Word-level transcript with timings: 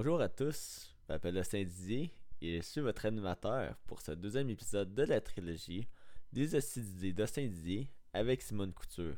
Bonjour 0.00 0.20
à 0.20 0.28
tous, 0.28 0.94
je 1.02 1.12
m'appelle 1.12 1.36
Austin 1.38 1.64
Didier 1.64 2.12
et 2.40 2.58
je 2.58 2.62
suis 2.62 2.80
votre 2.80 3.04
animateur 3.04 3.74
pour 3.88 4.00
ce 4.00 4.12
deuxième 4.12 4.48
épisode 4.48 4.94
de 4.94 5.02
la 5.02 5.20
trilogie 5.20 5.88
des 6.32 6.54
assises 6.54 6.94
d'Austin 7.12 7.48
Didier 7.48 7.90
avec 8.12 8.40
Simone 8.40 8.72
Couture. 8.72 9.16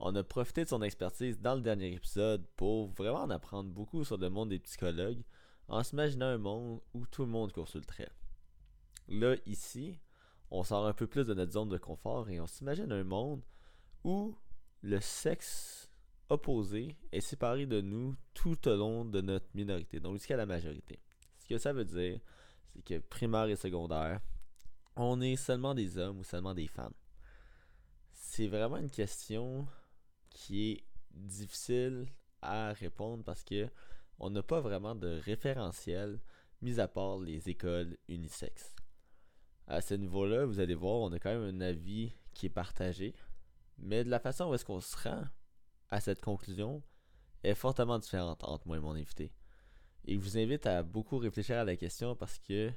On 0.00 0.16
a 0.16 0.24
profité 0.24 0.64
de 0.64 0.68
son 0.68 0.82
expertise 0.82 1.38
dans 1.38 1.54
le 1.54 1.60
dernier 1.60 1.92
épisode 1.92 2.44
pour 2.56 2.88
vraiment 2.94 3.22
en 3.22 3.30
apprendre 3.30 3.70
beaucoup 3.70 4.02
sur 4.02 4.18
le 4.18 4.28
monde 4.28 4.48
des 4.48 4.58
psychologues 4.58 5.22
en 5.68 5.84
s'imaginant 5.84 6.26
un 6.26 6.38
monde 6.38 6.80
où 6.92 7.06
tout 7.06 7.22
le 7.22 7.30
monde 7.30 7.52
court 7.52 7.68
sur 7.68 7.78
le 7.78 7.84
trait. 7.84 8.10
Là, 9.06 9.36
ici, 9.46 10.00
on 10.50 10.64
sort 10.64 10.84
un 10.84 10.94
peu 10.94 11.06
plus 11.06 11.24
de 11.24 11.32
notre 11.32 11.52
zone 11.52 11.68
de 11.68 11.78
confort 11.78 12.28
et 12.28 12.40
on 12.40 12.48
s'imagine 12.48 12.90
un 12.90 13.04
monde 13.04 13.44
où 14.02 14.36
le 14.82 15.00
sexe 15.00 15.85
opposé 16.28 16.96
est 17.12 17.20
séparé 17.20 17.66
de 17.66 17.80
nous 17.80 18.16
tout 18.34 18.68
au 18.68 18.76
long 18.76 19.04
de 19.04 19.20
notre 19.20 19.46
minorité, 19.54 20.00
donc 20.00 20.14
jusqu'à 20.14 20.36
la 20.36 20.46
majorité. 20.46 20.98
Ce 21.38 21.46
que 21.46 21.58
ça 21.58 21.72
veut 21.72 21.84
dire, 21.84 22.20
c'est 22.74 22.82
que 22.82 22.98
primaire 22.98 23.46
et 23.46 23.56
secondaire, 23.56 24.20
on 24.96 25.20
est 25.20 25.36
seulement 25.36 25.74
des 25.74 25.98
hommes 25.98 26.18
ou 26.18 26.24
seulement 26.24 26.54
des 26.54 26.66
femmes. 26.66 26.94
C'est 28.12 28.48
vraiment 28.48 28.78
une 28.78 28.90
question 28.90 29.66
qui 30.30 30.70
est 30.70 30.84
difficile 31.12 32.06
à 32.42 32.72
répondre 32.72 33.24
parce 33.24 33.44
que 33.44 33.68
on 34.18 34.30
n'a 34.30 34.42
pas 34.42 34.60
vraiment 34.60 34.94
de 34.94 35.20
référentiel, 35.24 36.20
mis 36.62 36.80
à 36.80 36.88
part 36.88 37.18
les 37.18 37.48
écoles 37.48 37.98
unisexes. 38.08 38.74
À 39.66 39.80
ce 39.80 39.94
niveau-là, 39.94 40.46
vous 40.46 40.60
allez 40.60 40.74
voir, 40.74 41.00
on 41.00 41.12
a 41.12 41.18
quand 41.18 41.30
même 41.30 41.54
un 41.54 41.60
avis 41.60 42.12
qui 42.32 42.46
est 42.46 42.50
partagé, 42.50 43.14
mais 43.78 44.04
de 44.04 44.10
la 44.10 44.20
façon 44.20 44.48
où 44.48 44.54
est-ce 44.54 44.64
qu'on 44.64 44.80
se 44.80 44.96
rend 44.96 45.24
à 45.90 46.00
cette 46.00 46.20
conclusion 46.20 46.82
est 47.42 47.54
fortement 47.54 47.98
différente 47.98 48.42
entre 48.44 48.66
moi 48.66 48.76
et 48.76 48.80
mon 48.80 48.94
invité. 48.94 49.32
Et 50.04 50.14
je 50.14 50.20
vous 50.20 50.38
invite 50.38 50.66
à 50.66 50.82
beaucoup 50.82 51.18
réfléchir 51.18 51.58
à 51.58 51.64
la 51.64 51.76
question 51.76 52.14
parce 52.14 52.38
que 52.38 52.72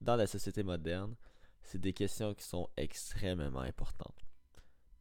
dans 0.00 0.16
la 0.16 0.26
société 0.26 0.62
moderne, 0.62 1.14
c'est 1.62 1.80
des 1.80 1.92
questions 1.92 2.34
qui 2.34 2.44
sont 2.44 2.68
extrêmement 2.76 3.60
importantes. 3.60 4.24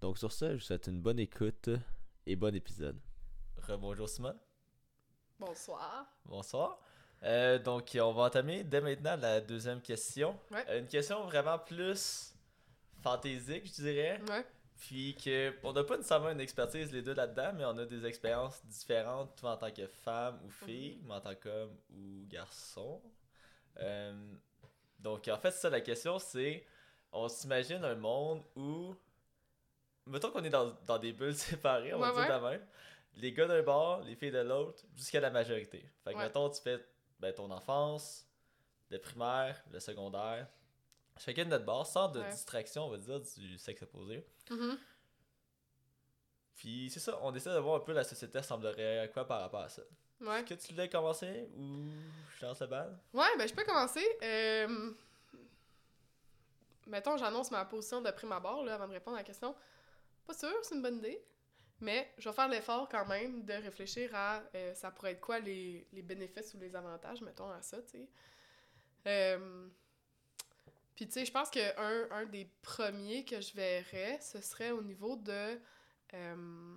Donc 0.02 0.17
sur 0.17 0.31
ce, 0.31 0.50
je 0.50 0.53
vous 0.55 0.59
souhaite 0.59 0.88
une 0.88 1.02
bonne 1.02 1.20
écoute 1.20 1.70
et 2.25 2.36
bon 2.36 2.55
épisode. 2.55 3.00
Rebonjour 3.58 4.09
Simone. 4.09 4.38
Bonsoir. 5.39 6.05
Bonsoir. 6.25 6.80
Euh, 7.23 7.58
donc, 7.58 7.98
on 8.00 8.11
va 8.11 8.23
entamer 8.23 8.64
dès 8.64 8.81
maintenant 8.81 9.16
la 9.16 9.39
deuxième 9.39 9.81
question. 9.81 10.38
Ouais. 10.52 10.66
Euh, 10.70 10.80
une 10.80 10.88
question 10.88 11.23
vraiment 11.25 11.58
plus 11.58 12.33
fantaisique, 13.02 13.66
je 13.66 13.81
dirais. 13.81 14.22
Ouais. 14.30 14.45
Puis 14.88 15.16
que 15.16 15.53
on 15.64 15.72
n'a 15.72 15.84
pas 15.86 15.95
nécessairement 15.95 16.30
une 16.31 16.42
expertise 16.42 16.92
les 16.92 17.02
deux 17.02 17.14
là-dedans, 17.14 17.53
mais 17.56 17.64
on 17.64 17.78
a 17.78 17.86
des 17.86 18.06
expériences 18.06 18.66
différentes, 18.66 19.34
toi 19.38 19.52
en 19.53 19.58
tant 19.58 19.72
que 19.72 19.88
femme 19.88 20.39
ou 20.44 20.50
fille, 20.50 21.00
mais 21.06 21.14
en 21.14 21.22
tant 21.22 21.36
qu'homme 21.36 21.73
ou 21.92 22.26
garçon. 22.28 23.02
Euh, 23.78 24.14
donc, 25.00 25.28
en 25.30 25.38
fait, 25.38 25.52
ça, 25.52 25.70
la 25.70 25.80
question, 25.81 26.20
c'est 26.20 26.66
on 27.14 27.30
s'imagine 27.30 27.84
un 27.86 27.95
monde 27.95 28.44
où. 28.56 28.94
Mettons 30.06 30.31
qu'on 30.31 30.44
est 30.44 30.50
dans, 30.50 30.73
dans 30.86 30.98
des 31.00 31.14
bulles 31.14 31.36
séparées, 31.50 31.94
on 31.94 32.00
va 32.00 32.14
Ouais, 32.14 32.26
dire 32.26 32.44
ouais. 32.44 32.52
même. 32.58 32.67
Les 33.16 33.31
gars 33.31 33.45
d'un 33.48 33.61
bord, 33.64 34.02
les 34.02 34.16
filles 34.16 34.31
de 34.31 34.39
l'autre, 34.39 34.84
jusqu'à 34.98 35.22
la 35.22 35.30
majorité. 35.30 35.89
Fait 36.04 36.11
que, 36.11 36.17
Ouais. 36.17 36.23
mettons, 36.26 36.50
tu 36.50 36.61
fais 36.61 36.84
ben, 37.20 37.31
ton 37.34 37.50
enfance, 37.52 38.28
le 38.89 38.98
primaire, 39.00 39.64
le 39.72 39.80
secondaire, 39.80 40.48
chacun 41.17 41.45
de 41.45 41.50
notre 41.50 41.66
bord, 41.66 41.86
sans 41.86 42.09
de 42.09 42.19
Ouais. 42.19 42.30
distraction, 42.31 42.86
on 42.86 42.89
va 42.89 42.97
dire, 42.97 43.19
du 43.22 43.58
sexe 43.58 43.81
opposé. 43.83 44.25
Mhm. 44.50 44.78
Puis 46.55 46.89
c'est 46.92 47.00
ça, 47.00 47.20
on 47.22 47.33
essaie 47.33 47.53
de 47.53 47.59
voir 47.59 47.78
un 47.81 47.83
peu 47.83 47.94
la 47.94 48.03
société 48.03 48.38
ressemblerait 48.38 49.00
à 49.00 49.08
quoi 49.08 49.25
par 49.28 49.42
rapport 49.42 49.61
à 49.61 49.70
ça. 49.70 49.81
Ouais. 50.22 50.39
Est-ce 50.42 50.53
que 50.53 50.67
tu 50.67 50.73
voulais 50.73 50.88
commencer 50.89 51.50
ou 51.58 51.89
je 52.39 52.45
lance 52.45 52.61
le 52.61 52.67
bal? 52.67 52.97
Ouais, 53.14 53.28
ben 53.38 53.47
je 53.47 53.53
peux 53.53 53.64
commencer. 53.66 54.05
Euh... 54.22 54.94
Mettons, 56.88 57.17
j'annonce 57.17 57.50
ma 57.52 57.66
position 57.66 58.02
de 58.02 58.11
prime 58.11 58.31
abord 58.31 58.64
là, 58.64 58.75
avant 58.75 58.88
de 58.88 58.94
répondre 58.94 59.16
à 59.17 59.22
la 59.22 59.25
question. 59.25 59.55
Pas 60.26 60.33
sûr, 60.33 60.54
c'est 60.64 60.76
une 60.76 60.82
bonne 60.82 60.98
idée. 60.98 61.21
Mais 61.82 62.14
je 62.17 62.30
vais 62.30 62.36
faire 62.36 62.48
l'effort 62.48 62.87
quand 62.87 63.05
même 63.08 63.43
de 63.43 63.54
réfléchir 63.54 64.11
à 64.14 64.42
euh, 64.55 64.73
ça 64.73 64.92
pourrait 64.92 65.14
être 65.14 65.20
quoi 65.21 65.39
les, 65.39 65.86
les 65.92 66.02
bénéfices 66.02 66.54
ou 66.54 66.60
les 66.60 66.76
avantages, 66.76 67.21
mettons, 67.21 67.49
à 67.49 67.61
ça, 67.61 67.82
tu 67.82 67.89
sais. 67.89 68.10
Euh, 69.08 69.67
Puis, 70.95 71.08
tu 71.08 71.14
sais, 71.14 71.26
je 71.26 71.31
pense 71.31 71.49
que 71.49 71.80
un, 71.80 72.11
un 72.11 72.26
des 72.26 72.45
premiers 72.61 73.26
que 73.26 73.42
je 73.42 73.54
verrais, 73.54 74.20
ce 74.21 74.42
serait 74.42 74.71
au 74.71 74.81
niveau 74.83 75.15
de. 75.15 75.59
euh, 76.14 76.76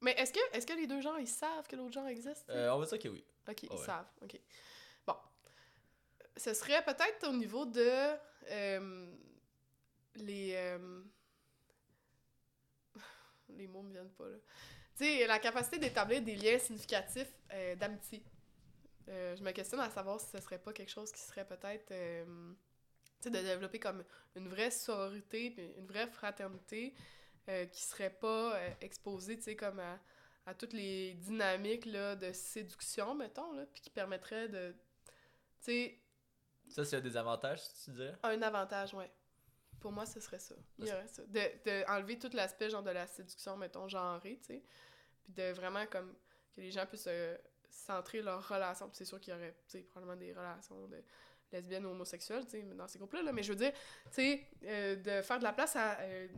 Mais 0.00 0.12
est-ce 0.12 0.32
que, 0.32 0.40
est 0.56 0.66
que 0.66 0.72
les 0.72 0.86
deux 0.86 1.00
genres, 1.02 1.18
ils 1.18 1.28
savent 1.28 1.66
que 1.68 1.76
l'autre 1.76 1.92
genre 1.92 2.06
existe? 2.06 2.48
Euh, 2.48 2.70
on 2.70 2.78
va 2.78 2.86
dire 2.86 2.98
que 2.98 3.08
oui. 3.08 3.24
Ok, 3.48 3.62
ils 3.64 3.70
ouais. 3.70 3.76
savent. 3.76 4.08
Ok. 4.22 4.40
Bon. 5.06 5.16
Ce 6.36 6.54
serait 6.54 6.82
peut-être 6.84 7.28
au 7.28 7.32
niveau 7.32 7.66
de 7.66 7.90
euh, 8.50 9.14
les. 10.14 10.78
les 13.50 13.66
mots 13.66 13.82
me 13.82 13.92
viennent 13.92 14.12
pas 14.12 14.28
là. 14.28 14.36
Tu 14.96 15.04
sais, 15.04 15.26
la 15.26 15.38
capacité 15.38 15.78
d'établir 15.78 16.22
des 16.22 16.36
liens 16.36 16.58
significatifs 16.58 17.32
d'amitié. 17.76 18.24
Je 19.06 19.42
me 19.42 19.52
questionne 19.52 19.80
à 19.80 19.90
savoir 19.90 20.20
si 20.20 20.30
ce 20.30 20.40
serait 20.40 20.58
pas 20.58 20.72
quelque 20.72 20.90
chose 20.90 21.12
qui 21.12 21.20
serait 21.20 21.46
peut-être. 21.46 21.92
Sais, 23.22 23.30
de 23.30 23.38
développer 23.38 23.78
comme 23.78 24.04
une 24.36 24.48
vraie 24.48 24.70
sororité, 24.70 25.50
puis 25.50 25.66
une 25.76 25.86
vraie 25.86 26.06
fraternité 26.06 26.94
euh, 27.48 27.66
qui 27.66 27.82
serait 27.82 28.10
pas 28.10 28.56
euh, 28.56 28.70
exposée, 28.80 29.36
tu 29.36 29.44
sais, 29.44 29.56
comme 29.56 29.80
à 29.80 29.98
à 30.48 30.54
toutes 30.54 30.72
les 30.72 31.12
dynamiques 31.12 31.84
là, 31.84 32.16
de 32.16 32.32
séduction, 32.32 33.14
mettons, 33.14 33.52
là, 33.52 33.66
puis 33.66 33.82
qui 33.82 33.90
permettraient 33.90 34.48
de. 34.48 34.74
Tu 35.60 35.64
sais, 35.72 35.98
Ça, 36.70 36.86
c'est 36.86 36.96
un 36.96 37.00
des 37.02 37.18
avantages, 37.18 37.60
tu 37.84 37.90
dirais? 37.90 38.16
un 38.22 38.40
avantage, 38.40 38.94
ouais. 38.94 39.10
Pour 39.78 39.92
moi, 39.92 40.06
ce 40.06 40.20
serait 40.20 40.38
ça. 40.38 40.54
Il 40.78 40.86
y 40.86 40.92
aurait 40.92 41.06
ça. 41.06 41.22
De, 41.26 41.38
de 41.38 41.90
enlever 41.90 42.18
tout 42.18 42.30
l'aspect, 42.32 42.70
genre, 42.70 42.82
de 42.82 42.90
la 42.90 43.06
séduction, 43.06 43.58
mettons, 43.58 43.88
genrée, 43.88 44.38
tu 44.38 44.54
sais. 44.54 44.62
Puis 45.22 45.34
de 45.34 45.52
vraiment, 45.52 45.86
comme, 45.86 46.16
que 46.54 46.62
les 46.62 46.70
gens 46.70 46.86
puissent 46.86 47.04
euh, 47.08 47.36
centrer 47.68 48.22
leurs 48.22 48.48
relations. 48.48 48.88
Puis 48.88 48.96
c'est 48.96 49.04
sûr 49.04 49.20
qu'il 49.20 49.34
y 49.34 49.36
aurait, 49.36 49.52
tu 49.66 49.72
sais, 49.72 49.82
probablement 49.82 50.16
des 50.18 50.32
relations 50.32 50.88
de 50.88 51.04
lesbiennes 51.52 51.86
ou 51.86 51.90
homosexuelles, 51.90 52.44
tu 52.44 52.50
sais, 52.52 52.62
dans 52.62 52.86
ces 52.88 52.98
groupes-là, 52.98 53.22
là. 53.22 53.32
Mais 53.32 53.42
je 53.42 53.50
veux 53.52 53.56
dire, 53.58 53.72
tu 53.72 53.78
sais, 54.12 54.46
euh, 54.64 54.96
de 54.96 55.22
faire 55.22 55.38
de 55.38 55.44
la 55.44 55.52
place 55.52 55.76
à 55.76 55.98
euh, 56.00 56.28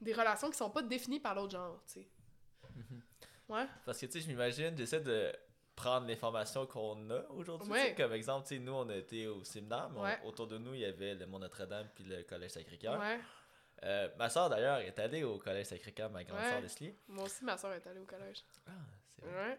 des 0.00 0.12
relations 0.12 0.50
qui 0.50 0.56
sont 0.56 0.70
pas 0.70 0.82
définies 0.82 1.20
par 1.20 1.34
l'autre 1.34 1.52
genre, 1.52 1.82
tu 1.86 2.00
sais. 2.00 2.08
Ouais. 3.48 3.66
Parce 3.84 3.98
que, 4.00 4.06
tu 4.06 4.12
sais, 4.12 4.20
je 4.20 4.28
m'imagine, 4.28 4.76
j'essaie 4.76 5.00
de 5.00 5.32
prendre 5.76 6.06
l'information 6.06 6.66
qu'on 6.66 7.10
a 7.10 7.22
aujourd'hui. 7.30 7.70
Ouais. 7.70 7.94
Comme 7.96 8.12
exemple, 8.12 8.46
tu 8.46 8.54
sais, 8.56 8.60
nous, 8.60 8.72
on 8.72 8.88
a 8.88 8.96
été 8.96 9.26
au 9.26 9.44
séminaire, 9.44 9.90
mais 9.90 10.00
on- 10.22 10.28
autour 10.28 10.46
de 10.46 10.58
nous, 10.58 10.74
il 10.74 10.80
y 10.80 10.84
avait 10.84 11.14
le 11.14 11.26
Mont 11.26 11.38
Notre-Dame 11.38 11.88
puis 11.94 12.04
le 12.04 12.22
Collège 12.22 12.52
Sacré-Cœur. 12.52 12.98
Ouais. 13.00 13.18
Euh, 13.84 14.08
ma 14.16 14.30
soeur, 14.30 14.48
d'ailleurs, 14.48 14.78
est 14.78 14.98
allée 14.98 15.24
au 15.24 15.38
Collège 15.38 15.66
Sacré-Cœur, 15.66 16.08
ma 16.10 16.22
grande 16.24 16.40
soeur 16.40 16.60
Leslie. 16.60 16.94
Moi 17.08 17.24
aussi, 17.24 17.44
ma 17.44 17.58
soeur 17.58 17.72
est 17.72 17.86
allée 17.86 18.00
au 18.00 18.04
collège. 18.04 18.44
Ah, 18.66 18.70
c'est 19.18 19.26
vrai. 19.26 19.58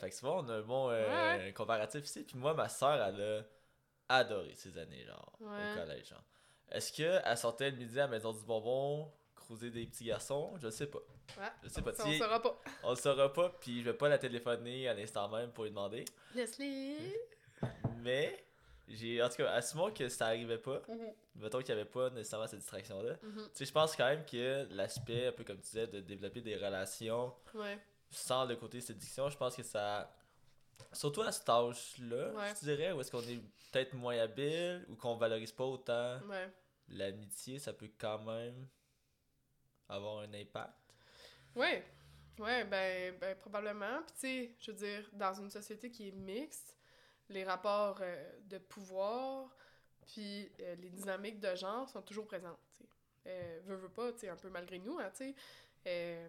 Fait 0.00 0.10
que 0.10 0.14
souvent, 0.14 0.42
on 0.44 0.48
a 0.48 0.54
un 0.54 0.62
bon 0.62 0.90
euh, 0.90 1.36
Ouais. 1.38 1.52
comparatif 1.52 2.04
ici. 2.04 2.22
Puis 2.24 2.36
moi, 2.38 2.54
ma 2.54 2.68
soeur, 2.68 2.94
elle 3.02 3.20
a 4.08 4.16
adoré 4.18 4.54
ces 4.54 4.76
années, 4.78 5.04
genre, 5.04 5.32
Ouais. 5.40 5.72
au 5.72 5.78
collège. 5.80 6.08
genre. 6.08 6.22
Est-ce 6.70 6.92
qu'elle 6.92 7.36
sortait 7.36 7.70
le 7.70 7.76
midi 7.76 7.98
à 8.00 8.04
la 8.04 8.08
maison 8.08 8.32
du 8.32 8.44
bonbon, 8.44 9.12
cruiser 9.34 9.70
des 9.70 9.86
petits 9.86 10.04
garçons? 10.04 10.54
Je 10.58 10.68
sais 10.70 10.86
pas. 10.86 10.98
Ouais. 11.38 11.48
Je 11.62 11.68
sais 11.68 11.82
pas. 11.82 11.92
Ça, 11.92 12.04
on 12.06 12.10
sais, 12.12 12.18
saura 12.18 12.40
pas. 12.42 12.60
on 12.82 12.90
le 12.90 12.96
saura 12.96 13.32
pas, 13.32 13.50
puis 13.60 13.80
je 13.80 13.84
vais 13.84 13.96
pas 13.96 14.08
la 14.08 14.18
téléphoner 14.18 14.88
à 14.88 14.94
l'instant 14.94 15.28
même 15.28 15.50
pour 15.52 15.64
lui 15.64 15.70
demander. 15.70 16.04
Leslie. 16.34 17.14
Mais, 17.98 18.44
j'ai 18.88 19.22
en 19.22 19.28
tout 19.28 19.36
cas, 19.36 19.50
assumons 19.52 19.90
que 19.92 20.08
ça 20.08 20.26
arrivait 20.26 20.58
pas. 20.58 20.82
Mhm. 20.88 21.12
Mettons 21.36 21.58
qu'il 21.60 21.68
y 21.70 21.72
avait 21.72 21.84
pas 21.84 22.10
nécessairement 22.10 22.46
cette 22.46 22.60
distraction-là. 22.60 23.14
Mhm. 23.22 23.42
Tu 23.48 23.50
sais, 23.54 23.64
je 23.66 23.72
pense 23.72 23.94
quand 23.96 24.06
même 24.06 24.24
que 24.24 24.66
l'aspect, 24.70 25.26
un 25.28 25.32
peu 25.32 25.44
comme 25.44 25.56
tu 25.56 25.62
disais, 25.62 25.86
de 25.86 26.00
développer 26.00 26.40
des 26.40 26.56
relations 26.56 27.32
Ouais. 27.54 27.78
Sans 28.10 28.44
le 28.44 28.56
côté 28.56 28.80
séduction, 28.80 29.28
je 29.30 29.36
pense 29.36 29.56
que 29.56 29.62
ça. 29.62 30.12
Surtout 30.92 31.22
à 31.22 31.32
cet 31.32 31.48
âge-là, 31.48 32.32
Ouais. 32.32 32.52
je 32.54 32.60
dirais, 32.66 32.92
où 32.92 33.00
est-ce 33.00 33.10
qu'on 33.10 33.22
est 33.22 33.40
peut-être 33.72 33.94
moins 33.94 34.18
habile 34.18 34.84
ou 34.88 34.96
qu'on 34.96 35.16
valorise 35.16 35.52
pas 35.52 35.64
autant 35.64 36.20
Ouais. 36.28 36.50
l'amitié, 36.88 37.58
ça 37.58 37.72
peut 37.72 37.90
quand 37.98 38.18
même 38.20 38.68
avoir 39.88 40.20
un 40.20 40.32
impact. 40.34 40.74
Ouais. 41.54 41.84
Ouais, 42.38 42.64
ben, 42.64 43.16
ben 43.18 43.34
probablement. 43.38 44.02
Puis 44.02 44.12
tu 44.14 44.20
sais, 44.20 44.54
je 44.60 44.70
veux 44.70 44.76
dire, 44.76 45.08
dans 45.14 45.32
une 45.34 45.50
société 45.50 45.90
qui 45.90 46.08
est 46.08 46.12
mixte, 46.12 46.76
les 47.30 47.44
rapports 47.44 47.98
euh, 48.02 48.32
de 48.44 48.58
pouvoir, 48.58 49.48
puis 50.06 50.50
euh, 50.60 50.74
les 50.76 50.90
dynamiques 50.90 51.40
de 51.40 51.54
genre 51.54 51.88
sont 51.88 52.02
toujours 52.02 52.26
présentes, 52.26 52.58
tu 52.72 52.84
sais. 52.84 52.88
Euh, 53.28 53.60
veux, 53.64 53.76
veux 53.76 53.88
pas, 53.88 54.12
tu 54.12 54.20
sais, 54.20 54.28
un 54.28 54.36
peu 54.36 54.50
malgré 54.50 54.78
nous, 54.78 54.98
hein, 54.98 55.10
tu 55.16 55.34
sais. 55.84 56.28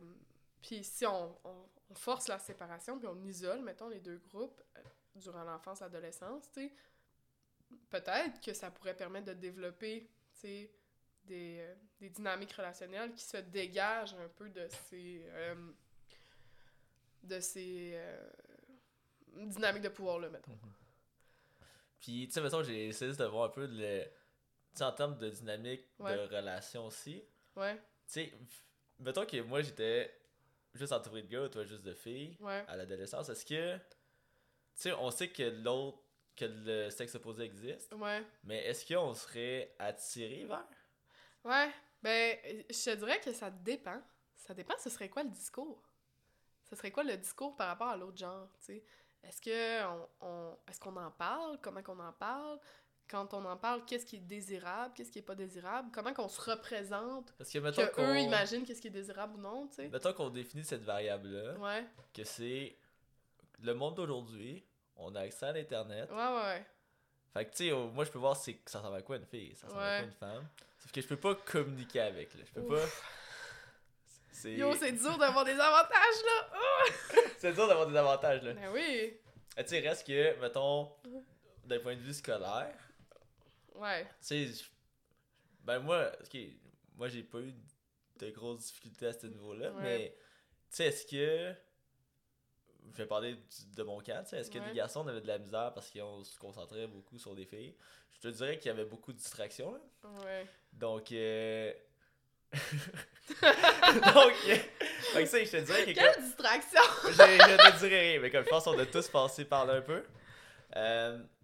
Puis 0.62 0.84
si 0.84 1.06
on, 1.06 1.38
on, 1.44 1.70
on 1.90 1.96
force 1.96 2.28
la 2.28 2.40
séparation, 2.40 2.98
puis 3.00 3.08
on 3.08 3.22
isole, 3.24 3.62
mettons, 3.62 3.88
les 3.90 4.00
deux 4.00 4.18
groupes 4.18 4.62
euh, 4.78 4.82
durant 5.16 5.44
l'enfance, 5.44 5.80
l'adolescence, 5.82 6.52
tu 6.52 6.68
sais, 6.68 6.74
peut-être 7.90 8.42
que 8.42 8.54
ça 8.54 8.72
pourrait 8.72 8.96
permettre 8.96 9.28
de 9.28 9.34
développer, 9.34 10.10
tu 10.34 10.40
sais, 10.40 10.72
des, 11.24 11.58
euh, 11.60 11.76
des 12.00 12.10
dynamiques 12.10 12.54
relationnelles 12.54 13.14
qui 13.14 13.24
se 13.24 13.38
dégagent 13.38 14.16
un 14.16 14.30
peu 14.30 14.50
de 14.50 14.68
ces... 14.90 15.24
euh, 15.28 15.72
de 17.24 17.40
ces... 17.40 17.92
euh, 17.96 18.30
dynamique 19.36 19.84
de 19.84 19.90
pouvoir-là, 19.90 20.30
mettons. 20.30 20.58
Puis, 22.00 22.28
tu 22.28 22.34
sais, 22.34 22.42
mettons, 22.42 22.64
j'ai 22.64 22.88
essayé 22.88 23.12
de 23.14 23.26
voir 23.26 23.46
un 23.46 23.50
peu 23.50 23.66
le. 23.66 24.04
Tu 24.04 24.10
sais, 24.80 24.84
en 24.84 24.92
termes 24.94 25.18
de 25.18 25.30
dynamique 25.30 25.86
Ouais. 26.00 26.16
de 26.16 26.34
relation 26.36 26.86
aussi. 26.86 27.24
Ouais, 27.56 27.76
Tu 27.76 27.82
sais, 28.08 28.34
mettons 29.00 29.26
que 29.26 29.42
moi 29.42 29.62
j'étais 29.62 30.14
juste 30.78 30.94
entouré 30.94 31.22
de 31.24 31.28
gars, 31.28 31.50
toi 31.50 31.64
juste 31.64 31.84
de 31.84 31.94
filles 31.94 32.38
ouais. 32.40 32.64
à 32.68 32.76
l'adolescence. 32.78 33.30
Est-ce 33.30 33.46
que. 33.46 33.78
Tu 33.78 33.84
sais, 34.76 34.94
on 34.94 35.10
sait 35.12 35.30
que 35.30 35.44
l'autre. 35.44 36.00
que 36.36 36.46
le 36.46 36.90
sexe 36.92 37.16
opposé 37.16 37.44
existe, 37.46 37.92
Ouais. 37.96 38.24
mais 38.44 38.64
est-ce 38.66 38.86
qu'on 38.94 39.14
serait 39.16 39.74
attiré 39.80 40.46
vers? 40.46 40.68
Ouais. 41.44 41.72
Ben, 42.04 42.38
je 42.70 42.92
te 42.92 42.96
dirais 42.96 43.20
que 43.20 43.32
ça 43.34 43.50
dépend. 43.50 44.00
Ça 44.36 44.54
dépend, 44.54 44.76
ce 44.78 44.90
serait 44.92 45.10
quoi 45.10 45.24
le 45.24 45.30
discours? 45.32 45.82
Ce 46.70 46.76
serait 46.76 46.92
quoi 46.92 47.04
le 47.04 47.18
discours 47.18 47.56
par 47.56 47.70
rapport 47.70 47.88
à 47.88 47.98
l'autre 47.98 48.18
genre, 48.18 48.48
tu 48.60 48.66
sais? 48.66 48.84
Est-ce 49.24 49.42
que 49.42 49.84
on, 49.86 50.08
on- 50.22 50.58
est-ce 50.68 50.80
qu'on 50.80 50.96
en 50.96 51.10
parle? 51.10 51.58
Comment 51.60 51.82
qu'on 51.82 52.00
en 52.00 52.14
parle? 52.14 52.60
Quand 53.10 53.34
on 53.34 53.46
en 53.46 53.56
parle, 53.56 53.86
qu'est-ce 53.86 54.06
qui 54.06 54.18
est 54.18 54.20
désirable? 54.20 54.94
Qu'est-ce 54.94 55.12
qui 55.12 55.20
est 55.20 55.24
pas 55.24 55.36
désirable? 55.36 55.90
Comment 55.94 56.14
qu'on 56.14 56.28
se 56.28 56.42
représente? 56.42 57.34
Parce 57.38 57.50
que 57.50 57.60
mettons 57.60 57.88
Que 57.88 58.02
eux 58.02 58.20
imaginent 58.20 58.66
qu'est-ce 58.66 58.82
qui 58.82 58.88
est 58.88 58.92
désirable 58.92 59.36
ou 59.36 59.42
non, 59.42 59.68
tu 59.68 59.76
sais? 59.76 59.88
Mettons 59.88 60.12
qu'on 60.14 60.30
définit 60.30 60.64
cette 60.66 60.84
variable-là, 60.84 61.54
Ouais. 61.58 61.86
que 62.14 62.24
c'est 62.26 62.76
le 63.64 63.74
monde 63.74 63.96
d'aujourd'hui, 63.96 64.66
on 64.98 65.16
a 65.16 65.22
accès 65.22 65.46
à 65.46 65.52
l'internet. 65.54 66.10
Ouais, 66.12 66.18
ouais, 66.18 66.42
ouais. 66.44 66.66
Fait 67.34 67.46
que 67.46 67.52
tu 67.56 67.70
sais, 67.70 67.72
moi 67.72 68.04
je 68.04 68.12
peux 68.12 68.20
voir 68.20 68.36
c'est 68.36 68.60
ça 68.66 68.80
ressemble 68.80 68.98
à 68.98 69.02
quoi 69.02 69.16
une 69.18 69.26
fille, 69.26 69.56
ça 69.56 69.68
ressemble 69.68 69.84
à 69.84 70.00
quoi 70.00 70.06
une 70.08 70.12
femme. 70.14 70.48
Sauf 70.80 70.92
que 70.92 71.02
je 71.02 71.08
peux 71.08 71.18
pas 71.18 71.36
communiquer 71.36 72.02
avec, 72.02 72.34
là. 72.36 72.42
Je 72.46 72.52
peux 72.60 72.62
Ouf. 72.76 73.04
pas. 74.44 74.50
Yo, 74.50 74.74
c'est 74.76 74.92
dur 74.92 75.18
d'avoir 75.18 75.46
des 75.46 75.54
avantages, 75.60 76.22
là! 76.26 77.22
C'est 77.40 77.54
dur 77.54 77.68
d'avoir 77.68 77.88
des 77.88 77.96
avantages, 77.98 78.42
là. 78.44 78.54
Ben 78.54 78.70
oui! 78.74 79.14
Tu 79.58 79.64
sais, 79.68 79.80
reste 79.80 80.06
que, 80.06 80.40
mettons, 80.40 80.92
d'un 81.66 81.80
point 81.80 81.96
de 81.96 82.02
vue 82.02 82.14
scolaire, 82.14 82.76
Ouais. 83.78 84.04
tu 84.06 84.10
sais, 84.22 84.46
je- 84.48 84.64
ben 85.64 85.80
moi, 85.80 86.12
ok, 86.24 86.38
moi 86.96 87.08
j'ai 87.10 87.24
pas 87.24 87.40
eu 87.40 87.54
de 88.20 88.30
grosses 88.32 88.66
difficultés 88.68 89.08
à 89.08 89.14
ce 89.14 89.28
niveau-là, 89.28 89.72
Ouais. 89.74 89.82
mais 89.84 90.18
tu 90.70 90.76
sais, 90.78 90.86
est-ce 90.88 91.06
que. 91.06 91.54
Je 92.94 92.98
vais 93.04 93.06
parler 93.06 93.36
du- 93.36 93.76
de 93.76 93.84
mon 93.84 94.00
cas, 94.00 94.24
tu 94.24 94.30
sais, 94.30 94.38
est-ce 94.38 94.50
que 94.50 94.60
Ouais. 94.60 94.70
les 94.70 94.74
garçons 94.74 95.06
avaient 95.08 95.20
de 95.22 95.28
la 95.28 95.38
misère 95.40 95.74
parce 95.74 95.92
qu'on 95.92 96.24
se 96.24 96.38
concentrait 96.40 96.88
beaucoup 96.88 97.20
sur 97.20 97.36
des 97.36 97.46
filles? 97.46 97.76
Je 98.14 98.20
te 98.22 98.28
dirais 98.30 98.58
qu'il 98.58 98.68
y 98.68 98.72
avait 98.72 98.86
beaucoup 98.86 99.12
de 99.12 99.18
distractions, 99.18 99.74
là. 99.74 99.80
Ouais. 100.24 100.46
Donc, 100.74 101.12
euh... 101.12 101.74
Donc, 102.54 104.34
euh... 104.48 104.56
fait 105.14 105.24
que 105.24 105.26
ça, 105.30 105.44
je 105.44 105.52
te 105.52 105.58
dirais 105.58 105.86
que. 105.86 105.92
Quelle 105.92 106.24
distraction! 106.24 106.82
je, 107.04 107.10
ne 107.10 107.78
dirais 107.80 108.00
rien, 108.12 108.20
mais 108.22 108.32
comme 108.32 108.44
je 108.46 108.50
pense 108.50 108.64
qu'on 108.64 108.80
a 108.80 108.86
tous 108.86 109.08
passé 109.10 109.46
par 109.46 109.66
là 109.66 109.74
un 109.76 109.82
peu. 109.82 110.04
Euh, 110.76 111.20
tu 111.20 111.37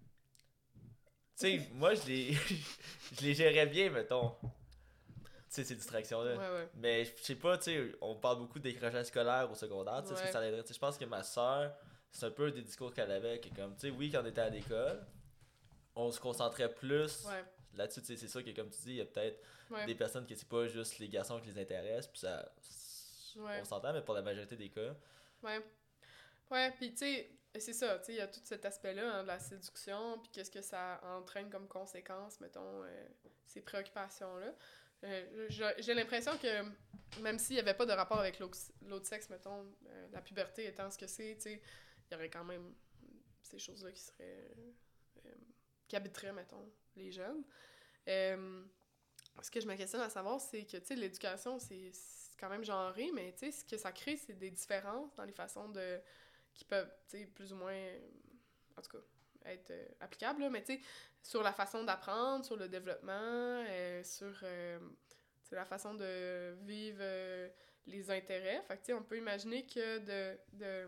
sais, 1.35 1.61
moi, 1.73 1.93
je 1.95 2.05
les, 2.07 2.33
je 3.19 3.21
les 3.21 3.33
gérais 3.33 3.65
bien, 3.65 3.89
mettons. 3.89 4.35
Tu 4.41 5.61
sais, 5.61 5.63
ces 5.63 5.75
distractions-là. 5.75 6.35
Ouais, 6.35 6.61
ouais. 6.61 6.69
Mais 6.75 7.05
je 7.05 7.11
sais 7.23 7.35
pas, 7.35 7.57
tu 7.57 7.65
sais, 7.65 7.91
on 8.01 8.15
parle 8.15 8.39
beaucoup 8.39 8.59
des 8.59 8.73
décrochage 8.73 9.05
scolaire 9.07 9.49
au 9.51 9.55
secondaire, 9.55 10.01
tu 10.01 10.09
sais, 10.09 10.13
est-ce 10.15 10.23
que 10.23 10.31
ça 10.31 10.41
l'aiderait? 10.41 10.63
Tu 10.63 10.69
sais, 10.69 10.73
je 10.73 10.79
pense 10.79 10.97
que 10.97 11.05
ma 11.05 11.23
soeur, 11.23 11.75
c'est 12.11 12.25
un 12.25 12.31
peu 12.31 12.51
des 12.51 12.61
discours 12.61 12.93
qu'elle 12.93 13.11
avait, 13.11 13.39
que 13.39 13.49
comme, 13.55 13.75
tu 13.75 13.81
sais, 13.81 13.89
oui, 13.91 14.11
quand 14.11 14.21
on 14.23 14.25
était 14.25 14.41
à 14.41 14.49
l'école, 14.49 15.05
on 15.95 16.11
se 16.11 16.19
concentrait 16.19 16.73
plus 16.73 17.25
là-dessus, 17.75 18.01
tu 18.01 18.07
sais, 18.07 18.17
c'est 18.17 18.27
sûr 18.27 18.43
que 18.43 18.51
comme 18.51 18.69
tu 18.69 18.81
dis, 18.81 18.89
il 18.91 18.95
y 18.95 19.01
a 19.01 19.05
peut-être 19.05 19.39
des 19.85 19.95
personnes 19.95 20.25
que 20.25 20.35
c'est 20.35 20.47
pas 20.47 20.67
juste 20.67 20.99
les 20.99 21.07
garçons 21.09 21.39
qui 21.39 21.51
les 21.51 21.61
intéressent, 21.61 22.07
puis 22.07 22.19
ça, 22.19 22.51
on 23.37 23.65
s'entend, 23.65 23.93
mais 23.93 24.01
pour 24.01 24.13
la 24.13 24.21
majorité 24.21 24.55
des 24.55 24.69
cas, 24.69 24.95
Ouais. 25.43 25.59
Ouais, 26.51 26.71
puis 26.77 26.91
tu 26.91 26.97
sais, 26.97 27.29
c'est 27.59 27.73
ça, 27.73 27.99
tu 27.99 28.05
sais, 28.05 28.13
il 28.13 28.17
y 28.17 28.21
a 28.21 28.27
tout 28.27 28.39
cet 28.43 28.65
aspect-là 28.65 29.17
hein, 29.17 29.23
de 29.23 29.27
la 29.27 29.39
séduction, 29.39 30.19
puis 30.19 30.31
qu'est-ce 30.31 30.51
que 30.51 30.61
ça 30.61 30.99
entraîne 31.03 31.49
comme 31.49 31.67
conséquence, 31.67 32.39
mettons, 32.39 32.83
euh, 32.83 33.07
ces 33.45 33.61
préoccupations-là. 33.61 34.55
Euh, 35.03 35.47
j'ai 35.49 35.93
l'impression 35.93 36.37
que 36.37 37.19
même 37.21 37.37
s'il 37.37 37.55
n'y 37.55 37.59
avait 37.59 37.73
pas 37.73 37.85
de 37.85 37.91
rapport 37.91 38.19
avec 38.19 38.39
l'autre 38.39 39.05
sexe, 39.05 39.29
mettons, 39.29 39.65
euh, 39.87 40.07
la 40.11 40.21
puberté 40.21 40.65
étant 40.65 40.89
ce 40.89 40.97
que 40.97 41.07
c'est, 41.07 41.35
tu 41.35 41.41
sais, 41.41 41.61
il 42.09 42.13
y 42.13 42.15
aurait 42.15 42.29
quand 42.29 42.45
même 42.45 42.73
ces 43.41 43.59
choses-là 43.59 43.91
qui 43.91 44.01
seraient. 44.01 44.55
qui 45.87 45.95
habiteraient, 45.95 46.33
mettons, 46.33 46.71
les 46.95 47.11
jeunes. 47.11 47.43
Ce 48.07 49.49
que 49.51 49.59
je 49.59 49.67
me 49.67 49.75
questionne 49.75 50.01
à 50.01 50.09
savoir, 50.09 50.39
c'est 50.39 50.63
que, 50.63 50.77
tu 50.77 50.85
sais, 50.85 50.95
l'éducation, 50.95 51.59
c'est 51.59 51.91
c'est 52.33 52.39
quand 52.39 52.49
même 52.49 52.63
genré, 52.63 53.11
mais, 53.13 53.31
tu 53.33 53.45
sais, 53.45 53.51
ce 53.51 53.65
que 53.65 53.77
ça 53.77 53.91
crée, 53.91 54.17
c'est 54.17 54.33
des 54.33 54.49
différences 54.49 55.13
dans 55.15 55.23
les 55.23 55.33
façons 55.33 55.69
de... 55.69 56.01
qui 56.53 56.65
peuvent, 56.65 56.91
tu 57.09 57.17
sais, 57.17 57.25
plus 57.25 57.51
ou 57.53 57.55
moins, 57.55 57.75
en 58.77 58.81
tout 58.81 58.97
cas, 58.97 59.03
être 59.45 59.71
euh, 59.71 59.87
applicables, 59.99 60.49
mais, 60.49 60.63
tu 60.63 60.73
sais, 60.73 60.81
sur 61.21 61.43
la 61.43 61.53
façon 61.53 61.83
d'apprendre, 61.83 62.45
sur 62.45 62.57
le 62.57 62.67
développement, 62.67 63.11
euh, 63.13 64.03
sur, 64.03 64.33
euh, 64.43 64.79
la 65.51 65.65
façon 65.65 65.93
de 65.93 66.55
vivre 66.61 67.03
les 67.85 68.09
intérêts. 68.09 68.61
Fait 68.67 68.75
que, 68.75 68.79
tu 68.79 68.85
sais, 68.87 68.93
on 68.93 69.03
peut 69.03 69.17
imaginer 69.17 69.65
que 69.65 69.99
de, 69.99 70.39
de 70.53 70.87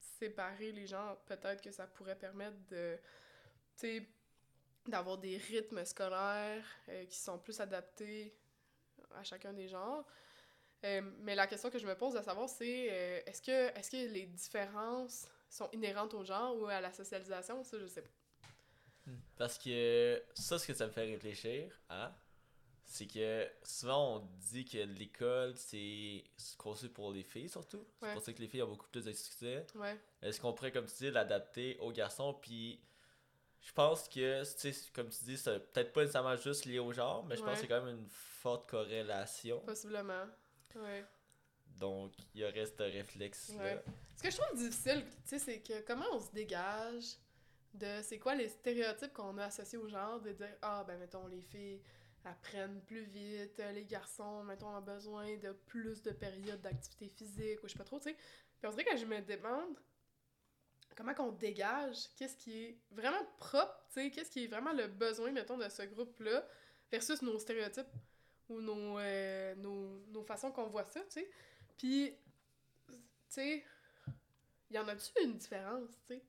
séparer 0.00 0.72
les 0.72 0.86
gens, 0.86 1.16
peut-être 1.26 1.62
que 1.62 1.70
ça 1.70 1.86
pourrait 1.86 2.18
permettre 2.18 2.56
de, 2.68 2.96
tu 3.76 3.86
sais, 3.86 4.08
d'avoir 4.86 5.18
des 5.18 5.36
rythmes 5.36 5.84
scolaires 5.84 6.66
qui 7.08 7.16
sont 7.16 7.38
plus 7.38 7.60
adaptés 7.60 8.36
à 9.14 9.22
chacun 9.22 9.52
des 9.52 9.68
genres. 9.68 10.04
Euh, 10.84 11.00
mais 11.20 11.34
la 11.34 11.46
question 11.46 11.70
que 11.70 11.78
je 11.78 11.86
me 11.86 11.94
pose 11.96 12.14
à 12.16 12.22
savoir, 12.22 12.48
c'est 12.48 12.88
euh, 12.90 13.20
est-ce 13.26 13.40
que, 13.40 13.68
est 13.78 13.90
que 13.90 14.12
les 14.12 14.26
différences 14.26 15.26
sont 15.48 15.68
inhérentes 15.72 16.12
au 16.14 16.24
genre 16.24 16.56
ou 16.60 16.66
à 16.66 16.80
la 16.80 16.92
socialisation? 16.92 17.64
Ça, 17.64 17.78
je 17.78 17.86
sais 17.86 18.02
pas. 18.02 18.10
Parce 19.36 19.58
que 19.58 20.22
ça, 20.34 20.58
ce 20.58 20.66
que 20.66 20.74
ça 20.74 20.86
me 20.86 20.92
fait 20.92 21.04
réfléchir 21.04 21.70
à, 21.88 22.14
c'est 22.84 23.06
que 23.06 23.48
souvent 23.62 24.16
on 24.16 24.28
dit 24.50 24.64
que 24.64 24.78
l'école, 24.78 25.54
c'est 25.56 26.22
conçu 26.58 26.88
pour 26.88 27.12
les 27.12 27.22
filles 27.22 27.48
surtout. 27.48 27.84
C'est 28.00 28.06
Ouais. 28.06 28.12
pour 28.14 28.22
ça 28.22 28.32
que 28.32 28.40
les 28.40 28.48
filles 28.48 28.62
ont 28.62 28.68
beaucoup 28.68 28.86
plus 28.88 29.04
de 29.04 29.12
succès. 29.12 29.66
Ouais, 29.74 29.98
Est-ce 30.22 30.40
qu'on 30.40 30.52
pourrait, 30.52 30.72
comme 30.72 30.86
tu 30.86 30.94
dis, 31.04 31.10
l'adapter 31.10 31.76
aux 31.80 31.92
garçons? 31.92 32.34
Puis 32.34 32.80
je 33.62 33.72
pense 33.72 34.08
que, 34.08 34.42
comme 34.94 35.08
tu 35.08 35.24
dis, 35.24 35.38
c'est 35.38 35.58
peut-être 35.72 35.92
pas 35.92 36.02
nécessairement 36.02 36.36
juste 36.36 36.64
lié 36.66 36.78
au 36.78 36.92
genre, 36.92 37.24
mais 37.24 37.36
je 37.36 37.42
pense 37.42 37.54
que 37.54 37.60
c'est 37.62 37.68
quand 37.68 37.82
même 37.82 37.96
une 37.98 38.08
forte 38.08 38.68
corrélation. 38.70 39.60
possiblement. 39.60 40.26
Ouais. 40.74 41.04
Donc, 41.76 42.12
il 42.34 42.40
y 42.40 42.44
aurait 42.44 42.66
ce 42.66 42.82
réflexe-là. 42.82 43.62
Ouais. 43.62 43.84
Ce 44.16 44.22
que 44.22 44.30
je 44.30 44.36
trouve 44.36 44.56
difficile, 44.56 45.04
tu 45.04 45.20
sais, 45.24 45.38
c'est 45.38 45.60
que 45.60 45.80
comment 45.80 46.06
on 46.12 46.20
se 46.20 46.30
dégage 46.32 47.16
de 47.74 48.00
c'est 48.02 48.18
quoi 48.18 48.34
les 48.34 48.48
stéréotypes 48.48 49.12
qu'on 49.12 49.36
a 49.38 49.46
associés 49.46 49.78
au 49.78 49.88
genre, 49.88 50.20
de 50.20 50.32
dire 50.32 50.56
ah 50.62 50.84
ben 50.86 50.96
mettons 50.98 51.26
les 51.26 51.42
filles 51.42 51.82
apprennent 52.24 52.80
plus 52.82 53.02
vite, 53.02 53.60
les 53.74 53.84
garçons 53.84 54.44
mettons 54.44 54.68
ont 54.68 54.80
besoin 54.80 55.36
de 55.36 55.52
plus 55.66 56.00
de 56.02 56.12
périodes 56.12 56.60
d'activité 56.60 57.08
physique 57.08 57.62
ou 57.62 57.66
je 57.66 57.72
sais 57.72 57.78
pas 57.78 57.84
trop, 57.84 57.98
tu 57.98 58.10
sais. 58.10 58.14
Puis 58.14 58.68
on 58.68 58.70
dirait 58.70 58.84
que 58.84 58.96
je 58.96 59.04
me 59.04 59.20
demande 59.20 59.76
comment 60.96 61.12
qu'on 61.14 61.32
dégage 61.32 62.08
qu'est-ce 62.16 62.36
qui 62.36 62.62
est 62.62 62.78
vraiment 62.92 63.24
propre, 63.38 63.84
tu 63.92 64.00
sais, 64.00 64.10
qu'est-ce 64.10 64.30
qui 64.30 64.44
est 64.44 64.48
vraiment 64.48 64.72
le 64.72 64.86
besoin 64.86 65.32
mettons 65.32 65.58
de 65.58 65.68
ce 65.68 65.82
groupe-là 65.82 66.46
versus 66.90 67.20
nos 67.22 67.38
stéréotypes 67.38 67.90
ou 68.48 68.60
nos, 68.60 68.98
euh, 68.98 69.54
nos, 69.56 70.04
nos 70.08 70.22
façons 70.22 70.50
qu'on 70.52 70.66
voit 70.66 70.84
ça, 70.84 71.00
tu 71.00 71.10
sais. 71.10 71.30
Puis, 71.76 72.14
tu 72.88 72.94
sais, 73.28 73.64
y 74.70 74.78
en 74.78 74.86
a-tu 74.88 75.10
une 75.22 75.36
différence, 75.36 75.90
tu 76.06 76.14
sais? 76.14 76.22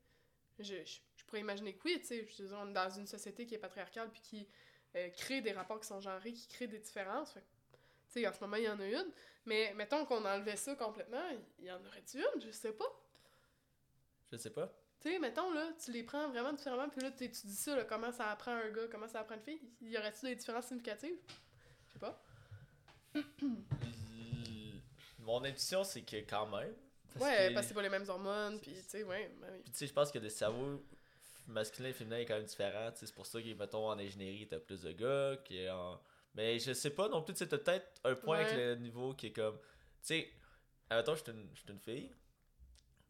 Je, 0.59 0.85
je, 0.85 0.99
je 1.15 1.25
pourrais 1.25 1.41
imaginer 1.41 1.75
que 1.75 1.83
oui, 1.85 1.99
tu 1.99 2.07
sais. 2.07 2.27
Je 2.27 2.45
on 2.53 2.69
est 2.69 2.73
dans 2.73 2.89
une 2.89 3.07
société 3.07 3.45
qui 3.45 3.55
est 3.55 3.59
patriarcale 3.59 4.09
puis 4.09 4.21
qui 4.21 4.47
euh, 4.95 5.09
crée 5.09 5.41
des 5.41 5.51
rapports 5.51 5.79
qui 5.79 5.87
sont 5.87 5.99
genrés, 5.99 6.33
qui 6.33 6.47
crée 6.47 6.67
des 6.67 6.79
différences. 6.79 7.33
Fait 7.33 7.41
tu 7.41 8.21
sais, 8.21 8.27
en 8.27 8.33
ce 8.33 8.39
moment, 8.39 8.55
il 8.57 8.63
y 8.63 8.69
en 8.69 8.79
a 8.79 8.85
une. 8.85 9.11
Mais 9.45 9.73
mettons 9.75 10.05
qu'on 10.05 10.23
enlevait 10.23 10.55
ça 10.55 10.75
complètement, 10.75 11.23
il 11.59 11.65
y 11.65 11.71
en 11.71 11.83
aurait-tu 11.85 12.17
une? 12.17 12.41
Je 12.41 12.51
sais 12.51 12.71
pas. 12.71 12.89
Je 14.31 14.37
sais 14.37 14.49
pas. 14.49 14.71
Tu 15.01 15.11
sais, 15.11 15.19
mettons, 15.19 15.51
là, 15.51 15.71
tu 15.83 15.91
les 15.91 16.03
prends 16.03 16.29
vraiment 16.29 16.53
différemment, 16.53 16.89
puis 16.89 17.01
là, 17.01 17.11
tu 17.11 17.25
étudies 17.25 17.55
ça, 17.55 17.75
là, 17.75 17.83
comment 17.83 18.11
ça 18.11 18.31
apprend 18.31 18.53
un 18.53 18.69
gars, 18.69 18.87
comment 18.89 19.07
ça 19.07 19.19
apprend 19.19 19.35
une 19.35 19.41
fille. 19.41 19.61
Y 19.81 19.97
aurait-tu 19.97 20.25
des 20.25 20.35
différences 20.35 20.67
significatives? 20.67 21.17
Sais 21.95 21.99
pas. 21.99 22.21
Mon 25.19 25.43
intuition, 25.43 25.83
c'est 25.83 26.01
que 26.01 26.17
quand 26.17 26.45
même. 26.47 26.73
ouais, 27.19 27.49
que- 27.49 27.53
parce 27.53 27.65
que 27.65 27.69
c'est 27.69 27.73
pas 27.73 27.81
les 27.81 27.89
mêmes 27.89 28.07
hormones, 28.07 28.59
puis 28.59 28.73
tu 28.73 28.81
sais, 28.89 29.03
ouais, 29.03 29.31
ben 29.41 29.47
oui. 29.53 29.59
Puis 29.63 29.71
tu 29.71 29.77
sais, 29.79 29.87
je 29.87 29.93
pense 29.93 30.11
que 30.11 30.19
le 30.19 30.29
cerveau 30.29 30.83
masculin 31.47 31.89
et 31.89 31.93
féminin 31.93 32.17
est 32.17 32.25
quand 32.25 32.35
même 32.35 32.43
différent. 32.45 32.91
C'est 32.95 33.13
pour 33.13 33.25
ça 33.25 33.41
que, 33.41 33.53
mettons, 33.53 33.87
en 33.89 33.97
ingénierie, 33.97 34.47
t'as 34.47 34.59
plus 34.59 34.81
de 34.81 34.91
gars. 34.91 35.37
qui 35.43 35.67
en... 35.69 35.99
Mais 36.35 36.59
je 36.59 36.73
sais 36.73 36.89
pas 36.89 37.07
non 37.07 37.21
plus, 37.23 37.33
tu 37.33 37.39
sais, 37.39 37.47
t'as 37.47 37.57
peut-être 37.57 37.87
un 38.03 38.15
point 38.15 38.39
avec 38.39 38.55
le 38.57 38.75
niveau 38.75 39.13
qui 39.13 39.27
est 39.27 39.31
comme. 39.31 39.57
Tu 39.57 39.63
sais, 40.01 40.29
admettons, 40.89 41.15
je 41.15 41.23
suis 41.23 41.31
une, 41.31 41.49
je 41.53 41.59
suis 41.61 41.71
une 41.71 41.79
fille. 41.79 42.11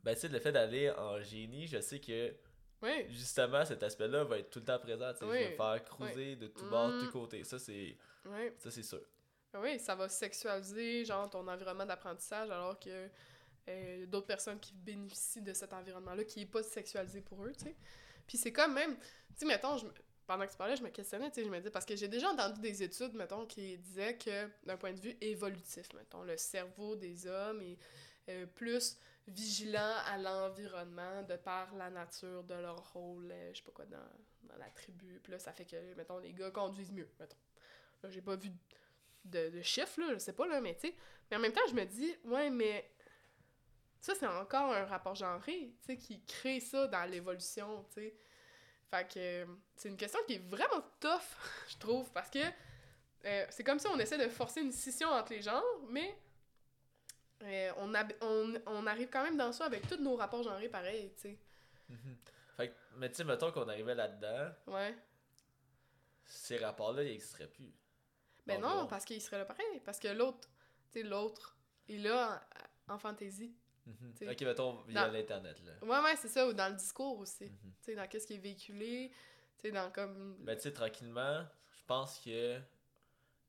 Ben, 0.04 0.14
tu 0.14 0.22
sais, 0.22 0.28
le 0.28 0.40
fait 0.40 0.52
d'aller 0.52 0.92
en 0.92 1.20
génie, 1.22 1.66
je 1.68 1.82
sais 1.82 2.00
que 2.00 2.34
Ouais, 2.82 3.08
justement 3.10 3.66
cet 3.66 3.82
aspect-là 3.84 4.24
va 4.26 4.40
être 4.40 4.50
tout 4.50 4.60
le 4.60 4.66
temps 4.66 4.80
présent. 4.80 5.12
Sais, 5.14 5.20
je 5.22 5.26
vais 5.26 5.46
Oui. 5.46 5.52
me 5.52 5.56
faire 5.56 5.84
cruiser 5.86 6.36
de 6.36 6.48
tous 6.48 6.66
bords, 6.66 6.92
de 6.94 7.00
tous 7.00 7.06
Mm. 7.08 7.12
côtés. 7.12 7.44
Ça, 7.44 7.58
c'est 7.60 7.98
ça 8.58 8.72
c'est 8.72 8.84
sûr. 8.84 9.02
Ah 9.54 9.62
Oui, 9.62 9.80
ça 9.80 9.96
va 9.96 10.10
sexualiser 10.10 11.06
genre 11.06 11.30
ton 11.30 11.48
environnement 11.48 11.86
d'apprentissage 11.86 12.50
alors 12.52 12.78
que 12.80 13.10
euh, 13.70 14.06
d'autres 14.06 14.28
personnes 14.28 14.60
qui 14.60 14.74
bénéficient 14.74 15.42
de 15.42 15.54
cet 15.54 15.74
environnement-là, 15.74 16.24
qui 16.26 16.42
est 16.42 16.46
pas 16.46 16.62
sexualisé 16.62 17.22
pour 17.22 17.44
eux, 17.46 17.54
tu 17.54 17.64
sais. 17.66 17.76
Puis 18.28 18.38
c'est 18.38 18.52
comme 18.52 18.74
même, 18.74 18.96
tu 18.98 19.04
sais, 19.38 19.46
mettons, 19.46 19.78
je 19.78 19.88
pendant 20.28 20.46
que 20.48 20.52
tu 20.52 20.58
parlais, 20.58 20.76
je 20.76 20.82
me 20.82 20.90
questionnais, 20.90 21.30
tu 21.30 21.36
sais, 21.36 21.44
je 21.46 21.52
me 21.52 21.58
disais, 21.58 21.70
parce 21.70 21.86
que 21.86 21.96
j'ai 21.96 22.08
déjà 22.08 22.32
entendu 22.32 22.60
des 22.60 22.82
études, 22.82 23.14
mettons, 23.14 23.46
qui 23.46 23.78
disaient 23.78 24.18
que, 24.18 24.50
d'un 24.66 24.76
point 24.76 24.92
de 24.92 25.00
vue 25.00 25.16
évolutif, 25.22 25.88
mettons, 25.94 26.24
le 26.24 26.36
cerveau 26.36 26.96
des 26.96 27.28
hommes 27.28 27.62
est 27.62 27.78
euh, 28.30 28.46
plus 28.46 28.98
vigilant 29.28 29.94
à 30.06 30.18
l'environnement 30.18 31.24
de 31.24 31.36
par 31.36 31.74
la 31.76 31.90
nature 31.90 32.44
de 32.44 32.54
leur 32.56 32.94
rôle, 32.94 33.32
euh, 33.32 33.52
je 33.54 33.58
sais 33.58 33.64
pas 33.64 33.72
quoi, 33.72 33.86
dans, 33.86 33.98
dans 34.44 34.58
la 34.58 34.70
tribu. 34.70 35.20
Puis 35.24 35.32
là, 35.32 35.40
ça 35.40 35.52
fait 35.52 35.66
que, 35.66 35.94
mettons, 35.96 36.20
les 36.20 36.34
gars 36.34 36.52
conduisent 36.52 36.92
mieux, 36.92 37.10
mettons. 37.20 37.38
Là, 38.04 38.10
j'ai 38.10 38.22
pas 38.22 38.36
vu 38.36 38.52
de, 39.26 39.50
de 39.50 39.62
chiffres, 39.62 40.00
là, 40.00 40.14
je 40.14 40.20
sais 40.20 40.34
pas, 40.34 40.48
là, 40.48 40.62
mais 40.62 40.76
tu 40.76 40.88
sais. 40.88 40.96
Mais 41.30 41.38
en 41.38 41.40
même 41.40 41.54
temps, 41.54 41.66
je 41.68 41.74
me 41.74 41.86
dis, 41.86 42.16
ouais, 42.26 42.50
mais 42.50 42.92
ça, 44.00 44.14
c'est 44.14 44.28
encore 44.28 44.74
un 44.74 44.86
rapport 44.86 45.16
genré, 45.16 45.74
tu 45.82 45.86
sais, 45.88 45.98
qui 45.98 46.24
crée 46.26 46.60
ça 46.60 46.88
dans 46.88 47.10
l'évolution, 47.10 47.84
tu 47.86 48.02
sais. 48.02 48.16
Fait 48.92 49.08
que 49.12 49.20
euh, 49.20 49.46
c'est 49.76 49.90
une 49.90 49.98
question 49.98 50.20
qui 50.28 50.36
est 50.36 50.48
vraiment 50.48 50.84
tough, 51.00 51.22
je 51.68 51.78
trouve, 51.78 52.12
parce 52.12 52.30
que 52.30 52.40
c'est 53.50 53.64
comme 53.64 53.80
si 53.80 53.88
on 53.88 53.98
essaie 53.98 54.20
de 54.20 54.30
forcer 54.30 54.62
une 54.62 54.72
scission 54.72 55.10
entre 55.10 55.34
les 55.34 55.42
genres, 55.42 55.64
mais 55.90 56.16
euh, 57.44 57.72
on, 57.78 57.94
on, 58.22 58.54
on 58.66 58.88
arrive 58.88 59.10
quand 59.10 59.24
même 59.24 59.38
dans 59.38 59.52
ça 59.52 59.66
avec 59.66 59.88
tous 59.88 59.98
nos 60.02 60.16
rapports 60.16 60.44
genrés 60.44 60.70
pareils, 60.70 61.12
tu 61.16 61.22
sais. 61.24 61.38
Mhm. 61.90 62.18
Fait 62.58 62.70
que, 62.70 62.74
mais 62.96 63.10
tu 63.10 63.16
sais, 63.16 63.24
mettons 63.24 63.52
qu'on 63.52 63.68
arrivait 63.68 63.96
là-dedans, 63.96 64.52
Ouais. 64.68 64.96
ces 66.26 66.58
rapports-là, 66.58 67.04
ils 67.04 67.10
n'existeraient 67.12 67.48
plus. 67.48 67.74
Ben 68.48 68.62
non, 68.62 68.86
parce 68.88 69.06
qu'il 69.06 69.22
serait 69.22 69.40
là 69.40 69.46
pareil, 69.46 69.82
parce 69.84 70.00
que 70.00 70.08
l'autre, 70.08 70.48
tu 70.92 71.00
sais, 71.02 71.04
l'autre 71.04 71.58
est 71.90 71.98
là 71.98 72.48
en, 72.88 72.98
fantaisie. 73.00 73.54
Mhm. 73.86 74.14
T'sais, 74.14 74.30
Ok, 74.32 74.42
mettons 74.42 74.82
via 74.84 75.06
dans- 75.08 75.14
l'Internet, 75.14 75.58
là. 75.64 75.74
Ouais, 75.82 76.04
ouais, 76.04 76.16
c'est 76.16 76.28
ça, 76.28 76.48
ou 76.48 76.54
dans 76.54 76.70
le 76.70 76.76
discours 76.76 77.20
aussi. 77.20 77.46
Mhm. 77.46 77.52
Tu 77.82 77.86
sais, 77.86 77.96
dans 77.96 78.08
qu'est-ce 78.08 78.26
qui 78.28 78.34
est 78.36 78.40
véhiculé, 78.40 79.12
tu 79.58 79.62
sais, 79.68 79.72
dans 79.72 79.92
comme... 79.92 80.38
Ben, 80.40 80.56
tu 80.56 80.62
sais, 80.64 80.74
tranquillement, 80.74 81.44
je 81.72 81.84
pense 81.86 82.20
que. 82.20 82.60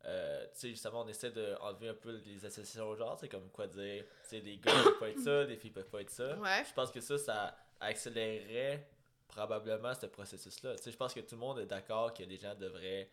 Euh, 0.06 0.44
tu 0.52 0.58
sais, 0.60 0.68
justement, 0.70 1.02
on 1.02 1.08
essaie 1.08 1.30
d'enlever 1.32 1.88
un 1.88 1.94
peu 1.94 2.12
les 2.24 2.44
associations 2.44 2.88
au 2.88 2.94
genre, 2.96 3.18
c'est 3.18 3.28
comme 3.28 3.50
quoi 3.50 3.66
dire, 3.66 4.04
tu 4.22 4.28
sais, 4.28 4.40
les 4.40 4.56
gars 4.58 4.72
peuvent 4.72 4.98
pas 4.98 5.08
être 5.10 5.18
ça, 5.20 5.44
les 5.44 5.56
filles 5.56 5.70
peuvent 5.72 5.88
pas 5.90 6.00
être 6.00 6.10
ça. 6.10 6.36
Ouais. 6.38 6.64
Je 6.68 6.72
pense 6.72 6.90
que 6.92 7.00
ça, 7.00 7.18
ça 7.18 7.58
accélérerait 7.80 8.88
probablement 9.26 9.92
ce 9.94 10.06
processus-là. 10.06 10.76
Tu 10.76 10.82
sais, 10.84 10.90
je 10.92 10.96
pense 10.96 11.12
que 11.12 11.20
tout 11.20 11.34
le 11.34 11.40
monde 11.40 11.58
est 11.58 11.66
d'accord 11.66 12.14
que 12.14 12.22
les 12.22 12.36
gens 12.36 12.54
devraient 12.54 13.10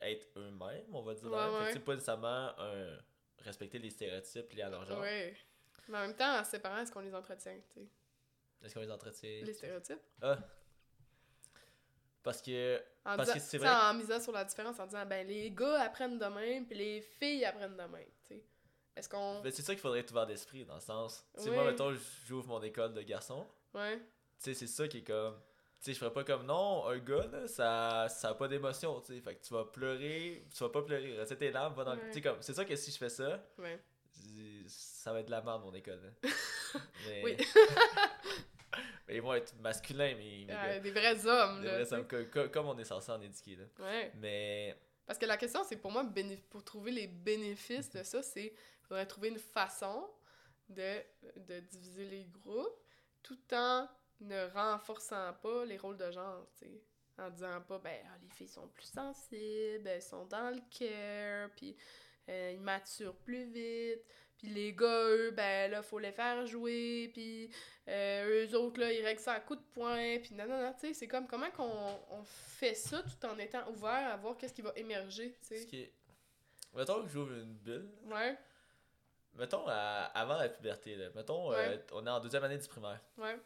être 0.00 0.26
eux-mêmes, 0.36 0.84
on 0.92 1.02
va 1.02 1.14
dire. 1.14 1.30
Ouais, 1.30 1.38
Fait 1.66 1.72
que, 1.72 1.78
ouais. 1.78 1.84
pas 1.84 1.94
nécessairement 1.94 2.52
un- 2.58 2.98
respecter 3.40 3.78
les 3.78 3.90
stéréotypes 3.90 4.52
liés 4.52 4.62
à 4.62 4.70
leur 4.70 4.84
genre. 4.84 5.00
Ouais. 5.00 5.36
Mais 5.88 5.98
en 5.98 6.00
même 6.02 6.16
temps, 6.16 6.38
en 6.40 6.44
séparant, 6.44 6.78
est-ce 6.78 6.92
qu'on 6.92 7.00
les 7.00 7.14
entretient, 7.14 7.54
tu 7.72 7.80
sais? 7.80 7.88
Est-ce 8.62 8.74
qu'on 8.74 8.80
les 8.80 8.90
entretient? 8.90 9.42
Les 9.44 9.52
stéréotypes? 9.52 10.00
Ah. 10.20 10.36
Parce 12.22 12.42
que. 12.42 12.78
En, 13.04 13.16
Parce 13.16 13.28
disant- 13.28 13.32
que 13.34 13.40
c'est 13.40 13.58
vrai 13.58 13.68
en 13.70 13.94
misant 13.94 14.20
sur 14.20 14.32
la 14.32 14.44
différence, 14.44 14.78
en 14.80 14.86
disant, 14.86 15.06
ben, 15.06 15.26
les 15.26 15.50
gars 15.50 15.82
apprennent 15.82 16.18
de 16.18 16.26
même, 16.26 16.66
puis 16.66 16.76
les 16.76 17.00
filles 17.00 17.44
apprennent 17.44 17.76
de 17.76 17.82
même, 17.82 18.04
tu 18.26 18.34
sais. 18.34 18.44
Est-ce 18.96 19.08
qu'on... 19.08 19.40
ben, 19.40 19.52
c'est 19.52 19.62
ça 19.62 19.72
qu'il 19.74 19.80
faudrait 19.80 20.00
être 20.00 20.10
ouvert 20.10 20.26
d'esprit, 20.26 20.64
dans 20.64 20.74
le 20.74 20.80
sens. 20.80 21.24
Tu 21.36 21.44
sais, 21.44 21.50
Ouais. 21.50 21.54
moi, 21.56 21.64
mettons, 21.70 21.94
j'ouvre 22.26 22.48
mon 22.48 22.62
école 22.62 22.92
de 22.92 23.02
garçons. 23.02 23.46
Ouais. 23.72 23.96
Tu 23.98 24.04
sais, 24.40 24.54
c'est 24.54 24.66
ça 24.66 24.88
qui 24.88 24.98
est 24.98 25.02
comme. 25.04 25.34
Tu 25.80 25.84
sais, 25.86 25.92
je 25.94 25.98
ferais 26.00 26.12
pas 26.12 26.24
comme 26.24 26.44
non, 26.44 26.86
un 26.86 26.98
gars, 26.98 27.26
là, 27.28 27.46
ça, 27.46 28.08
ça 28.08 28.30
a 28.30 28.34
pas 28.34 28.48
d'émotion, 28.48 29.00
tu 29.00 29.14
sais. 29.14 29.20
Fait 29.20 29.36
que 29.36 29.44
tu 29.46 29.54
vas 29.54 29.64
pleurer, 29.64 30.44
tu 30.52 30.58
vas 30.64 30.68
pas 30.70 30.82
pleurer, 30.82 31.16
reste 31.16 31.38
tes 31.38 31.52
larmes, 31.52 31.74
va 31.74 31.84
dans 31.84 31.94
le. 31.94 32.00
Ouais. 32.00 32.08
Tu 32.08 32.14
sais, 32.14 32.20
comme, 32.22 32.42
c'est 32.42 32.52
ça 32.54 32.64
que 32.64 32.74
si 32.76 32.90
je 32.90 32.98
fais 32.98 33.08
ça, 33.08 33.40
Ouais. 33.58 33.80
ça 34.66 35.12
va 35.12 35.20
être 35.20 35.26
de 35.26 35.30
la 35.30 35.40
merde, 35.42 35.62
mon 35.62 35.72
école. 35.74 36.12
Mais. 37.06 37.22
Oui. 37.24 37.36
mais 39.08 39.16
ils 39.16 39.22
vont 39.22 39.34
être 39.34 39.54
masculins, 39.60 40.14
mais. 40.16 40.44
mais 40.46 40.54
Euh, 40.76 40.80
des 40.80 40.90
vrais 40.92 41.26
hommes, 41.26 41.60
des 41.62 41.66
là. 41.68 41.82
vrais 41.82 41.92
hommes, 41.94 42.06
co- 42.06 42.24
co- 42.32 42.48
comme 42.50 42.66
on 42.66 42.78
est 42.78 42.84
censé 42.84 43.10
en 43.10 43.20
éduquer, 43.20 43.56
là. 43.56 43.64
Ouais. 43.80 44.12
Mais. 44.16 44.76
Parce 45.06 45.18
que 45.18 45.24
la 45.26 45.36
question, 45.38 45.64
c'est 45.64 45.76
pour 45.78 45.90
moi, 45.90 46.04
pour 46.50 46.62
trouver 46.62 46.90
les 46.90 47.06
bénéfices 47.06 47.88
de 47.90 48.02
ça, 48.02 48.22
c'est 48.22 48.52
faudrait 48.82 49.06
trouver 49.06 49.28
une 49.28 49.38
façon 49.38 50.06
de, 50.68 50.98
de 51.36 51.60
diviser 51.60 52.04
les 52.04 52.24
groupes 52.26 52.82
tout 53.22 53.38
en 53.52 53.88
ne 54.20 54.46
renforçant 54.50 55.32
pas 55.42 55.64
les 55.64 55.78
rôles 55.78 55.96
de 55.96 56.10
genre, 56.10 56.46
tu 56.58 56.66
sais. 56.66 56.82
En 57.20 57.30
disant 57.30 57.60
pas, 57.62 57.78
ben, 57.78 57.96
ah, 58.06 58.16
les 58.22 58.28
filles 58.30 58.46
sont 58.48 58.68
plus 58.68 58.84
sensibles, 58.86 59.88
elles 59.88 60.02
sont 60.02 60.24
dans 60.26 60.50
le 60.54 60.60
cœur, 60.70 61.50
puis 61.56 61.74
euh, 62.28 62.52
ils 62.54 62.60
maturent 62.60 63.16
plus 63.16 63.44
vite, 63.50 64.04
puis 64.38 64.48
les 64.48 64.72
gars, 64.72 65.04
eux, 65.08 65.30
ben 65.32 65.70
là, 65.70 65.82
faut 65.82 65.98
les 65.98 66.12
faire 66.12 66.46
jouer, 66.46 67.10
puis 67.12 67.50
euh, 67.88 68.46
eux 68.46 68.56
autres, 68.56 68.80
là, 68.80 68.92
ils 68.92 69.04
règlent 69.04 69.20
ça 69.20 69.32
à 69.34 69.40
coups 69.40 69.58
de 69.60 69.64
poing, 69.74 70.18
puis 70.20 70.34
non, 70.34 70.46
non, 70.46 70.60
non, 70.62 70.72
tu 70.74 70.80
sais, 70.88 70.94
c'est 70.94 71.08
comme 71.08 71.26
comment 71.26 71.50
qu'on 71.50 71.98
on 72.10 72.22
fait 72.24 72.74
ça 72.74 73.02
tout 73.02 73.26
en 73.26 73.36
étant 73.38 73.68
ouvert 73.70 73.90
à 74.12 74.16
voir 74.16 74.36
qu'est-ce 74.36 74.54
qui 74.54 74.62
va 74.62 74.72
émerger, 74.76 75.36
tu 75.40 75.48
Ce 75.48 75.60
sais. 75.62 75.66
qui 75.66 75.80
est. 75.82 75.92
Mettons 76.74 77.02
que 77.02 77.08
j'ouvre 77.08 77.32
une 77.32 77.54
bulle. 77.54 77.90
Ouais, 78.06 78.36
Mettons 79.34 79.66
à- 79.68 80.10
avant 80.14 80.36
la 80.38 80.48
puberté, 80.48 80.96
là. 80.96 81.08
Mettons, 81.14 81.52
euh, 81.52 81.76
on 81.92 82.06
est 82.06 82.10
en 82.10 82.18
deuxième 82.20 82.44
année 82.44 82.58
du 82.58 82.66
primaire. 82.68 83.00
ouais, 83.18 83.36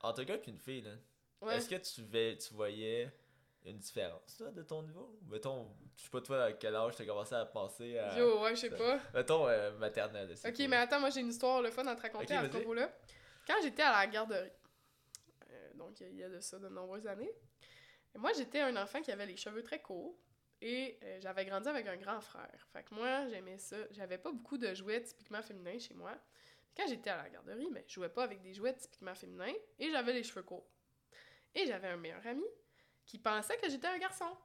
Entre 0.00 0.20
un 0.20 0.24
gars 0.24 0.36
et 0.36 0.50
une 0.50 0.58
fille, 0.58 0.80
là. 0.82 0.92
ouais. 1.42 1.56
Est-ce 1.56 1.68
que 1.68 1.74
tu, 1.76 2.02
vais, 2.02 2.36
tu 2.38 2.52
voyais 2.54 3.10
une 3.64 3.78
différence, 3.78 4.36
toi, 4.36 4.50
de 4.50 4.62
ton 4.62 4.82
niveau? 4.82 5.18
Mettons, 5.30 5.74
je 5.96 6.04
sais 6.04 6.10
pas, 6.10 6.20
toi, 6.20 6.44
à 6.44 6.52
quel 6.52 6.74
âge 6.74 6.96
t'as 6.96 7.06
commencé 7.06 7.34
à 7.34 7.46
penser 7.46 7.98
à. 7.98 8.18
Yo, 8.18 8.42
ouais, 8.42 8.54
je 8.54 8.60
sais 8.60 8.70
pas. 8.70 8.98
Mettons, 9.14 9.48
euh, 9.48 9.72
maternelle. 9.78 10.30
Ok, 10.44 10.54
cool. 10.54 10.68
mais 10.68 10.76
attends, 10.76 11.00
moi 11.00 11.10
j'ai 11.10 11.20
une 11.20 11.28
histoire 11.28 11.62
le 11.62 11.70
fun 11.70 11.86
à 11.86 11.96
te 11.96 12.02
raconter 12.02 12.36
Ok, 12.36 12.44
à 12.44 12.44
ce 12.44 12.48
propos-là. 12.48 12.92
Quand 13.46 13.54
j'étais 13.62 13.82
à 13.82 13.92
la 13.92 14.06
garderie, 14.06 14.50
euh, 15.50 15.74
donc 15.74 16.00
il 16.00 16.16
y 16.16 16.22
a 16.22 16.28
de 16.28 16.40
ça 16.40 16.58
de 16.58 16.68
nombreuses 16.68 17.06
années, 17.06 17.32
moi 18.16 18.32
j'étais 18.36 18.60
un 18.60 18.76
enfant 18.76 19.00
qui 19.00 19.10
avait 19.10 19.26
les 19.26 19.36
cheveux 19.36 19.62
très 19.62 19.80
courts 19.80 20.14
et 20.60 20.98
euh, 21.02 21.18
j'avais 21.20 21.44
grandi 21.44 21.68
avec 21.68 21.86
un 21.86 21.96
grand 21.96 22.20
frère. 22.20 22.68
Fait 22.72 22.82
que 22.82 22.94
moi 22.94 23.28
j'aimais 23.28 23.58
ça. 23.58 23.76
J'avais 23.90 24.18
pas 24.18 24.30
beaucoup 24.32 24.58
de 24.58 24.74
jouets 24.74 25.02
typiquement 25.02 25.42
féminins 25.42 25.78
chez 25.78 25.94
moi. 25.94 26.12
Quand 26.76 26.86
j'étais 26.88 27.10
à 27.10 27.22
la 27.22 27.30
garderie, 27.30 27.68
mais 27.70 27.84
je 27.86 27.94
jouais 27.94 28.08
pas 28.08 28.24
avec 28.24 28.42
des 28.42 28.52
jouets 28.52 28.74
typiquement 28.74 29.14
féminins 29.14 29.52
et 29.78 29.90
j'avais 29.90 30.12
les 30.12 30.22
cheveux 30.22 30.42
courts. 30.42 30.66
Et 31.54 31.66
j'avais 31.66 31.88
un 31.88 31.96
meilleur 31.96 32.26
ami 32.26 32.44
qui 33.06 33.18
pensait 33.18 33.56
que 33.58 33.68
j'étais 33.68 33.86
un 33.88 33.98
garçon. 33.98 34.36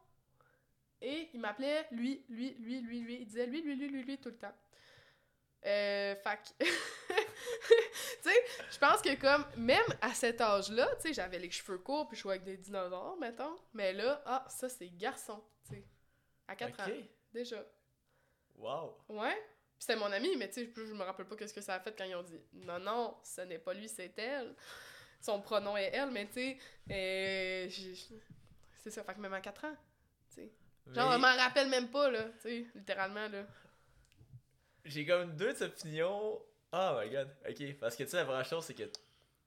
Et 1.01 1.29
il 1.33 1.39
m'appelait 1.39 1.87
lui, 1.91 2.25
lui, 2.29 2.55
lui, 2.59 2.81
lui, 2.81 2.99
lui. 3.01 3.15
Il 3.21 3.25
disait 3.25 3.45
lui, 3.45 3.61
lui, 3.61 3.75
lui, 3.75 3.87
lui, 3.89 4.03
lui 4.03 4.17
tout 4.17 4.29
le 4.29 4.37
temps. 4.37 4.55
Euh, 5.65 6.15
que- 6.15 6.65
tu 6.65 8.29
sais, 8.29 8.43
je 8.71 8.77
pense 8.77 9.01
que 9.01 9.15
comme, 9.19 9.45
même 9.57 9.83
à 10.01 10.13
cet 10.13 10.39
âge-là, 10.41 10.87
tu 10.95 11.07
sais, 11.07 11.13
j'avais 11.13 11.39
les 11.39 11.51
cheveux 11.51 11.77
courts 11.79 12.07
puis 12.07 12.15
je 12.17 12.21
jouais 12.21 12.35
avec 12.35 12.45
des 12.45 12.57
dinosaures, 12.57 13.17
mettons. 13.17 13.55
Mais 13.73 13.91
là, 13.93 14.21
ah, 14.25 14.45
ça 14.49 14.69
c'est 14.69 14.89
garçon, 14.89 15.43
tu 15.67 15.75
sais. 15.75 15.83
À 16.47 16.55
4 16.55 16.79
ans, 16.79 16.83
Ok. 16.87 16.93
déjà. 17.33 17.63
Wow. 18.55 18.97
Ouais. 19.09 19.35
Puis 19.77 19.85
c'était 19.85 19.95
mon 19.97 20.11
ami, 20.11 20.35
mais 20.37 20.47
tu 20.49 20.65
sais, 20.65 20.73
je 20.75 20.85
je 20.85 20.93
me 20.93 21.03
rappelle 21.03 21.25
pas 21.27 21.35
qu'est-ce 21.35 21.53
que 21.53 21.61
ça 21.61 21.75
a 21.75 21.79
fait 21.79 21.95
quand 21.97 22.03
ils 22.05 22.15
ont 22.15 22.23
dit 22.23 22.39
non, 22.53 22.79
non, 22.79 23.17
ce 23.23 23.41
n'est 23.41 23.59
pas 23.59 23.73
lui, 23.73 23.87
c'est 23.87 24.17
elle. 24.17 24.55
Son 25.21 25.41
pronom 25.41 25.75
est 25.77 25.91
elle, 25.93 26.11
mais 26.11 26.27
tu 26.27 26.33
sais, 26.33 26.57
euh, 26.91 27.69
c'est 28.83 28.91
ça, 28.91 29.03
fait 29.03 29.13
que 29.13 29.19
même 29.19 29.33
à 29.33 29.41
4 29.41 29.65
ans, 29.65 29.75
tu 30.29 30.36
sais. 30.36 30.51
Genre, 30.93 31.12
je 31.13 31.17
m'en 31.17 31.36
rappelle 31.36 31.69
même 31.69 31.89
pas, 31.89 32.09
là, 32.09 32.24
tu 32.24 32.39
sais, 32.41 32.65
littéralement, 32.75 33.27
là. 33.27 33.45
J'ai 34.86 35.05
comme 35.05 35.36
deux 35.36 35.62
opinions. 35.62 36.41
Oh 36.71 37.00
my 37.00 37.09
god. 37.09 37.29
Ok, 37.48 37.74
parce 37.79 37.95
que 37.95 38.03
tu 38.03 38.09
sais, 38.09 38.17
la 38.17 38.24
vraie 38.24 38.43
chose, 38.43 38.63
c'est 38.65 38.74
que. 38.74 38.83
Tu 38.83 38.91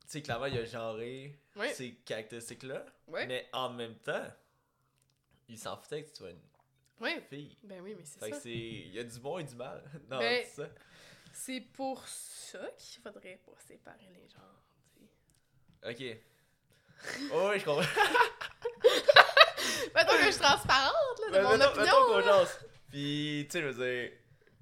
sais, 0.06 0.22
clairement, 0.22 0.46
il 0.46 0.58
a 0.58 0.64
genré 0.64 1.38
ces 1.72 1.94
caractéristiques-là. 2.04 2.84
Ouais. 3.08 3.26
Mais 3.26 3.48
en 3.52 3.70
même 3.70 3.94
temps, 3.96 4.26
il 5.48 5.58
s'en 5.58 5.76
foutait 5.76 6.04
que 6.04 6.10
tu 6.10 6.16
sois 6.16 6.30
une 6.30 6.40
Ouais. 7.00 7.20
fille. 7.22 7.56
Ben 7.64 7.80
oui, 7.80 7.94
mais 7.96 8.04
c'est 8.04 8.20
Fait 8.20 8.30
que 8.30 8.36
ça. 8.36 8.42
c'est. 8.42 8.50
Il 8.50 8.92
y 8.92 8.98
a 8.98 9.04
du 9.04 9.18
bon 9.18 9.38
et 9.38 9.44
du 9.44 9.54
mal. 9.56 9.82
Non, 10.10 10.18
Ben- 10.18 10.44
c'est 10.46 10.62
ça. 10.62 10.68
C'est 11.32 11.60
pour 11.62 12.06
ça 12.06 12.68
qu'il 12.78 13.02
faudrait 13.02 13.40
pas 13.44 13.52
séparer 13.66 14.10
les 14.12 14.28
genres, 14.28 14.62
tu 14.94 15.00
sais. 15.00 16.12
Ok. 16.14 16.18
Oh, 17.32 17.48
oui, 17.50 17.58
je 17.58 17.64
comprends. 17.64 17.82
Mettons 19.94 20.12
que 20.18 20.24
je 20.24 20.30
suis 20.30 20.40
transparente, 20.40 21.20
là, 21.30 21.38
de 21.38 21.42
mon 21.44 21.52
mettons, 21.58 21.70
opinion. 21.70 22.16
mettons. 22.16 22.46
Puis, 22.90 23.46
tu 23.50 23.58
sais, 23.58 23.62
je 23.62 23.68
veux 23.68 23.84
dire. 23.86 24.10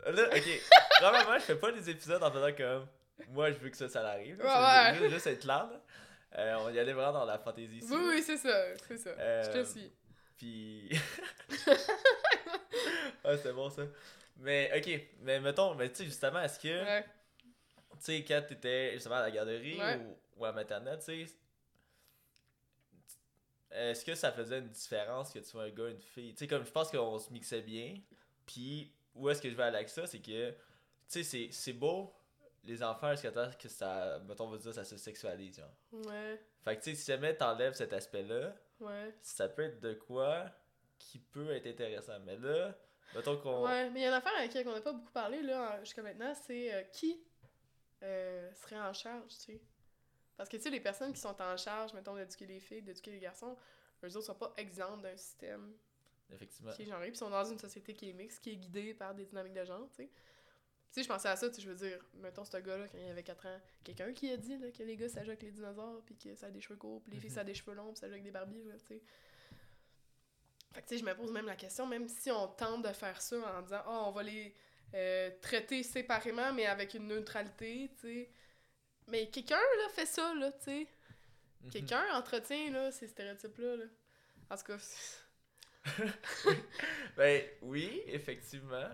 Là, 0.07 0.29
ok. 0.37 0.61
Vraiment, 1.01 1.35
je 1.39 1.45
fais 1.45 1.57
pas 1.57 1.73
des 1.73 1.91
épisodes 1.91 2.23
en 2.23 2.31
faisant 2.33 2.53
comme. 2.57 2.87
Moi, 3.29 3.51
je 3.53 3.59
veux 3.59 3.69
que 3.71 3.77
ça, 3.77 3.89
ça 3.89 4.07
arrive. 4.09 4.39
là. 4.39 4.45
Ouais, 4.45 4.51
C'est 4.85 4.91
ouais. 4.93 4.99
Juste, 5.09 5.15
juste 5.15 5.27
être 5.27 5.41
clair, 5.41 5.69
là. 5.71 5.81
Euh, 6.39 6.57
on 6.61 6.71
y 6.71 6.79
allait 6.79 6.93
vraiment 6.93 7.13
dans 7.13 7.25
la 7.25 7.39
fantaisie 7.39 7.79
ici. 7.79 7.89
Oui, 7.91 8.01
oui, 8.09 8.23
c'est 8.23 8.37
ça, 8.37 8.65
c'est 8.87 8.97
ça. 8.99 9.11
Je 9.15 9.21
Euh, 9.21 9.63
te 9.63 9.69
suis. 9.69 9.93
Puis. 10.39 10.91
ah, 13.25 13.37
c'était 13.37 13.53
bon 13.53 13.69
ça. 13.71 13.83
Mais, 14.39 14.71
ok. 14.77 15.01
Mais 15.23 15.41
mettons, 15.41 15.75
mais 15.75 15.89
tu 15.91 15.97
sais, 15.97 16.05
justement, 16.05 16.41
est-ce 16.41 16.59
que. 16.59 16.69
Ouais. 16.69 17.05
Tu 17.93 17.97
sais, 18.01 18.25
quand 18.27 18.43
t'étais 18.49 18.93
justement 18.95 19.17
à 19.17 19.23
la 19.23 19.31
garderie 19.31 19.79
ou, 19.79 20.41
ou 20.41 20.45
à 20.47 20.53
maternelle, 20.53 20.99
tu 21.05 21.27
sais. 21.27 21.33
Est-ce 23.71 24.05
que 24.05 24.15
ça 24.15 24.33
faisait 24.33 24.59
une 24.59 24.69
différence 24.69 25.33
que 25.33 25.39
tu 25.39 25.45
sois 25.45 25.65
un 25.65 25.71
gars, 25.71 25.89
une 25.89 26.01
fille? 26.01 26.33
Tu 26.35 26.39
sais, 26.41 26.47
comme 26.49 26.65
je 26.65 26.71
pense 26.73 26.91
qu'on 26.91 27.19
se 27.19 27.33
mixait 27.33 27.63
bien. 27.63 27.95
Puis, 28.47 28.93
où 29.15 29.29
est-ce 29.31 29.41
que 29.41 29.49
je 29.51 29.55
vais 29.55 29.63
aller 29.63 29.77
avec 29.77 29.89
ça? 29.89 30.07
C'est 30.07 30.19
que, 30.21 30.51
tu 30.51 30.57
sais, 31.07 31.23
c'est- 31.23 31.53
c'est 31.53 31.73
beau 31.73 32.13
les 32.65 32.83
enfants 32.83 33.13
jusqu'à 33.13 33.31
temps 33.33 33.51
que 33.59 33.69
ça, 33.69 34.19
mettons, 34.27 34.47
on 34.47 34.51
va 34.51 34.59
dire, 34.59 34.75
ça 34.75 34.85
se 34.85 34.97
sexualise, 34.97 35.57
genre. 35.57 35.73
Ouais, 35.93 36.41
Fait 36.65 36.77
que, 36.77 36.83
tu 36.83 36.91
sais, 36.91 36.97
si 36.97 37.07
jamais 37.07 37.35
t'enlèves 37.37 37.75
cet 37.75 37.93
aspect-là, 37.93 38.55
ouais. 38.81 39.15
ça 39.23 39.49
peut 39.49 39.63
être 39.63 39.81
de 39.81 39.95
quoi 39.95 40.51
qui 40.99 41.19
peut 41.21 41.51
être 41.53 41.67
intéressant. 41.69 42.19
Mais 42.21 42.37
là, 42.37 42.77
mettons 43.15 43.39
qu'on. 43.39 43.65
Ouais, 43.65 43.89
mais 43.91 44.01
il 44.01 44.03
y 44.03 44.07
a 44.07 44.09
une 44.09 44.15
affaire 44.15 44.37
avec 44.37 44.53
laquelle 44.53 44.69
on 44.73 44.75
n'a 44.75 44.81
pas 44.83 44.93
beaucoup 44.93 45.13
parlé 45.13 45.41
là, 45.43 45.79
jusqu'à 45.83 46.03
maintenant, 46.03 46.35
c'est 46.35 46.75
euh, 46.75 46.83
qui 46.93 47.25
euh, 48.03 48.53
serait 48.55 48.81
en 48.81 48.93
charge, 48.93 49.31
tu 49.39 49.53
sais? 49.55 49.61
Parce 50.41 50.49
que, 50.49 50.57
tu 50.57 50.63
sais, 50.63 50.71
les 50.71 50.81
personnes 50.81 51.13
qui 51.13 51.21
sont 51.21 51.39
en 51.43 51.55
charge, 51.59 51.93
mettons, 51.93 52.15
d'éduquer 52.15 52.47
les 52.47 52.61
filles, 52.61 52.81
d'éduquer 52.81 53.11
les 53.11 53.19
garçons, 53.19 53.55
eux 54.03 54.17
autres 54.17 54.25
sont 54.25 54.35
pas 54.35 54.55
exempts 54.57 54.97
d'un 54.97 55.15
système 55.15 55.75
Effectivement. 56.33 56.73
qui 56.73 56.81
est 56.81 56.87
genré, 56.87 57.09
puis 57.09 57.19
sont 57.19 57.29
dans 57.29 57.45
une 57.45 57.59
société 57.59 57.93
qui 57.93 58.09
est 58.09 58.15
mixte, 58.15 58.43
qui 58.43 58.53
est 58.53 58.57
guidée 58.57 58.95
par 58.95 59.15
des 59.15 59.27
dynamiques 59.27 59.53
de 59.53 59.67
genre, 59.67 59.87
tu 59.91 59.97
sais. 59.97 60.07
Tu 60.07 60.13
sais, 60.93 61.03
je 61.03 61.09
pensais 61.09 61.29
à 61.29 61.37
ça, 61.37 61.51
tu 61.51 61.61
je 61.61 61.69
veux 61.69 61.75
dire, 61.75 62.03
mettons 62.15 62.43
ce 62.43 62.57
gars-là, 62.57 62.89
quand 62.89 62.97
il 62.97 63.11
avait 63.11 63.23
4 63.23 63.47
ans, 63.49 63.61
quelqu'un 63.85 64.15
qui 64.15 64.33
a 64.33 64.39
dit 64.39 64.57
là, 64.57 64.71
que 64.71 64.83
les 64.83 64.97
gars, 64.97 65.11
ça 65.11 65.23
joue 65.23 65.29
avec 65.29 65.43
les 65.43 65.51
dinosaures, 65.51 66.01
puis 66.07 66.17
que 66.17 66.35
ça 66.35 66.47
a 66.47 66.51
des 66.51 66.63
cheveux 66.63 66.79
courts, 66.79 67.03
puis 67.03 67.13
les 67.13 67.21
filles, 67.21 67.29
ça 67.29 67.43
a 67.43 67.45
des 67.45 67.53
cheveux 67.53 67.75
longs, 67.75 67.93
puis 67.93 67.99
ça 67.99 68.07
joue 68.07 68.15
avec 68.15 68.25
des 68.25 68.31
barbies, 68.31 68.65
là, 68.65 68.79
tu 68.79 68.87
sais. 68.87 69.03
Fait 70.73 70.81
que, 70.81 70.89
tu 70.89 70.95
sais, 70.95 71.01
je 71.01 71.05
me 71.05 71.15
pose 71.15 71.33
même 71.33 71.45
la 71.45 71.57
question, 71.57 71.85
même 71.85 72.09
si 72.09 72.31
on 72.31 72.49
tente 72.49 72.83
de 72.83 72.95
faire 72.95 73.21
ça 73.21 73.59
en 73.59 73.61
disant, 73.61 73.83
oh, 73.87 74.05
on 74.07 74.11
va 74.13 74.23
les 74.23 74.55
euh, 74.95 75.31
traiter 75.43 75.83
séparément, 75.83 76.51
mais 76.55 76.65
avec 76.65 76.95
une 76.95 77.09
neutralité, 77.09 77.93
tu 78.01 78.01
sais. 78.01 78.31
Mais 79.09 79.29
quelqu'un, 79.29 79.57
là, 79.57 79.89
fait 79.95 80.07
ça, 80.07 80.35
là, 80.35 80.53
tu 80.53 80.65
sais. 80.65 80.87
Mhm. 81.63 81.71
Quelqu'un 81.71 82.05
entretient, 82.15 82.71
là, 82.71 82.91
ces 82.93 83.09
stéréotypes-là, 83.09 83.77
là. 83.77 83.85
En 84.51 84.57
tout 84.57 84.65
cas, 84.65 84.79
Ben 87.17 87.43
oui, 87.63 88.03
effectivement. 88.07 88.89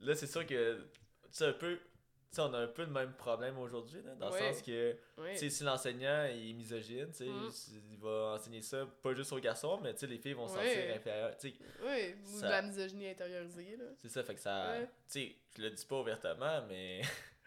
Là, 0.00 0.14
c'est 0.14 0.26
sûr 0.26 0.46
que 0.46 0.86
c'est 1.30 1.46
un 1.46 1.52
peu. 1.52 1.76
Tu 1.76 2.36
sais, 2.40 2.42
on 2.42 2.52
a 2.52 2.58
un 2.58 2.66
peu 2.66 2.82
le 2.82 2.90
même 2.90 3.12
problème 3.14 3.56
aujourd'hui, 3.58 4.02
là, 4.02 4.14
dans 4.16 4.28
le 4.28 4.36
sens 4.38 4.60
que 4.60 4.96
oui. 5.18 5.50
si 5.50 5.62
l'enseignant 5.62 6.24
est 6.24 6.52
misogyne, 6.52 7.10
tu 7.12 7.18
sais, 7.18 7.26
Mm. 7.26 7.50
il 7.92 7.98
va 7.98 8.34
enseigner 8.34 8.60
ça 8.60 8.84
pas 9.02 9.14
juste 9.14 9.32
aux 9.32 9.38
garçons, 9.38 9.78
mais 9.80 9.94
tu 9.94 10.00
sais, 10.00 10.06
les 10.08 10.18
filles 10.18 10.32
vont 10.32 10.48
se 10.48 10.56
Ouais. 10.58 10.66
sentir 10.74 10.96
inférieures. 10.96 11.36
Tu 11.36 11.50
sais, 11.50 11.56
Oui, 11.84 12.14
ou 12.24 12.40
Ça- 12.40 12.46
de 12.46 12.50
la 12.50 12.62
misogynie 12.62 13.08
intériorisée, 13.08 13.76
là. 13.76 13.84
c'est 13.98 14.08
ça, 14.08 14.24
fait 14.24 14.34
que 14.34 14.40
ça. 14.40 14.74
Tu 14.80 14.88
sais, 15.06 15.36
je 15.56 15.62
le 15.62 15.70
dis 15.70 15.86
pas 15.86 16.00
ouvertement, 16.00 16.66
mais 16.66 17.02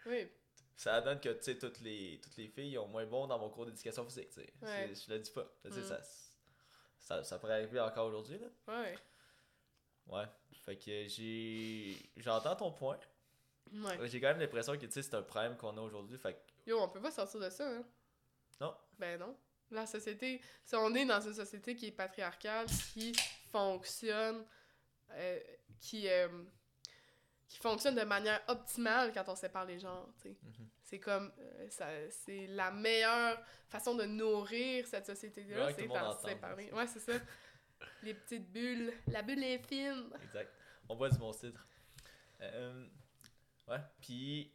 Oui, 0.06 0.26
ça 0.78 1.00
donne 1.00 1.20
que, 1.20 1.28
tu 1.30 1.42
sais, 1.42 1.58
toutes 1.58 1.80
les, 1.80 2.20
toutes 2.22 2.36
les 2.36 2.48
filles 2.48 2.78
ont 2.78 2.86
moins 2.88 3.04
bon 3.04 3.26
dans 3.26 3.38
mon 3.38 3.50
cours 3.50 3.66
d'éducation 3.66 4.04
physique, 4.04 4.30
tu 4.30 4.40
sais. 4.40 4.52
Ouais. 4.62 4.92
Je 4.94 5.12
le 5.12 5.18
dis 5.18 5.30
pas. 5.30 5.44
Tu 5.62 5.70
sais, 5.72 5.80
Mm. 5.80 5.84
ça, 5.84 6.00
ça, 7.00 7.24
ça 7.24 7.38
pourrait 7.38 7.54
arriver 7.54 7.80
encore 7.80 8.06
aujourd'hui, 8.06 8.38
là. 8.38 8.46
ouais, 8.68 8.96
Ouais. 10.06 10.24
Fait 10.64 10.76
que 10.76 11.06
j'ai. 11.08 11.96
J'entends 12.16 12.56
ton 12.56 12.72
point. 12.72 12.98
ouais. 13.72 14.08
J'ai 14.08 14.20
quand 14.20 14.28
même 14.28 14.40
l'impression 14.40 14.74
que, 14.74 14.86
tu 14.86 14.92
sais, 14.92 15.02
c'est 15.02 15.14
un 15.14 15.22
problème 15.22 15.56
qu'on 15.56 15.76
a 15.76 15.80
aujourd'hui. 15.80 16.16
Fait 16.18 16.34
que. 16.34 16.70
Yo, 16.70 16.80
on 16.80 16.88
peut 16.88 17.00
pas 17.00 17.10
sortir 17.10 17.40
de 17.40 17.50
ça, 17.50 17.68
hein? 17.68 17.84
Non. 18.60 18.74
Ben 18.98 19.18
non. 19.18 19.36
La 19.70 19.86
société... 19.86 20.40
Si 20.64 20.74
on 20.76 20.94
est 20.94 21.04
dans 21.04 21.20
une 21.20 21.34
société 21.34 21.76
qui 21.76 21.86
est 21.88 21.92
patriarcale, 21.92 22.66
qui 22.94 23.12
fonctionne... 23.52 24.44
euh, 25.10 25.40
qui... 25.80 26.08
euh, 26.08 26.28
qui 27.48 27.58
fonctionne 27.58 27.94
de 27.94 28.04
manière 28.04 28.40
optimale 28.48 29.12
quand 29.12 29.24
on 29.28 29.34
sépare 29.34 29.64
les 29.64 29.78
genres. 29.78 30.08
Mhm. 30.24 30.68
C'est 30.82 31.00
comme... 31.00 31.32
euh, 31.38 32.08
c'est 32.10 32.46
la 32.48 32.70
meilleure 32.70 33.38
façon 33.68 33.94
de 33.94 34.04
nourrir 34.04 34.86
cette 34.86 35.06
société-là, 35.06 35.66
Ouais, 35.66 35.74
c'est 35.74 35.88
entende, 35.88 36.18
séparer. 36.20 36.70
Ouais, 36.72 36.86
c'est 36.86 37.00
ça. 37.00 37.12
Les 38.02 38.14
petites 38.14 38.50
bulles. 38.50 38.92
La 39.08 39.22
bulle 39.22 39.42
est 39.44 39.58
fine. 39.58 40.10
Exact. 40.22 40.52
On 40.88 40.96
boit 40.96 41.08
du 41.08 41.18
bon 41.18 41.32
cidre. 41.32 41.60
Euh, 42.40 42.86
ouais. 43.68 43.80
Puis. 44.00 44.52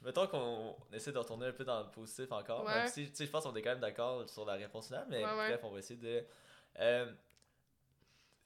Mettons 0.00 0.26
qu'on 0.26 0.76
essaie 0.92 1.12
de 1.12 1.18
retourner 1.18 1.46
un 1.46 1.52
peu 1.52 1.64
dans 1.64 1.80
le 1.80 1.90
positif 1.90 2.30
encore. 2.32 2.64
Ouais. 2.64 2.74
Même 2.74 2.88
si, 2.88 3.08
tu 3.08 3.16
sais, 3.16 3.26
je 3.26 3.30
pense 3.30 3.44
qu'on 3.44 3.54
est 3.54 3.62
quand 3.62 3.70
même 3.70 3.80
d'accord 3.80 4.28
sur 4.28 4.44
la 4.44 4.54
réponse 4.54 4.86
finale, 4.88 5.06
mais 5.08 5.24
Ouais, 5.24 5.34
bref, 5.48 5.60
on 5.64 5.70
va 5.70 5.78
essayer 5.78 5.98
de. 5.98 6.24
Euh, 6.78 7.12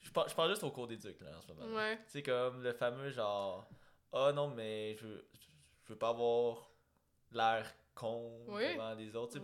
je 0.00 0.10
pense, 0.10 0.30
je 0.30 0.34
pense 0.34 0.48
juste 0.50 0.64
au 0.64 0.70
cours 0.70 0.86
d'éduc, 0.86 1.18
là, 1.20 1.36
en 1.36 1.40
ce 1.42 1.48
moment. 1.52 1.74
Ouais. 1.76 1.96
Tu 2.06 2.10
sais, 2.12 2.22
comme 2.22 2.62
le 2.62 2.72
fameux 2.72 3.10
genre. 3.10 3.68
Ah 4.12 4.32
non, 4.32 4.48
mais 4.48 4.94
je 4.96 5.06
veux, 5.06 5.28
je 5.84 5.92
veux 5.92 5.98
pas 5.98 6.10
avoir 6.10 6.70
l'air 7.32 7.72
con 7.94 8.44
Oui. 8.48 8.72
devant 8.72 8.94
les 8.94 9.14
autres. 9.16 9.38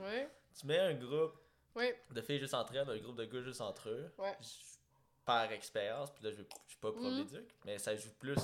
Tu 0.58 0.66
mets 0.66 0.78
un 0.78 0.94
groupe 0.94 1.34
de 2.10 2.20
filles 2.20 2.38
juste 2.38 2.54
entre 2.54 2.74
elles, 2.76 2.88
un 2.88 2.98
groupe 2.98 3.16
de 3.16 3.24
gars 3.24 3.42
juste 3.42 3.60
entre 3.60 3.88
eux. 3.88 4.12
Par 5.24 5.50
expérience, 5.52 6.10
puis 6.10 6.24
là, 6.24 6.30
je 6.32 6.42
je 6.42 6.70
suis 6.70 6.80
pas 6.80 6.90
Mhm. 6.90 7.14
d'éduc, 7.24 7.54
mais 7.64 7.78
ça 7.78 7.94
joue 7.94 8.10
plus 8.18 8.40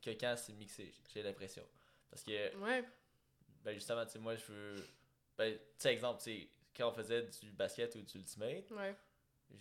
que 0.00 0.10
quand 0.10 0.34
c'est 0.36 0.52
mixé, 0.52 0.94
j'ai 1.12 1.22
l'impression. 1.22 1.66
Parce 2.08 2.22
que, 2.22 2.56
Ouais. 2.58 2.84
ben 3.64 3.74
justement, 3.74 4.04
tu 4.06 4.12
sais, 4.12 4.18
moi, 4.20 4.36
je 4.36 4.44
veux. 4.52 4.76
Ben, 5.36 5.54
tu 5.58 5.60
sais, 5.78 5.92
exemple, 5.92 6.22
tu 6.22 6.30
sais, 6.42 6.48
quand 6.76 6.88
on 6.88 6.92
faisait 6.92 7.22
du 7.24 7.50
basket 7.50 7.92
ou 7.96 8.02
du 8.02 8.18
ultimate, 8.18 8.70
Ouais. 8.70 8.94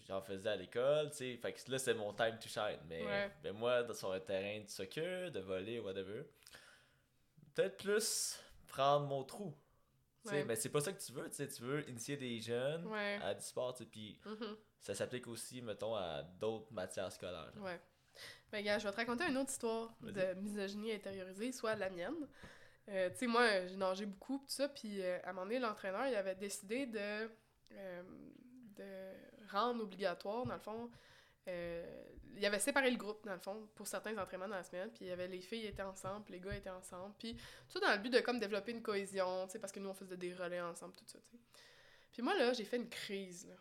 J'en 0.08 0.22
faisais 0.22 0.50
à 0.50 0.56
l'école, 0.56 1.10
tu 1.12 1.18
sais, 1.18 1.38
fait 1.38 1.54
que 1.54 1.72
là, 1.72 1.78
c'est 1.80 1.94
mon 1.94 2.14
time 2.14 2.38
to 2.40 2.48
shine. 2.48 2.80
Mais 2.88 3.04
Ouais. 3.06 3.32
ben, 3.44 3.54
moi, 3.54 3.94
sur 3.94 4.12
un 4.12 4.20
terrain 4.20 4.62
de 4.64 4.70
soccer, 4.70 5.32
de 5.32 5.40
volley, 5.40 5.80
whatever, 5.80 6.24
peut-être 7.54 7.78
plus 7.78 8.40
prendre 8.68 9.08
mon 9.08 9.24
trou. 9.24 9.54
Ouais. 10.26 10.44
mais 10.44 10.56
c'est 10.56 10.70
pas 10.70 10.82
ça 10.82 10.92
que 10.92 11.00
tu 11.00 11.12
veux, 11.12 11.30
tu 11.30 11.36
sais, 11.36 11.48
tu 11.48 11.62
veux 11.62 11.88
initier 11.88 12.18
des 12.18 12.40
jeunes 12.42 12.88
Ouais. 12.88 13.20
à 13.22 13.36
du 13.36 13.44
sport, 13.44 13.78
puis 13.92 14.20
Mhm. 14.26 14.58
ça 14.80 14.96
s'applique 14.96 15.28
aussi, 15.28 15.62
mettons, 15.62 15.94
à 15.96 16.24
d'autres 16.24 16.74
matières 16.74 17.12
scolaires. 17.12 17.52
genre. 17.54 17.64
Ouais. 17.66 17.80
Ben, 18.52 18.64
gars, 18.66 18.80
je 18.80 18.86
vais 18.88 18.92
te 18.92 18.98
raconter 18.98 19.26
une 19.26 19.38
autre 19.38 19.52
histoire 19.52 19.96
de 20.02 20.34
misogynie 20.40 20.92
intériorisée, 20.94 21.52
soit 21.52 21.76
la 21.76 21.92
mienne. 21.92 22.28
Euh, 22.90 23.12
tu 23.12 23.18
sais, 23.18 23.28
moi, 23.28 23.68
j'ai 23.68 23.76
nagé 23.78 24.08
beaucoup, 24.08 24.40
tout 24.40 24.46
ça, 24.48 24.68
puis 24.68 25.00
euh, 25.04 25.20
à 25.24 25.30
un 25.30 25.34
moment 25.34 25.46
donné, 25.46 25.60
l'entraîneur, 25.60 26.08
il 26.08 26.16
avait 26.16 26.34
décidé 26.36 26.88
de, 26.88 27.30
euh, 27.74 28.04
de 28.78 29.14
rendre 29.50 29.84
obligatoire, 29.84 30.46
dans 30.46 30.54
le 30.54 30.60
fond, 30.60 30.92
euh, 31.48 32.04
il 32.36 32.46
avait 32.46 32.60
séparé 32.60 32.90
le 32.90 32.98
groupe, 32.98 33.24
dans 33.26 33.34
le 33.34 33.40
fond, 33.40 33.68
pour 33.76 33.88
certains 33.88 34.18
entraînements 34.18 34.48
dans 34.48 34.56
la 34.56 34.64
semaine, 34.64 34.90
puis 34.90 35.06
il 35.06 35.08
y 35.08 35.12
avait 35.12 35.28
les 35.28 35.42
filles 35.42 35.68
étaient 35.68 35.84
ensemble, 35.84 36.26
les 36.30 36.40
gars 36.40 36.56
étaient 36.56 36.70
ensemble, 36.70 37.14
puis 37.18 37.36
tout 37.36 37.80
ça 37.80 37.80
dans 37.80 37.92
le 37.94 38.00
but 38.00 38.10
de 38.10 38.20
comme 38.20 38.40
développer 38.40 38.72
une 38.72 38.82
cohésion, 38.82 39.48
parce 39.60 39.72
que 39.72 39.80
nous, 39.80 39.90
on 39.90 39.94
faisait 39.94 40.18
des 40.18 40.34
relais 40.34 40.62
ensemble, 40.62 40.94
tout 40.96 41.06
ça. 41.08 41.20
Puis 42.12 42.22
moi, 42.22 42.36
là, 42.36 42.54
j'ai 42.54 42.66
fait 42.66 42.78
une 42.78 42.90
crise, 42.90 43.48
là. 43.48 43.56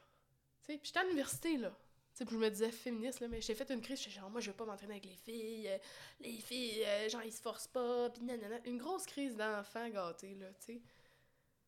Puis 0.62 0.80
j'étais 0.82 0.98
à 0.98 1.04
l'université, 1.04 1.58
là. 1.58 1.76
Puis 2.14 2.26
je 2.30 2.36
me 2.36 2.48
disais 2.48 2.70
féministe, 2.70 3.20
là, 3.20 3.28
mais 3.28 3.40
j'ai 3.40 3.54
fait 3.54 3.68
une 3.70 3.80
crise, 3.80 3.98
j'étais 3.98 4.12
genre, 4.12 4.30
moi, 4.30 4.40
je 4.40 4.50
veux 4.50 4.56
pas 4.56 4.64
m'entraîner 4.64 4.94
avec 4.94 5.04
les 5.04 5.16
filles, 5.16 5.68
euh, 5.68 5.78
les 6.20 6.38
filles, 6.38 6.84
euh, 6.84 7.08
genre, 7.08 7.24
ils 7.24 7.32
se 7.32 7.40
forcent 7.40 7.66
pas, 7.66 8.08
puis 8.10 8.22
nanana. 8.22 8.60
Une 8.64 8.78
grosse 8.78 9.04
crise 9.04 9.36
d'enfant 9.36 9.88
gâté, 9.88 10.36
là, 10.36 10.46
tu 10.60 10.66
sais. 10.66 10.82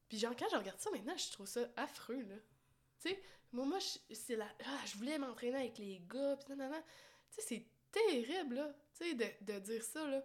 Puis 0.08 0.18
genre, 0.18 0.34
quand 0.36 0.48
je 0.48 0.56
regarde 0.56 0.78
ça 0.78 0.90
maintenant, 0.92 1.16
je 1.16 1.32
trouve 1.32 1.48
ça 1.48 1.68
affreux, 1.76 2.22
là. 2.22 2.36
Tu 3.00 3.10
sais, 3.10 3.22
moi, 3.52 3.64
moi, 3.64 3.78
c'est 4.10 4.36
la... 4.36 4.46
Ah, 4.64 4.80
je 4.86 4.96
voulais 4.96 5.18
m'entraîner 5.18 5.56
avec 5.56 5.78
les 5.78 6.02
gars. 6.08 6.36
Tu 6.46 6.52
sais, 7.30 7.42
c'est 7.42 7.66
terrible, 7.90 8.56
là, 8.56 8.74
tu 8.94 9.04
sais, 9.04 9.14
de, 9.14 9.52
de 9.52 9.58
dire 9.58 9.82
ça, 9.82 10.06
là. 10.06 10.22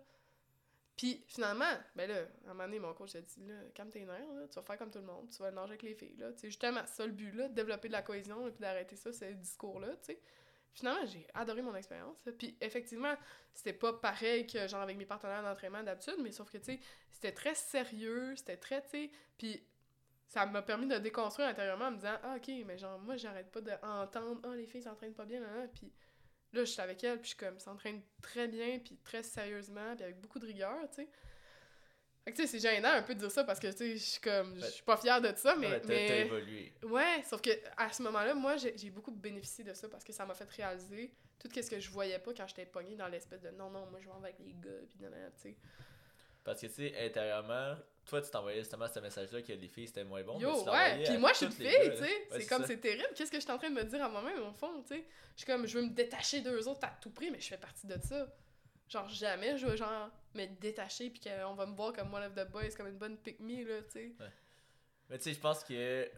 Puis 0.97 1.23
finalement, 1.27 1.73
ben 1.95 2.07
là, 2.07 2.19
à 2.45 2.51
un 2.51 2.53
moment 2.53 2.65
donné, 2.65 2.79
mon 2.79 2.93
coach 2.93 3.15
a 3.15 3.21
dit, 3.21 3.45
là, 3.47 3.55
calme 3.73 3.89
tes 3.89 4.05
nerfs, 4.05 4.33
là, 4.33 4.47
tu 4.47 4.55
vas 4.55 4.61
faire 4.61 4.77
comme 4.77 4.91
tout 4.91 4.99
le 4.99 5.05
monde, 5.05 5.29
tu 5.29 5.41
vas 5.41 5.49
nager 5.49 5.69
avec 5.69 5.83
les 5.83 5.95
filles, 5.95 6.15
là. 6.17 6.31
Tu 6.33 6.39
sais, 6.39 6.47
justement, 6.47 6.85
ça 6.85 7.05
le 7.05 7.11
but, 7.11 7.31
là, 7.31 7.47
de 7.47 7.53
développer 7.53 7.87
de 7.87 7.93
la 7.93 8.01
cohésion, 8.01 8.47
et 8.47 8.51
puis 8.51 8.59
d'arrêter 8.59 8.95
ça, 8.95 9.11
ce 9.11 9.25
discours-là, 9.25 9.95
tu 9.97 10.13
sais. 10.13 10.21
Finalement, 10.73 11.05
j'ai 11.05 11.27
adoré 11.33 11.61
mon 11.61 11.75
expérience. 11.75 12.17
Puis 12.37 12.57
effectivement, 12.61 13.13
c'était 13.53 13.73
pas 13.73 13.93
pareil 13.93 14.47
que 14.47 14.67
genre 14.67 14.81
avec 14.81 14.95
mes 14.95 15.05
partenaires 15.05 15.43
d'entraînement 15.43 15.83
d'habitude, 15.83 16.15
mais 16.19 16.31
sauf 16.31 16.49
que, 16.49 16.57
tu 16.57 16.65
sais, 16.65 16.79
c'était 17.11 17.33
très 17.33 17.55
sérieux, 17.55 18.35
c'était 18.35 18.57
très, 18.57 18.81
tu 18.83 18.89
sais, 18.89 19.11
puis 19.37 19.65
ça 20.31 20.45
m'a 20.45 20.61
permis 20.61 20.87
de 20.87 20.97
déconstruire 20.97 21.49
intérieurement 21.49 21.87
en 21.87 21.91
me 21.91 21.97
disant, 21.97 22.17
ah, 22.23 22.35
ok, 22.37 22.49
mais 22.65 22.77
genre, 22.77 22.97
moi, 22.99 23.17
j'arrête 23.17 23.51
pas 23.51 23.59
d'entendre, 23.59 24.39
ah, 24.45 24.55
les 24.55 24.65
filles 24.65 24.81
s'entraînent 24.81 25.13
pas 25.13 25.25
bien, 25.25 25.41
là, 25.41 25.47
là. 25.57 25.67
Puis 25.67 25.91
là, 26.53 26.63
je 26.63 26.71
suis 26.71 26.79
avec 26.79 27.03
elle, 27.03 27.19
puis 27.19 27.31
je 27.31 27.35
suis 27.35 27.37
comme, 27.37 27.59
s'entraîne 27.59 28.01
très 28.21 28.47
bien, 28.47 28.79
puis 28.79 28.97
très 29.03 29.23
sérieusement, 29.23 29.93
puis 29.93 30.05
avec 30.05 30.21
beaucoup 30.21 30.39
de 30.39 30.45
rigueur, 30.45 30.77
tu 30.89 31.03
sais. 31.03 31.09
Fait 32.23 32.31
que, 32.31 32.37
tu 32.37 32.43
sais, 32.43 32.47
c'est 32.47 32.59
gênant 32.59 32.93
un 32.93 33.01
peu 33.01 33.13
de 33.13 33.19
dire 33.19 33.29
ça 33.31 33.43
parce 33.43 33.59
que, 33.59 33.67
tu 33.67 33.77
sais, 33.77 33.97
je 33.97 34.03
suis 34.03 34.21
comme, 34.21 34.55
je 34.55 34.67
suis 34.67 34.83
pas 34.83 34.95
fière 34.95 35.19
de 35.19 35.33
ça, 35.35 35.53
mais. 35.57 35.67
Ouais, 35.67 35.81
mais... 35.85 36.07
t'as 36.07 36.17
évolué. 36.19 36.73
Ouais, 36.83 37.23
sauf 37.25 37.41
que 37.41 37.49
à 37.75 37.91
ce 37.91 38.01
moment-là, 38.03 38.33
moi, 38.33 38.55
j'ai 38.55 38.89
beaucoup 38.89 39.11
bénéficié 39.11 39.65
de 39.65 39.73
ça 39.73 39.89
parce 39.89 40.05
que 40.05 40.13
ça 40.13 40.25
m'a 40.25 40.33
fait 40.33 40.49
réaliser 40.49 41.13
tout 41.39 41.49
ce 41.53 41.69
que 41.69 41.79
je 41.79 41.89
voyais 41.89 42.19
pas 42.19 42.33
quand 42.33 42.47
j'étais 42.47 42.65
pognée 42.65 42.95
dans 42.95 43.09
l'espèce 43.09 43.41
de 43.41 43.49
non, 43.49 43.69
non, 43.69 43.85
moi 43.87 43.99
je 43.99 44.05
vais 44.05 44.15
avec 44.15 44.39
les 44.39 44.53
gars, 44.53 44.69
nan, 45.01 45.11
nan, 45.11 45.31
tu 45.35 45.41
sais. 45.41 45.57
Parce 46.43 46.61
que, 46.61 46.67
tu 46.67 46.73
sais, 46.73 47.05
intérieurement, 47.05 47.75
toi, 48.11 48.21
tu 48.21 48.29
t'envoyais 48.29 48.59
justement 48.59 48.87
ce 48.89 48.99
message-là 48.99 49.41
que 49.41 49.53
les 49.53 49.67
filles 49.69 49.87
c'était 49.87 50.03
moins 50.03 50.21
bon. 50.21 50.37
mais 50.37 50.43
Yo, 50.43 50.63
tu 50.63 50.69
ouais, 50.69 51.07
à 51.07 51.17
moi 51.17 51.31
je 51.31 51.37
suis 51.37 51.45
une 51.45 51.51
fille, 51.53 51.65
tu 51.69 51.95
sais. 51.95 52.01
Ouais, 52.01 52.27
c'est 52.31 52.45
comme, 52.45 52.65
c'est 52.65 52.77
terrible, 52.77 53.07
qu'est-ce 53.15 53.31
que 53.31 53.37
je 53.37 53.41
suis 53.41 53.51
en 53.51 53.57
train 53.57 53.69
de 53.69 53.75
me 53.75 53.83
dire 53.83 54.03
à 54.03 54.09
moi-même, 54.09 54.43
au 54.43 54.51
fond, 54.51 54.81
tu 54.81 54.95
sais? 54.95 55.05
Je 55.35 55.43
suis 55.43 55.45
comme, 55.45 55.65
je 55.65 55.79
veux 55.79 55.85
me 55.85 55.93
détacher 55.93 56.41
d'eux 56.41 56.67
autres 56.67 56.83
à 56.83 56.91
tout 57.01 57.09
prix, 57.09 57.31
mais 57.31 57.39
je 57.39 57.47
fais 57.47 57.57
partie 57.57 57.87
de 57.87 57.97
ça. 58.01 58.27
Genre, 58.89 59.07
jamais 59.07 59.57
je 59.57 59.65
veux, 59.65 59.77
genre, 59.77 60.09
me 60.35 60.45
détacher, 60.59 61.09
pis 61.09 61.21
qu'on 61.21 61.53
va 61.53 61.65
me 61.65 61.73
voir 61.73 61.93
comme 61.93 62.13
one 62.13 62.23
of 62.23 62.35
the 62.35 62.51
boys, 62.51 62.75
comme 62.75 62.87
une 62.87 62.97
bonne 62.97 63.17
pick-me, 63.17 63.63
là, 63.63 63.81
tu 63.83 63.91
sais. 63.91 64.11
Mais 65.09 65.17
tu 65.17 65.23
sais, 65.23 65.33
je 65.33 65.39
pense 65.39 65.63
que. 65.63 66.11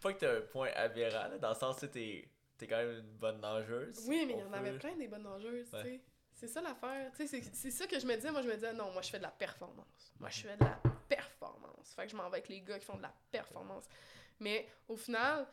Pas 0.00 0.12
que 0.12 0.20
t'as 0.20 0.36
un 0.38 0.40
point 0.42 0.70
aberrant, 0.76 1.28
là, 1.28 1.38
dans 1.38 1.48
le 1.48 1.56
sens 1.56 1.80
que 1.80 1.86
t'es 1.86 2.28
t'es 2.56 2.68
quand 2.68 2.76
même 2.76 2.98
une 2.98 3.16
bonne 3.18 3.40
nageuse. 3.40 4.04
Oui, 4.06 4.24
mais 4.24 4.34
il 4.34 4.38
y 4.38 4.42
en 4.44 4.52
avait 4.52 4.78
plein 4.78 4.94
des 4.94 5.08
bonnes 5.08 5.24
nageuses, 5.24 5.68
tu 5.68 5.82
sais. 5.82 6.00
C'est 6.42 6.48
ça 6.48 6.60
l'affaire. 6.60 7.08
C'est- 7.14 7.54
c'est 7.54 7.70
ça 7.70 7.86
que 7.86 8.00
je 8.00 8.04
me 8.04 8.16
disais. 8.16 8.32
Moi, 8.32 8.42
je 8.42 8.48
me 8.48 8.54
disais, 8.54 8.72
non, 8.72 8.90
moi, 8.90 9.00
je 9.00 9.10
fais 9.10 9.18
de 9.18 9.22
la 9.22 9.30
performance. 9.30 10.12
Moi, 10.18 10.28
je 10.28 10.40
fais 10.40 10.56
de 10.56 10.64
la 10.64 10.76
performance. 11.08 11.94
Fait 11.94 12.02
que 12.06 12.10
je 12.10 12.16
m'en 12.16 12.24
vais 12.24 12.38
avec 12.38 12.48
les 12.48 12.60
gars 12.62 12.80
qui 12.80 12.84
font 12.84 12.96
de 12.96 13.02
la 13.02 13.14
performance. 13.30 13.84
Mais 14.40 14.66
au 14.88 14.96
final, 14.96 15.46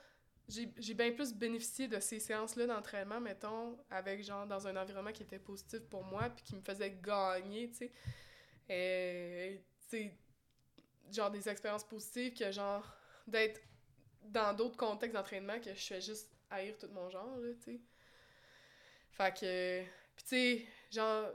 j'ai 0.47 0.73
j'ai 0.78 0.95
bien 0.95 1.12
plus 1.12 1.32
bénéficié 1.32 1.88
de 1.88 1.99
ces 1.99 2.19
séances-là 2.19 2.65
d'entraînement, 2.65 3.19
mettons, 3.21 3.78
avec 3.91 4.23
genre 4.23 4.47
dans 4.47 4.65
un 4.65 4.75
environnement 4.78 5.12
qui 5.12 5.21
était 5.21 5.38
positif 5.38 5.82
pour 5.91 6.04
moi, 6.04 6.28
puis 6.32 6.43
qui 6.43 6.56
me 6.56 6.62
faisait 6.62 6.89
gagner, 6.89 7.69
tu 7.69 7.75
sais. 7.75 7.91
Et, 8.67 9.63
tu 9.82 9.89
sais, 9.89 10.17
genre 11.12 11.30
des 11.30 11.47
expériences 11.47 11.84
positives 11.88 12.34
que 12.34 12.52
genre 12.52 12.84
d'être 13.28 13.62
dans 14.23 14.56
d'autres 14.56 14.78
contextes 14.78 15.13
d'entraînement 15.15 15.60
que 15.60 15.71
je 15.75 15.86
fais 15.86 16.02
juste 16.02 16.32
haïr 16.49 16.75
tout 16.80 16.88
mon 16.93 17.12
genre, 17.12 17.38
là, 17.38 17.54
tu 17.63 17.73
sais. 17.73 17.82
Fait 19.12 19.34
que. 19.39 19.84
Puis, 20.15 20.25
tu 20.25 20.30
sais, 20.30 20.67
genre. 20.91 21.30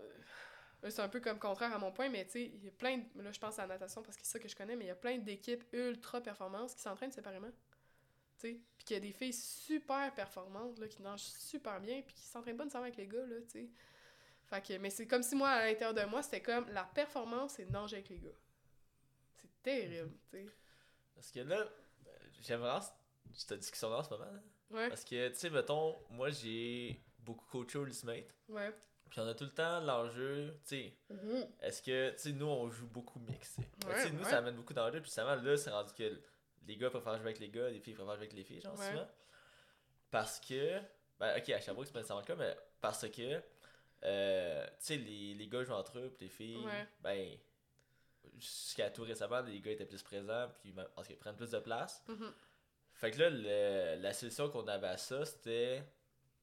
là, 0.83 0.91
C'est 0.91 1.03
un 1.03 1.09
peu 1.09 1.21
comme 1.21 1.39
contraire 1.39 1.73
à 1.75 1.79
mon 1.79 1.93
point, 1.93 2.09
mais 2.09 2.25
tu 2.27 2.33
sais, 2.33 2.45
il 2.45 2.65
y 2.65 2.69
a 2.69 2.73
plein 2.73 2.99
de. 2.99 3.23
Là, 3.23 3.33
je 3.33 3.39
pense 3.41 3.59
à 3.59 3.63
la 3.63 3.75
natation 3.75 4.03
parce 4.03 4.17
que 4.17 4.23
c'est 4.25 4.33
ça 4.33 4.39
que 4.39 4.49
je 4.49 4.55
connais, 4.57 4.77
mais 4.77 4.85
il 4.85 4.89
y 4.89 4.91
a 4.91 4.95
plein 4.97 5.19
d'équipes 5.19 5.65
ultra 5.73 6.21
performances 6.21 6.75
qui 6.75 6.83
s'entraînent 6.83 7.13
séparément. 7.13 7.51
Tu 8.39 8.49
sais. 8.51 8.61
Puis 8.77 8.85
qu'il 8.85 8.95
y 8.95 8.97
a 8.99 9.01
des 9.01 9.13
filles 9.13 9.33
super 9.33 10.13
performantes, 10.15 10.79
là, 10.79 10.89
qui 10.89 11.01
nagent 11.03 11.21
super 11.23 11.81
bien, 11.81 12.03
puis 12.03 12.15
qui 12.15 12.23
s'entraînent 12.23 12.57
pas 12.57 12.65
nécessairement 12.65 12.87
avec 12.87 12.97
les 12.99 13.07
gars, 13.07 13.25
là, 13.27 13.37
tu 13.43 13.49
sais. 13.51 13.69
Fait 14.47 14.61
que. 14.61 14.79
Mais 14.79 14.91
c'est 14.91 15.07
comme 15.07 15.23
si 15.23 15.35
moi, 15.37 15.51
à 15.51 15.65
l'intérieur 15.67 15.95
de 15.95 16.05
moi, 16.11 16.23
c'était 16.23 16.43
comme 16.43 16.69
la 16.71 16.85
performance, 16.85 17.55
c'est 17.57 17.71
nager 17.71 17.97
avec 17.97 18.09
les 18.11 18.19
gars. 18.19 18.37
C'est 19.37 19.63
terrible, 19.63 20.13
tu 20.31 20.39
sais. 20.39 20.47
Parce 21.15 21.31
que 21.31 21.41
là, 21.41 21.57
euh, 21.61 22.11
j'aimerais 22.43 22.81
cette 23.33 23.59
discussion-là 23.61 23.99
en 23.99 24.03
ce 24.03 24.11
moment. 24.11 24.25
là. 24.25 24.41
Ouais, 24.71 24.89
Parce 24.89 25.05
que, 25.05 25.29
tu 25.29 25.35
sais, 25.37 25.51
mettons, 25.51 25.97
moi 26.11 26.31
j'ai 26.31 27.01
beaucoup 27.21 27.47
coaché 27.47 27.79
au 27.79 27.87
Ultimate. 27.87 28.25
ouais. 28.49 28.75
Puis 29.15 29.21
on 29.23 29.29
a 29.29 29.35
tout 29.35 29.45
le 29.45 29.51
temps 29.55 29.79
l'enjeu, 29.79 30.59
tu 30.67 30.77
sais, 30.77 30.97
est-ce 31.63 31.81
que, 31.81 32.11
tu 32.11 32.19
sais, 32.19 32.33
nous 32.33 32.47
on 32.47 32.69
joue 32.69 32.89
beaucoup 32.89 33.21
mix. 33.21 33.55
tu 33.55 33.63
sais. 33.63 33.69
Mais 33.87 33.93
Ouais, 33.93 33.95
tu 33.95 34.09
sais, 34.09 34.11
nous 34.11 34.25
ouais. 34.25 34.29
ça 34.29 34.39
amène 34.39 34.57
beaucoup 34.57 34.75
d'enjeux. 34.75 34.99
Puis 35.01 35.05
justement, 35.05 35.37
là, 35.37 35.57
c'est 35.57 35.71
rendu 35.71 35.93
que 35.95 36.21
les 36.67 36.77
gars 36.77 36.91
préfèrent 36.91 37.13
jouer 37.19 37.27
avec 37.27 37.39
les 37.39 37.49
gars, 37.49 37.71
les 37.71 37.79
filles 37.79 37.95
préfèrent 37.95 38.17
jouer 38.17 38.25
avec 38.25 38.33
les 38.33 38.43
filles, 38.43 38.61
genre, 38.61 38.77
Ouais. 38.77 38.91
souvent. 38.91 39.07
Parce 40.11 40.41
que, 40.41 40.81
ben, 41.21 41.39
ok, 41.39 41.49
à 41.51 41.61
Sherbrooke 41.61 41.87
c'est 41.87 41.93
pas 41.93 42.01
nécessairement 42.01 42.23
le 42.23 42.27
cas, 42.27 42.35
mais 42.35 42.57
parce 42.81 43.09
que, 43.09 43.41
euh, 44.03 44.67
tu 44.67 44.73
sais, 44.81 44.97
les, 44.97 45.35
les 45.35 45.47
gars 45.47 45.63
jouent 45.63 45.75
entre 45.75 45.97
eux, 46.01 46.11
puis 46.13 46.25
les 46.27 46.31
filles, 46.33 46.67
ben, 47.01 47.37
jusqu'à 48.37 48.91
tout 48.91 49.03
récemment, 49.05 49.43
les 49.43 49.61
gars 49.61 49.71
étaient 49.71 49.87
plus 49.87 50.03
présents, 50.03 50.49
puis 50.61 50.73
ben, 50.73 50.89
parce 50.97 51.07
qu'ils 51.07 51.17
prennent 51.19 51.37
plus 51.37 51.53
de 51.53 51.61
place. 51.61 52.03
Mhm. 52.09 52.33
Fait 52.95 53.13
que 53.13 53.21
là, 53.21 53.31
le- 53.31 54.03
la 54.03 54.13
solution 54.13 54.51
qu'on 54.51 54.67
avait 54.67 54.89
à 54.89 54.97
ça, 54.97 55.25
c'était. 55.25 55.85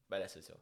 Ben, 0.09 0.19
la 0.19 0.29
solution. 0.29 0.57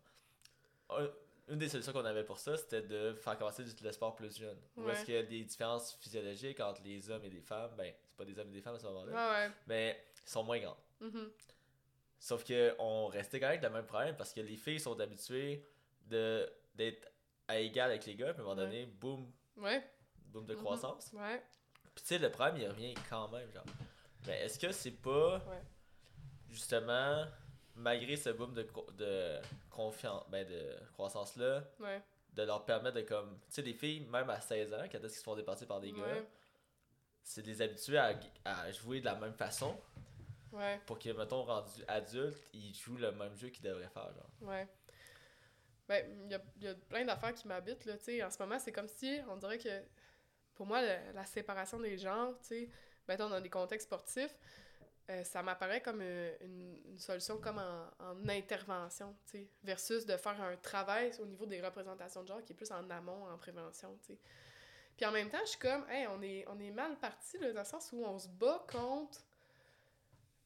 Un- 0.89 1.11
une 1.49 1.57
des 1.59 1.69
solutions 1.69 1.91
qu'on 1.93 2.05
avait 2.05 2.23
pour 2.23 2.37
ça, 2.39 2.55
c'était 2.57 2.81
de 2.81 3.13
faire 3.13 3.37
commencer 3.37 3.63
le 3.81 3.91
sport 3.91 4.15
plus 4.15 4.37
jeune. 4.37 4.57
Ouais. 4.77 4.93
est-ce 4.93 5.05
qu'il 5.05 5.13
y 5.15 5.17
a 5.17 5.23
des 5.23 5.43
différences 5.43 5.95
physiologiques 5.95 6.59
entre 6.59 6.81
les 6.83 7.09
hommes 7.09 7.23
et 7.25 7.29
les 7.29 7.41
femmes? 7.41 7.71
Ben, 7.77 7.93
c'est 8.07 8.15
pas 8.17 8.25
des 8.25 8.37
hommes 8.39 8.49
et 8.49 8.53
des 8.53 8.61
femmes 8.61 8.75
à 8.75 8.79
ce 8.79 8.85
moment-là, 8.85 9.11
Ouais, 9.11 9.47
ouais. 9.47 9.53
mais 9.67 10.03
ils 10.25 10.29
sont 10.29 10.43
moins 10.43 10.59
grands. 10.59 10.77
Mhm. 11.01 11.31
Sauf 12.19 12.43
que 12.43 12.75
on 12.79 13.07
restait 13.07 13.39
quand 13.39 13.47
même 13.47 13.57
avec 13.59 13.63
le 13.63 13.69
même 13.75 13.85
problème 13.85 14.15
parce 14.15 14.33
que 14.33 14.41
les 14.41 14.57
filles 14.57 14.79
sont 14.79 14.99
habituées 14.99 15.65
de 16.07 16.49
d'être 16.75 17.07
à 17.47 17.57
égal 17.59 17.89
avec 17.89 18.05
les 18.05 18.15
gars, 18.15 18.33
puis 18.33 18.41
à 18.41 18.45
un 18.45 18.47
moment 18.47 18.55
donné, 18.55 18.85
boum, 18.85 19.31
Ouais. 19.57 19.83
boum 20.25 20.45
de 20.45 20.53
Mhm. 20.53 20.59
croissance. 20.61 21.11
Ouais. 21.13 21.41
Puis 21.95 22.03
tu 22.03 22.07
sais, 22.09 22.17
le 22.19 22.29
problème, 22.29 22.57
il 22.61 22.67
revient 22.67 22.93
quand 23.09 23.27
même, 23.29 23.51
genre. 23.51 23.65
Mais 24.27 24.39
est-ce 24.41 24.59
que 24.59 24.71
c'est 24.71 24.91
pas, 24.91 25.37
Ouais. 25.47 25.61
justement, 26.47 27.25
malgré 27.79 28.15
ce 28.15 28.29
boom 28.29 28.53
de, 28.53 29.39
confiance, 29.69 30.23
ben 30.29 30.47
de 30.47 30.75
croissance-là, 30.93 31.63
Ouais. 31.79 32.01
de 32.33 32.43
leur 32.43 32.65
permettre 32.65 32.97
de 32.97 33.01
comme... 33.01 33.37
Tu 33.47 33.53
sais, 33.55 33.63
des 33.63 33.73
filles, 33.73 34.01
même 34.01 34.29
à 34.29 34.39
16 34.39 34.73
ans, 34.73 34.83
quand 34.91 34.97
est-ce 34.99 35.07
qu'ils 35.07 35.09
se 35.19 35.23
font 35.23 35.35
dépasser 35.35 35.65
par 35.65 35.79
des 35.79 35.91
gars, 35.91 36.23
c'est 37.23 37.41
de 37.41 37.47
les 37.47 37.61
habituer 37.61 37.97
à, 37.97 38.17
à 38.45 38.71
jouer 38.71 38.99
de 38.99 39.05
la 39.05 39.15
même 39.15 39.33
façon 39.33 39.79
Ouais. 40.51 40.79
pour 40.87 40.97
que, 40.97 41.09
mettons, 41.09 41.43
rendus 41.43 41.83
adultes, 41.87 42.37
ils 42.53 42.73
jouent 42.73 42.97
le 42.97 43.11
même 43.11 43.35
jeu 43.35 43.49
qu'ils 43.49 43.63
devraient 43.65 43.87
faire, 43.89 44.11
genre. 44.13 44.29
Ouais. 44.41 44.67
Ben, 45.87 46.05
il 46.25 46.31
y 46.31 46.35
a, 46.35 46.41
il 46.57 46.63
y 46.63 46.67
a 46.67 46.73
plein 46.75 47.05
d'affaires 47.05 47.33
qui 47.33 47.47
m'habitent, 47.47 47.85
là, 47.85 47.97
tu 47.97 48.05
sais. 48.05 48.23
En 48.23 48.31
ce 48.31 48.39
moment, 48.41 48.57
c'est 48.59 48.71
comme 48.71 48.87
si, 48.87 49.19
on 49.29 49.37
dirait 49.37 49.57
que, 49.59 49.83
pour 50.55 50.65
moi, 50.65 50.81
le- 50.81 51.13
la 51.13 51.23
séparation 51.25 51.79
des 51.79 51.97
genres, 51.99 52.33
tu 52.41 52.47
sais, 52.47 52.69
mettons, 53.07 53.29
dans 53.29 53.39
des 53.41 53.49
contextes 53.49 53.85
sportifs, 53.87 54.35
euh, 55.09 55.23
ça 55.23 55.41
m'apparaît 55.41 55.81
comme 55.81 56.01
euh, 56.01 56.35
une, 56.41 56.99
solution 56.99 57.37
comme 57.37 57.57
en, 57.57 57.87
en 57.99 58.29
intervention, 58.29 59.15
tu 59.29 59.47
versus 59.63 60.05
de 60.05 60.17
faire 60.17 60.39
un 60.41 60.55
travail 60.57 61.11
au 61.19 61.25
niveau 61.25 61.45
des 61.45 61.61
représentations 61.61 62.23
de 62.23 62.27
genre 62.27 62.43
qui 62.43 62.53
est 62.53 62.55
plus 62.55 62.71
en 62.71 62.89
amont, 62.89 63.27
en 63.27 63.37
prévention, 63.37 63.97
tu. 64.05 64.17
Puis 64.97 65.05
en 65.05 65.11
même 65.11 65.29
temps, 65.29 65.39
je 65.43 65.51
suis 65.51 65.59
comme, 65.59 65.89
hey, 65.89 66.07
on 66.07 66.21
est, 66.21 66.45
on 66.49 66.59
est 66.59 66.71
mal 66.71 66.97
parti, 66.97 67.37
là, 67.37 67.53
dans 67.53 67.61
le 67.61 67.65
sens 67.65 67.89
où 67.93 68.03
on 68.03 68.19
se 68.19 68.27
bat 68.27 68.65
contre 68.69 69.21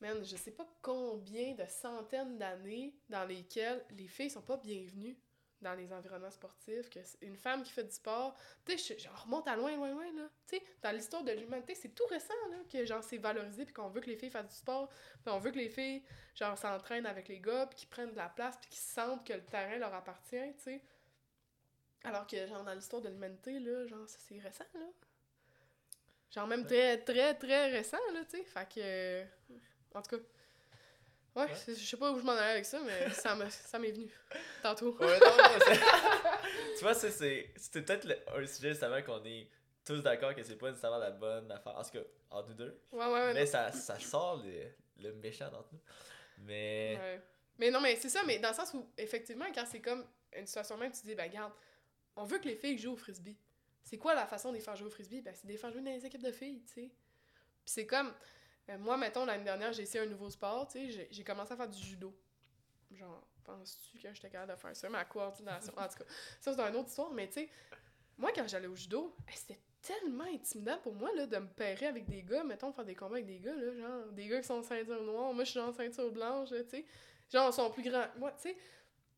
man, 0.04 0.23
je 0.23 0.36
sais 0.36 0.52
pas 0.52 0.67
combien 0.82 1.56
de 1.56 1.65
centaines 1.65 2.38
d'années 2.38 2.93
dans 3.10 3.23
lesquelles 3.26 3.84
les 3.91 4.08
filles 4.08 4.30
sont 4.30 4.41
pas 4.41 4.58
bienvenues 4.58 5.17
dans 5.63 5.73
les 5.73 5.91
environnements 5.91 6.30
sportifs, 6.32 6.89
que 6.89 6.99
une 7.21 7.36
femme 7.36 7.63
qui 7.63 7.71
fait 7.71 7.84
du 7.84 7.91
sport, 7.91 8.38
tu 8.65 8.78
sais, 8.78 8.97
je- 8.99 9.10
remonte 9.10 9.47
à 9.47 9.56
loin, 9.56 9.76
loin, 9.76 9.89
loin, 9.89 10.12
là. 10.13 10.30
Tu 10.47 10.58
sais, 10.58 10.63
dans 10.82 10.91
l'histoire 10.91 11.23
de 11.23 11.32
l'humanité, 11.32 11.73
c'est 11.73 11.89
tout 11.95 12.06
récent, 12.10 12.34
là, 12.52 12.58
que, 12.71 12.86
genre, 12.86 13.04
c'est 13.04 13.17
valorisé, 13.17 13.65
puis 13.65 13.73
qu'on 13.73 13.89
veut 13.89 14.02
que 14.02 14.10
les 14.10 14.17
filles 14.17 14.30
fassent 14.30 14.49
du 14.49 14.56
sport, 14.56 14.89
puis 14.89 15.34
on 15.34 15.39
veut 15.39 15.52
que 15.52 15.58
les 15.58 15.69
filles, 15.69 16.04
genre, 16.36 16.58
s'entraînent 16.58 17.06
avec 17.08 17.28
les 17.28 17.39
gars, 17.39 17.65
puis 17.65 17.80
qu'ils 17.80 17.89
prennent 17.89 18.12
de 18.12 18.17
la 18.17 18.30
place, 18.30 18.58
puis 18.62 18.69
qu'ils 18.69 18.80
sentent 18.80 19.26
que 19.26 19.34
le 19.34 19.43
terrain 19.43 19.78
leur 19.78 19.93
appartient, 19.93 20.54
tu 20.58 20.63
sais. 20.63 20.82
Alors 22.04 22.28
que, 22.28 22.45
genre, 22.47 22.63
dans 22.63 22.73
l'histoire 22.73 23.02
de 23.02 23.10
l'humanité, 23.10 23.60
là, 23.60 23.88
genre, 23.88 24.08
ça, 24.08 24.17
c'est 24.19 24.38
récent, 24.38 24.65
là. 24.76 24.88
Genre, 26.32 26.47
même 26.47 26.65
très, 26.65 26.97
très, 27.04 27.36
très 27.36 27.71
récent, 27.71 27.97
là, 28.13 28.26
tu 28.26 28.38
sais. 28.38 28.43
Fait 28.43 28.67
que... 28.73 29.23
En 29.95 30.02
tout 30.02 30.17
cas... 30.17 30.23
Ouais, 31.36 31.46
Ouais. 31.46 31.50
je 31.67 31.74
sais 31.74 31.98
pas 31.98 32.12
où 32.12 32.19
je 32.19 32.24
m'en 32.24 32.34
allais 32.34 32.52
avec 32.52 32.65
ça, 32.65 32.80
mais 32.82 33.10
ça 33.12 33.36
me- 33.36 33.50
ça 33.50 33.80
m'est 33.80 33.91
venu. 33.91 34.10
Tantôt. 34.62 34.96
Ouais, 35.00 35.19
non, 35.19 35.26
tu 36.78 36.84
vois, 36.84 36.93
c'est 36.93 37.12
c'était 37.56 37.82
peut-être 37.82 38.06
le- 38.06 38.19
un 38.39 38.46
sujet 38.46 38.69
justement 38.72 39.02
qu'on 39.02 39.24
est 39.26 39.50
tous 39.86 40.02
d'accord 40.02 40.34
que 40.36 40.43
c'est 40.43 40.56
pas 40.58 40.69
nécessairement 40.69 40.98
la 41.00 41.12
bonne 41.12 41.52
affaire. 41.52 41.76
En 41.78 41.84
tout 41.84 41.91
cas, 41.91 42.04
entre 42.30 42.50
nous 42.50 42.56
deux. 42.56 42.80
Ouais, 42.91 43.06
ouais, 43.06 43.12
ouais. 43.12 43.34
Mais 43.34 43.46
ça, 43.46 43.72
ça 43.72 44.00
sort 44.00 44.43
le, 44.43 44.67
le 45.02 45.13
méchant 45.15 45.50
d'entre 45.50 45.69
nous. 45.74 45.80
Mais. 46.39 46.98
Ouais. 47.02 47.22
Mais 47.60 47.69
non, 47.72 47.82
mais 47.82 47.96
c'est 47.98 48.10
ça, 48.10 48.22
mais 48.26 48.39
dans 48.39 48.50
le 48.50 48.56
sens 48.56 48.74
où, 48.74 48.89
effectivement, 48.98 49.46
quand 49.54 49.65
c'est 49.69 49.82
comme 49.82 50.06
une 50.36 50.48
situation 50.48 50.76
même, 50.78 50.91
tu 50.91 51.02
te 51.02 51.06
dis, 51.06 51.13
ben, 51.15 51.30
regarde, 51.30 51.54
on 52.15 52.24
veut 52.26 52.39
que 52.39 52.48
les 52.48 52.56
filles 52.56 52.78
jouent 52.80 52.93
au 52.93 52.98
frisbee. 52.98 53.38
C'est 53.84 53.98
quoi 53.98 54.15
la 54.15 54.26
façon 54.26 54.50
de 54.50 54.56
les 54.56 54.62
faire 54.62 54.76
jouer 54.76 54.88
au 54.88 54.91
frisbee? 54.91 55.22
Ben, 55.22 55.34
c'est 55.36 55.46
de 55.46 55.52
les 55.52 55.58
faire 55.58 55.72
jouer 55.72 55.82
dans 55.82 55.91
les 55.91 56.04
équipes 56.06 56.24
de 56.24 56.32
filles, 56.32 56.63
tu 56.65 56.74
sais. 56.74 56.82
Puis 57.65 57.74
c'est 57.74 57.86
comme, 57.86 58.12
euh, 58.69 58.78
moi, 58.78 58.97
mettons, 58.97 59.26
l'année 59.26 59.43
dernière, 59.43 59.73
j'ai 59.73 59.84
essayé 59.84 60.04
un 60.04 60.08
nouveau 60.08 60.30
sport, 60.30 60.67
tu 60.67 60.91
sais, 60.91 61.08
j'ai- 61.12 61.23
commencé 61.23 61.54
à 61.54 61.58
faire 61.58 61.69
du 61.69 61.82
judo. 61.82 62.13
Genre, 62.91 63.28
penses-tu 63.43 63.99
que 63.99 64.13
j'étais 64.13 64.30
capable 64.30 64.54
de 64.54 64.58
faire 64.58 64.76
ça? 64.76 64.89
Ma 64.89 65.06
coordination, 65.06 65.73
en 65.78 65.88
tout 65.88 65.97
cas, 65.97 66.06
ça, 66.39 66.54
c'est 66.54 66.62
une 66.62 66.76
autre 66.76 66.89
histoire, 66.89 67.12
mais 67.12 67.28
tu 67.28 67.34
sais, 67.34 67.49
moi, 68.17 68.32
quand 68.36 68.47
j'allais 68.47 68.67
au 68.67 68.76
judo, 68.76 69.15
hey, 69.28 69.36
c'était 69.36 69.60
tellement 69.82 70.26
intimidant 70.26 70.78
pour 70.80 70.93
moi, 70.95 71.12
là, 71.15 71.26
de 71.28 71.38
me 71.38 71.47
pairer 71.47 71.88
avec 71.88 72.06
des 72.06 72.23
gars, 72.23 72.43
mettons, 72.43 72.71
faire 72.71 72.86
des 72.86 72.95
combats 72.95 73.15
avec 73.15 73.26
des 73.26 73.39
gars, 73.39 73.56
là, 73.56 73.76
genre, 73.76 74.12
des 74.12 74.28
gars 74.28 74.39
qui 74.41 74.47
sont 74.47 74.62
ceinture 74.63 75.04
noire, 75.04 75.34
moi, 75.34 75.43
je 75.43 75.52
suis 75.52 75.60
en 75.60 75.73
ceinture 75.73 76.12
blanche, 76.12 76.49
tu 76.49 76.69
sais. 76.69 76.86
Genre, 77.32 77.49
ils 77.49 77.54
sont 77.54 77.71
plus 77.71 77.84
grands. 77.84 78.08
Moi, 78.17 78.32
tu 78.34 78.43
sais. 78.49 78.58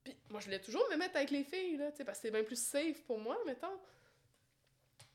Puis 0.03 0.15
moi, 0.29 0.39
je 0.39 0.45
voulais 0.45 0.61
toujours 0.61 0.83
me 0.91 0.97
mettre 0.97 1.17
avec 1.17 1.31
les 1.31 1.43
filles, 1.43 1.77
là, 1.77 1.91
tu 1.91 1.97
sais, 1.97 2.05
parce 2.05 2.19
que 2.19 2.23
c'est 2.27 2.31
bien 2.31 2.43
plus 2.43 2.61
safe 2.61 3.03
pour 3.03 3.19
moi, 3.19 3.37
mettons. 3.45 3.79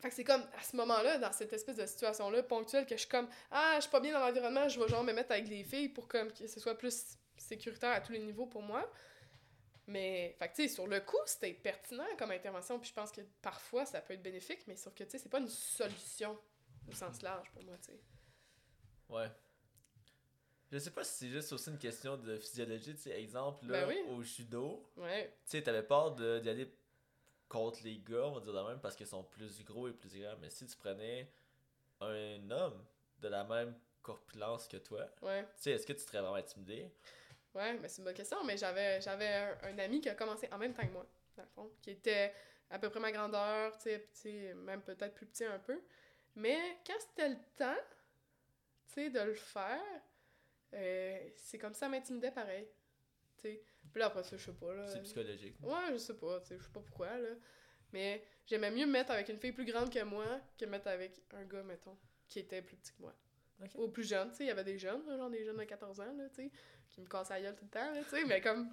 Fait 0.00 0.08
que 0.08 0.14
c'est 0.14 0.24
comme, 0.24 0.42
à 0.58 0.62
ce 0.62 0.76
moment-là, 0.76 1.18
dans 1.18 1.32
cette 1.32 1.52
espèce 1.52 1.76
de 1.76 1.84
situation-là, 1.86 2.42
ponctuelle, 2.42 2.86
que 2.86 2.94
je 2.94 3.00
suis 3.00 3.08
comme, 3.08 3.28
ah, 3.50 3.74
je 3.76 3.82
suis 3.82 3.90
pas 3.90 4.00
bien 4.00 4.12
dans 4.12 4.20
l'environnement, 4.26 4.66
je 4.68 4.80
vais 4.80 4.88
genre 4.88 5.04
me 5.04 5.12
mettre 5.12 5.32
avec 5.32 5.48
les 5.48 5.62
filles 5.62 5.90
pour 5.90 6.08
comme 6.08 6.32
que 6.32 6.46
ce 6.46 6.58
soit 6.60 6.76
plus 6.76 7.18
sécuritaire 7.36 7.90
à 7.90 8.00
tous 8.00 8.12
les 8.12 8.20
niveaux 8.20 8.46
pour 8.46 8.62
moi. 8.62 8.90
Mais, 9.86 10.36
fait 10.38 10.48
que, 10.48 10.54
tu 10.54 10.62
sais, 10.62 10.68
sur 10.74 10.86
le 10.86 11.00
coup, 11.00 11.18
c'était 11.26 11.52
pertinent 11.52 12.06
comme 12.16 12.30
intervention, 12.30 12.78
puis 12.78 12.88
je 12.88 12.94
pense 12.94 13.10
que 13.10 13.20
parfois, 13.42 13.84
ça 13.84 14.00
peut 14.00 14.14
être 14.14 14.22
bénéfique, 14.22 14.60
mais 14.66 14.76
sauf 14.76 14.94
que, 14.94 15.04
tu 15.04 15.10
sais, 15.10 15.18
c'est 15.18 15.28
pas 15.28 15.40
une 15.40 15.48
solution 15.48 16.38
au 16.88 16.92
sens 16.94 17.20
large 17.22 17.50
pour 17.52 17.62
moi, 17.64 17.76
tu 17.78 17.92
sais. 17.92 18.00
Ouais. 19.08 19.28
Je 20.70 20.78
sais 20.78 20.92
pas 20.92 21.02
si 21.02 21.18
c'est 21.18 21.28
juste 21.30 21.52
aussi 21.52 21.68
une 21.70 21.78
question 21.78 22.16
de 22.16 22.36
physiologie. 22.38 22.94
Tu 22.94 23.02
sais, 23.02 23.20
exemple, 23.20 23.66
là, 23.66 23.84
Ben 23.84 23.88
oui. 23.88 24.00
au 24.12 24.22
judo, 24.22 24.88
Ouais, 24.96 25.26
tu 25.44 25.50
sais, 25.50 25.62
t'avais 25.62 25.82
peur 25.82 26.12
d'y 26.14 26.48
aller 26.48 26.72
contre 27.50 27.82
les 27.82 27.98
gars, 27.98 28.26
on 28.26 28.32
va 28.32 28.40
dire 28.40 28.52
de 28.54 28.68
même, 28.68 28.80
parce 28.80 28.96
qu'ils 28.96 29.08
sont 29.08 29.24
plus 29.24 29.62
gros 29.64 29.88
et 29.88 29.92
plus 29.92 30.08
grands. 30.08 30.36
Mais 30.40 30.48
si 30.48 30.66
tu 30.66 30.76
prenais 30.76 31.28
un 32.00 32.50
homme 32.50 32.82
de 33.18 33.28
la 33.28 33.44
même 33.44 33.74
corpulence 34.00 34.66
que 34.66 34.78
toi, 34.78 35.06
ouais. 35.20 35.42
tu 35.42 35.48
sais, 35.56 35.72
est-ce 35.72 35.86
que 35.86 35.92
tu 35.92 36.00
serais 36.00 36.20
vraiment 36.20 36.36
intimidé? 36.36 36.90
Ouais, 37.52 37.74
mais 37.74 37.88
c'est 37.88 37.98
une 37.98 38.04
bonne 38.04 38.14
question. 38.14 38.42
Mais 38.44 38.56
j'avais, 38.56 39.00
j'avais 39.00 39.28
un, 39.28 39.58
un 39.64 39.78
ami 39.80 40.00
qui 40.00 40.08
a 40.08 40.14
commencé 40.14 40.48
en 40.52 40.58
même 40.58 40.72
temps 40.72 40.86
que 40.86 40.92
moi, 40.92 41.04
dans 41.36 41.42
le 41.42 41.48
fond, 41.48 41.70
qui 41.82 41.90
était 41.90 42.32
à 42.70 42.78
peu 42.78 42.88
près 42.88 43.00
ma 43.00 43.10
grandeur, 43.10 43.76
tu 43.78 43.90
sais, 44.12 44.54
même 44.54 44.82
peut-être 44.82 45.14
plus 45.14 45.26
petit 45.26 45.44
un 45.44 45.58
peu. 45.58 45.82
Mais 46.36 46.78
quand 46.86 46.98
c'était 47.00 47.30
le 47.30 47.38
temps, 47.56 47.82
tu 48.86 48.94
sais, 48.94 49.10
de 49.10 49.20
le 49.20 49.34
faire, 49.34 49.82
euh, 50.74 51.28
c'est 51.36 51.58
comme 51.58 51.74
ça 51.74 51.88
m'intimidait 51.88 52.30
pareil. 52.30 52.68
Sais. 53.42 53.62
Puis 53.92 54.00
là, 54.00 54.06
après 54.06 54.22
ça, 54.22 54.36
je 54.36 54.44
sais 54.44 54.52
pas, 54.52 54.74
là. 54.74 54.86
C'est 54.86 55.02
psychologique. 55.02 55.56
Ouais, 55.62 55.92
je 55.92 55.96
sais 55.96 56.14
pas, 56.14 56.40
tu 56.40 56.48
sais, 56.48 56.58
je 56.58 56.64
sais 56.64 56.70
pas 56.70 56.80
pourquoi, 56.80 57.18
là. 57.18 57.30
Mais 57.92 58.24
j'aimais 58.46 58.70
mieux 58.70 58.86
me 58.86 58.92
mettre 58.92 59.10
avec 59.10 59.28
une 59.28 59.38
fille 59.38 59.52
plus 59.52 59.64
grande 59.64 59.92
que 59.92 60.02
moi 60.04 60.40
que 60.56 60.64
me 60.64 60.70
mettre 60.70 60.88
avec 60.88 61.20
un 61.32 61.44
gars, 61.44 61.62
mettons, 61.62 61.96
qui 62.28 62.38
était 62.38 62.62
plus 62.62 62.76
petit 62.76 62.92
que 62.92 63.02
moi. 63.02 63.14
Ok. 63.62 63.70
Ou 63.74 63.88
plus 63.88 64.08
jeune, 64.08 64.30
tu 64.30 64.36
sais, 64.36 64.44
il 64.44 64.46
y 64.46 64.50
avait 64.50 64.64
des 64.64 64.78
jeunes, 64.78 65.04
genre 65.04 65.28
des 65.28 65.44
jeunes 65.44 65.58
de 65.58 65.64
14 65.64 66.00
ans, 66.00 66.12
là, 66.16 66.28
tu 66.30 66.36
sais, 66.36 66.50
qui 66.88 67.00
me 67.00 67.06
cassaient 67.06 67.34
la 67.34 67.42
gueule 67.42 67.56
tout 67.56 67.64
le 67.64 67.70
temps, 67.70 67.92
là, 67.92 68.02
tu 68.02 68.10
sais, 68.10 68.24
mais 68.24 68.40
comme, 68.40 68.70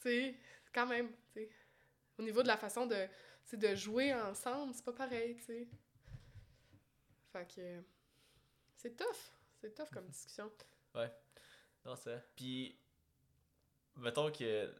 tu 0.00 0.08
sais, 0.08 0.34
quand 0.72 0.86
même, 0.86 1.10
tu 1.32 1.40
sais, 1.40 1.50
au 2.18 2.22
niveau 2.22 2.42
de 2.42 2.48
la 2.48 2.56
façon 2.56 2.86
de, 2.86 3.08
de 3.52 3.74
jouer 3.74 4.14
ensemble, 4.14 4.74
c'est 4.74 4.84
pas 4.84 4.92
pareil, 4.92 5.34
tu 5.36 5.42
sais. 5.42 5.68
Fait 7.32 7.48
que, 7.52 7.82
c'est 8.76 8.96
tough, 8.96 9.32
c'est 9.60 9.74
tough 9.74 9.90
comme 9.90 10.06
discussion. 10.06 10.52
Non, 11.84 11.96
c'est. 11.96 12.22
Puis, 12.36 12.78
mettons 14.00 14.30
que. 14.30 14.72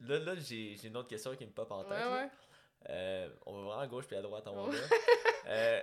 Là, 0.00 0.18
là 0.18 0.34
j'ai 0.34 0.76
j'ai 0.76 0.88
une 0.88 0.96
autre 0.96 1.08
question 1.08 1.34
qui 1.36 1.46
me 1.46 1.52
pop 1.52 1.70
en 1.70 1.84
tête. 1.84 1.92
Ouais, 1.92 1.98
là. 2.00 2.22
ouais. 2.24 2.30
Euh, 2.90 3.28
on 3.46 3.52
va 3.54 3.60
vraiment 3.62 3.80
à 3.80 3.86
gauche 3.86 4.06
puis 4.06 4.16
à 4.16 4.22
droite 4.22 4.46
en 4.48 4.66
Ouais. 4.68 4.72
bas. 4.72 4.96
Euh, 5.46 5.80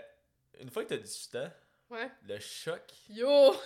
une 0.60 0.69
fois 0.69 0.84
que 0.84 0.89
t'as 0.89 0.97
18 0.97 1.36
ans, 1.36 1.49
Ouais. 1.89 2.10
le 2.28 2.39
choc. 2.39 2.82
Yo! 3.10 3.56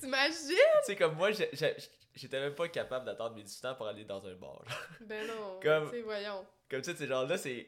T'imagines? 0.00 0.56
Tu 0.56 0.84
sais, 0.84 0.96
comme 0.96 1.14
moi, 1.16 1.30
j'étais 1.32 2.40
même 2.40 2.54
pas 2.54 2.68
capable 2.68 3.06
d'attendre 3.06 3.36
mes 3.36 3.42
18 3.42 3.64
ans 3.66 3.74
pour 3.74 3.86
aller 3.86 4.04
dans 4.04 4.24
un 4.26 4.34
bar. 4.34 4.62
genre. 4.68 4.78
Ben 5.00 5.26
non, 5.26 5.60
Comme- 5.62 5.90
voyons. 6.02 6.46
Comme 6.70 6.82
tu 6.82 6.90
sais, 6.90 6.96
c'est 6.96 7.06
genre 7.06 7.26
là, 7.26 7.38
c'est. 7.38 7.66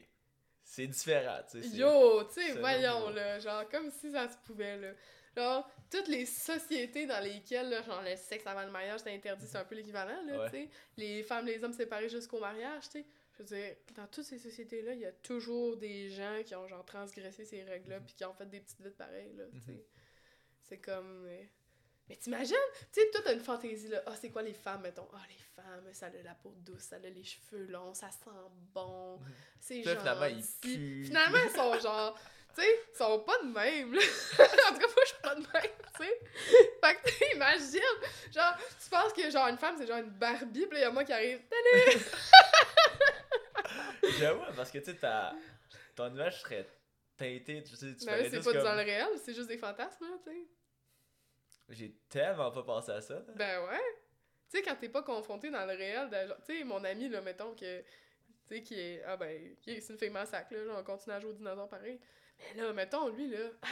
C'est 0.63 0.87
différent, 0.87 1.41
tu 1.51 1.63
sais. 1.63 1.69
Yo, 1.77 2.23
tu 2.25 2.35
sais, 2.35 2.53
voyons, 2.53 3.11
là, 3.11 3.41
genre, 3.41 3.69
comme 3.71 3.91
si 3.91 4.13
ça 4.13 4.29
se 4.29 4.37
pouvait, 4.47 4.77
là. 4.77 4.89
Genre, 5.37 5.69
toutes 5.91 6.09
les 6.09 6.27
sociétés 6.27 7.07
dans 7.07 7.23
lesquelles, 7.23 7.69
là, 7.71 7.83
genre, 7.83 8.03
le 8.03 8.17
sexe 8.17 8.47
avant 8.47 8.65
le 8.65 8.71
mariage, 8.71 9.01
c'est 9.05 9.15
interdit, 9.15 9.47
c'est 9.47 9.59
un 9.59 9.65
peu 9.65 9.75
l'équivalent, 9.77 10.21
là, 10.27 10.39
Ouais. 10.41 10.51
tu 10.51 10.57
sais. 10.57 10.69
Les 10.97 11.23
femmes, 11.23 11.47
les 11.47 11.63
hommes 11.63 11.73
séparés 11.73 12.09
jusqu'au 12.09 12.41
mariage, 12.41 12.85
tu 12.85 13.01
sais. 13.01 13.07
Je 13.33 13.39
veux 13.43 13.45
dire, 13.57 13.77
dans 13.95 14.07
toutes 14.09 14.25
ces 14.25 14.39
sociétés-là, 14.39 14.93
il 14.95 15.01
y 15.01 15.07
a 15.07 15.13
toujours 15.13 15.77
des 15.77 16.11
gens 16.11 16.43
qui 16.45 16.55
ont, 16.57 16.67
genre, 16.67 16.85
transgressé 16.85 17.45
ces 17.45 17.63
règles-là, 17.63 18.01
Mhm. 18.01 18.05
puis 18.07 18.15
qui 18.15 18.25
ont 18.25 18.35
fait 18.35 18.47
des 18.47 18.61
petites 18.61 18.81
vites 18.83 18.97
pareilles, 18.97 19.33
là, 19.37 19.45
tu 19.53 19.61
sais. 19.61 19.73
Mhm. 19.73 19.83
C'est 20.69 20.79
comme... 20.79 21.25
euh, 21.27 21.43
Mais 22.09 22.17
t'imagines, 22.17 22.57
tu 22.93 23.01
sais, 23.01 23.11
toi, 23.13 23.21
t'as 23.25 23.33
une 23.35 23.41
fantaisie, 23.41 23.87
là. 23.87 24.03
Ah, 24.05 24.17
c'est 24.21 24.31
quoi 24.31 24.43
les 24.43 24.53
femmes, 24.53 24.83
mettons? 24.83 25.07
Ah, 25.15 25.23
les 25.29 25.39
femmes, 25.63 25.85
ça 25.93 26.07
a 26.07 26.11
la 26.25 26.35
peau 26.35 26.53
douce, 26.59 26.83
ça 26.83 26.97
a 26.97 26.99
les 26.99 27.23
cheveux 27.23 27.67
longs, 27.67 27.95
ça 27.95 28.11
sent 28.11 28.31
bon, 28.75 29.19
Mhm. 29.19 29.27
c'est 29.61 29.83
gentil. 29.85 29.97
finalement, 30.01 30.25
ils 30.27 30.45
puent. 30.61 31.05
Finalement, 31.05 31.39
ils 31.45 31.57
sont 31.57 31.79
genre... 31.79 32.19
Tu 32.57 32.63
sais, 32.63 32.69
ils 32.93 32.97
sont 32.97 33.21
pas 33.21 33.39
de 33.39 33.47
même, 33.53 33.93
là. 33.95 34.01
en 34.71 34.73
tout 34.75 34.81
cas, 34.81 34.87
moi, 34.87 35.03
je 35.03 35.09
suis 35.09 35.23
pas 35.23 35.35
de 35.35 35.41
même, 35.41 35.73
tu 35.97 36.05
sais. 36.05 36.21
Fait 36.85 36.95
que, 36.97 37.09
tu 37.09 37.15
sais, 37.15 37.31
imagine, 37.35 37.81
genre, 38.35 38.57
tu 38.83 38.91
penses 38.91 39.13
que, 39.13 39.31
genre, 39.31 39.47
une 39.49 39.59
femme, 39.59 39.77
c'est 39.79 39.87
genre 39.87 39.99
une 39.99 40.11
Barbie, 40.11 40.67
pis 40.67 40.75
là, 40.75 40.81
y 40.81 40.85
a 40.85 40.91
moi 40.91 41.05
qui 41.05 41.13
arrive, 41.13 41.41
Salut! 41.49 42.05
J'avoue, 44.19 44.43
parce 44.57 44.71
que 44.71 44.79
tu 44.79 44.93
sais, 44.93 44.99
ton 45.95 46.09
image 46.13 46.41
serait 46.41 46.67
teintée. 47.17 47.63
Tu 47.63 47.77
sais, 47.77 47.95
tu 47.95 48.05
Ben 48.07 48.13
ferais 48.17 48.23
oui, 48.23 48.29
c'est 48.31 48.45
pas 48.45 48.53
comme- 48.53 48.65
dans 48.65 48.75
le 48.75 48.83
réel, 48.83 49.09
c'est 49.23 49.35
juste 49.35 49.49
des 49.49 49.59
fantasmes, 49.59 50.05
là, 50.05 50.17
tu 50.25 50.31
sais. 50.31 50.47
J'ai 51.69 51.95
tellement 52.09 52.51
pas 52.51 52.63
pensé 52.65 52.91
à 52.91 53.01
ça. 53.01 53.15
là. 53.15 53.33
Ben 53.37 53.63
ouais. 53.65 53.79
Tu 54.51 54.57
sais, 54.59 54.63
quand 54.63 54.75
t'es 54.75 54.89
pas 54.89 55.03
confronté 55.03 55.51
dans 55.51 55.65
le 55.67 55.75
réel, 55.77 56.11
genre, 56.11 56.37
tu 56.45 56.59
sais, 56.59 56.65
mon 56.65 56.83
ami, 56.83 57.09
là, 57.09 57.21
mettons, 57.21 57.55
que, 57.55 57.81
tu 57.81 57.87
sais, 58.49 58.63
qui 58.63 58.81
est, 58.81 59.03
ah 59.05 59.17
ben, 59.17 59.55
c'est 59.65 59.89
une 59.91 59.99
fille 59.99 60.11
massacre, 60.11 60.53
là, 60.55 60.65
genre, 60.65 60.79
on 60.81 60.85
continue 60.85 61.15
à 61.15 61.21
jouer 61.21 61.31
au 61.31 61.35
dinosaure 61.35 61.69
pareil. 61.69 62.01
Mais 62.41 62.63
là, 62.63 62.73
mettons, 62.73 63.09
lui, 63.09 63.29
là, 63.31 63.49
ah, 63.63 63.69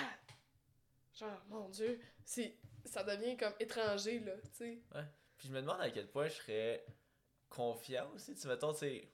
genre, 1.19 1.41
mon 1.49 1.69
Dieu, 1.69 2.01
c'est, 2.25 2.55
ça 2.85 3.03
devient 3.03 3.37
comme 3.37 3.55
étranger, 3.61 4.19
là, 4.21 4.33
tu 4.43 4.49
sais. 4.53 4.79
Puis 5.37 5.49
je 5.49 5.53
me 5.53 5.61
demande 5.61 5.81
à 5.81 5.91
quel 5.91 6.09
point 6.09 6.29
je 6.29 6.35
serais 6.35 6.85
confiant 7.49 8.11
aussi. 8.15 8.35
Tu 8.35 8.41
sais, 8.41 8.49
mettons, 8.49 8.73
tu 8.73 8.81
sais. 8.81 9.09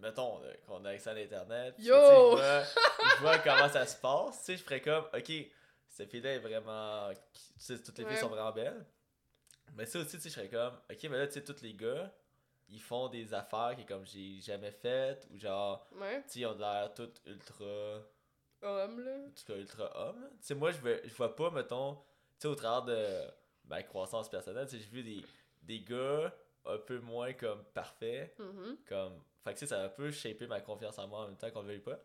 Mettons 0.00 0.38
là, 0.40 0.50
qu'on 0.64 0.84
a 0.84 0.90
accès 0.90 1.10
à 1.10 1.14
l'internet. 1.14 1.74
Yo! 1.78 1.92
Je 1.92 2.36
vois, 2.36 2.62
je 2.62 3.20
vois 3.20 3.38
comment 3.38 3.68
ça 3.68 3.84
se 3.84 3.96
passe. 3.96 4.38
Tu 4.40 4.44
sais, 4.44 4.56
je 4.58 4.62
ferais 4.62 4.80
comme, 4.80 5.04
ok, 5.12 5.32
cette 5.88 6.08
fille-là 6.10 6.34
est 6.34 6.38
vraiment. 6.38 7.10
Tu 7.12 7.40
sais, 7.58 7.82
toutes 7.82 7.98
les 7.98 8.04
filles 8.04 8.14
Ouais. 8.14 8.20
sont 8.20 8.28
vraiment 8.28 8.52
belles. 8.52 8.86
Mais 9.74 9.86
ça 9.86 9.98
aussi, 9.98 10.12
tu 10.12 10.20
sais, 10.20 10.28
je 10.28 10.34
serais 10.34 10.48
comme, 10.48 10.78
ok, 10.88 11.02
mais 11.04 11.18
là, 11.18 11.26
tu 11.26 11.32
sais, 11.34 11.42
tous 11.42 11.60
les 11.62 11.74
gars, 11.74 12.12
ils 12.68 12.80
font 12.80 13.08
des 13.08 13.34
affaires 13.34 13.74
qui, 13.76 13.84
comme, 13.86 14.06
j'ai 14.06 14.40
jamais 14.40 14.70
faites. 14.70 15.26
Ou 15.32 15.38
genre, 15.38 15.88
Ouais, 15.96 16.22
tu 16.22 16.28
sais, 16.30 16.38
ils 16.40 16.46
ont 16.46 16.54
de 16.54 16.60
l'air 16.60 16.94
tout 16.94 17.10
ultra. 17.26 18.00
Homme, 18.62 19.00
là. 19.00 19.16
en 19.26 19.30
tout 19.30 19.44
cas 19.46 19.56
ultra 19.58 20.08
homme. 20.08 20.28
Tu 20.40 20.46
sais, 20.46 20.54
moi, 20.54 20.70
je, 20.70 20.78
veux, 20.78 21.00
je 21.04 21.14
vois 21.14 21.34
pas, 21.34 21.50
mettons, 21.50 21.94
tu 21.94 22.00
sais, 22.40 22.48
au 22.48 22.54
travers 22.54 22.82
de 22.82 23.30
ma 23.66 23.82
croissance 23.82 24.28
personnelle, 24.28 24.66
tu 24.66 24.76
sais, 24.76 24.82
j'ai 24.82 24.90
vu 24.90 25.02
des, 25.02 25.22
des 25.62 25.80
gars 25.80 26.34
un 26.64 26.78
peu 26.78 26.98
moins 27.00 27.32
comme 27.32 27.64
parfaits, 27.74 28.34
Mhm. 28.38 28.76
comme. 28.86 29.22
Fait 29.44 29.54
que 29.54 29.58
tu 29.58 29.60
sais, 29.60 29.66
ça 29.66 29.80
a 29.80 29.84
un 29.84 29.88
peu 29.88 30.10
shapé 30.10 30.46
ma 30.46 30.60
confiance 30.60 30.98
en 30.98 31.06
moi 31.08 31.20
en 31.20 31.28
même 31.28 31.36
temps 31.36 31.50
qu'on 31.50 31.62
le 31.62 31.68
veuille 31.68 31.78
pas. 31.80 31.98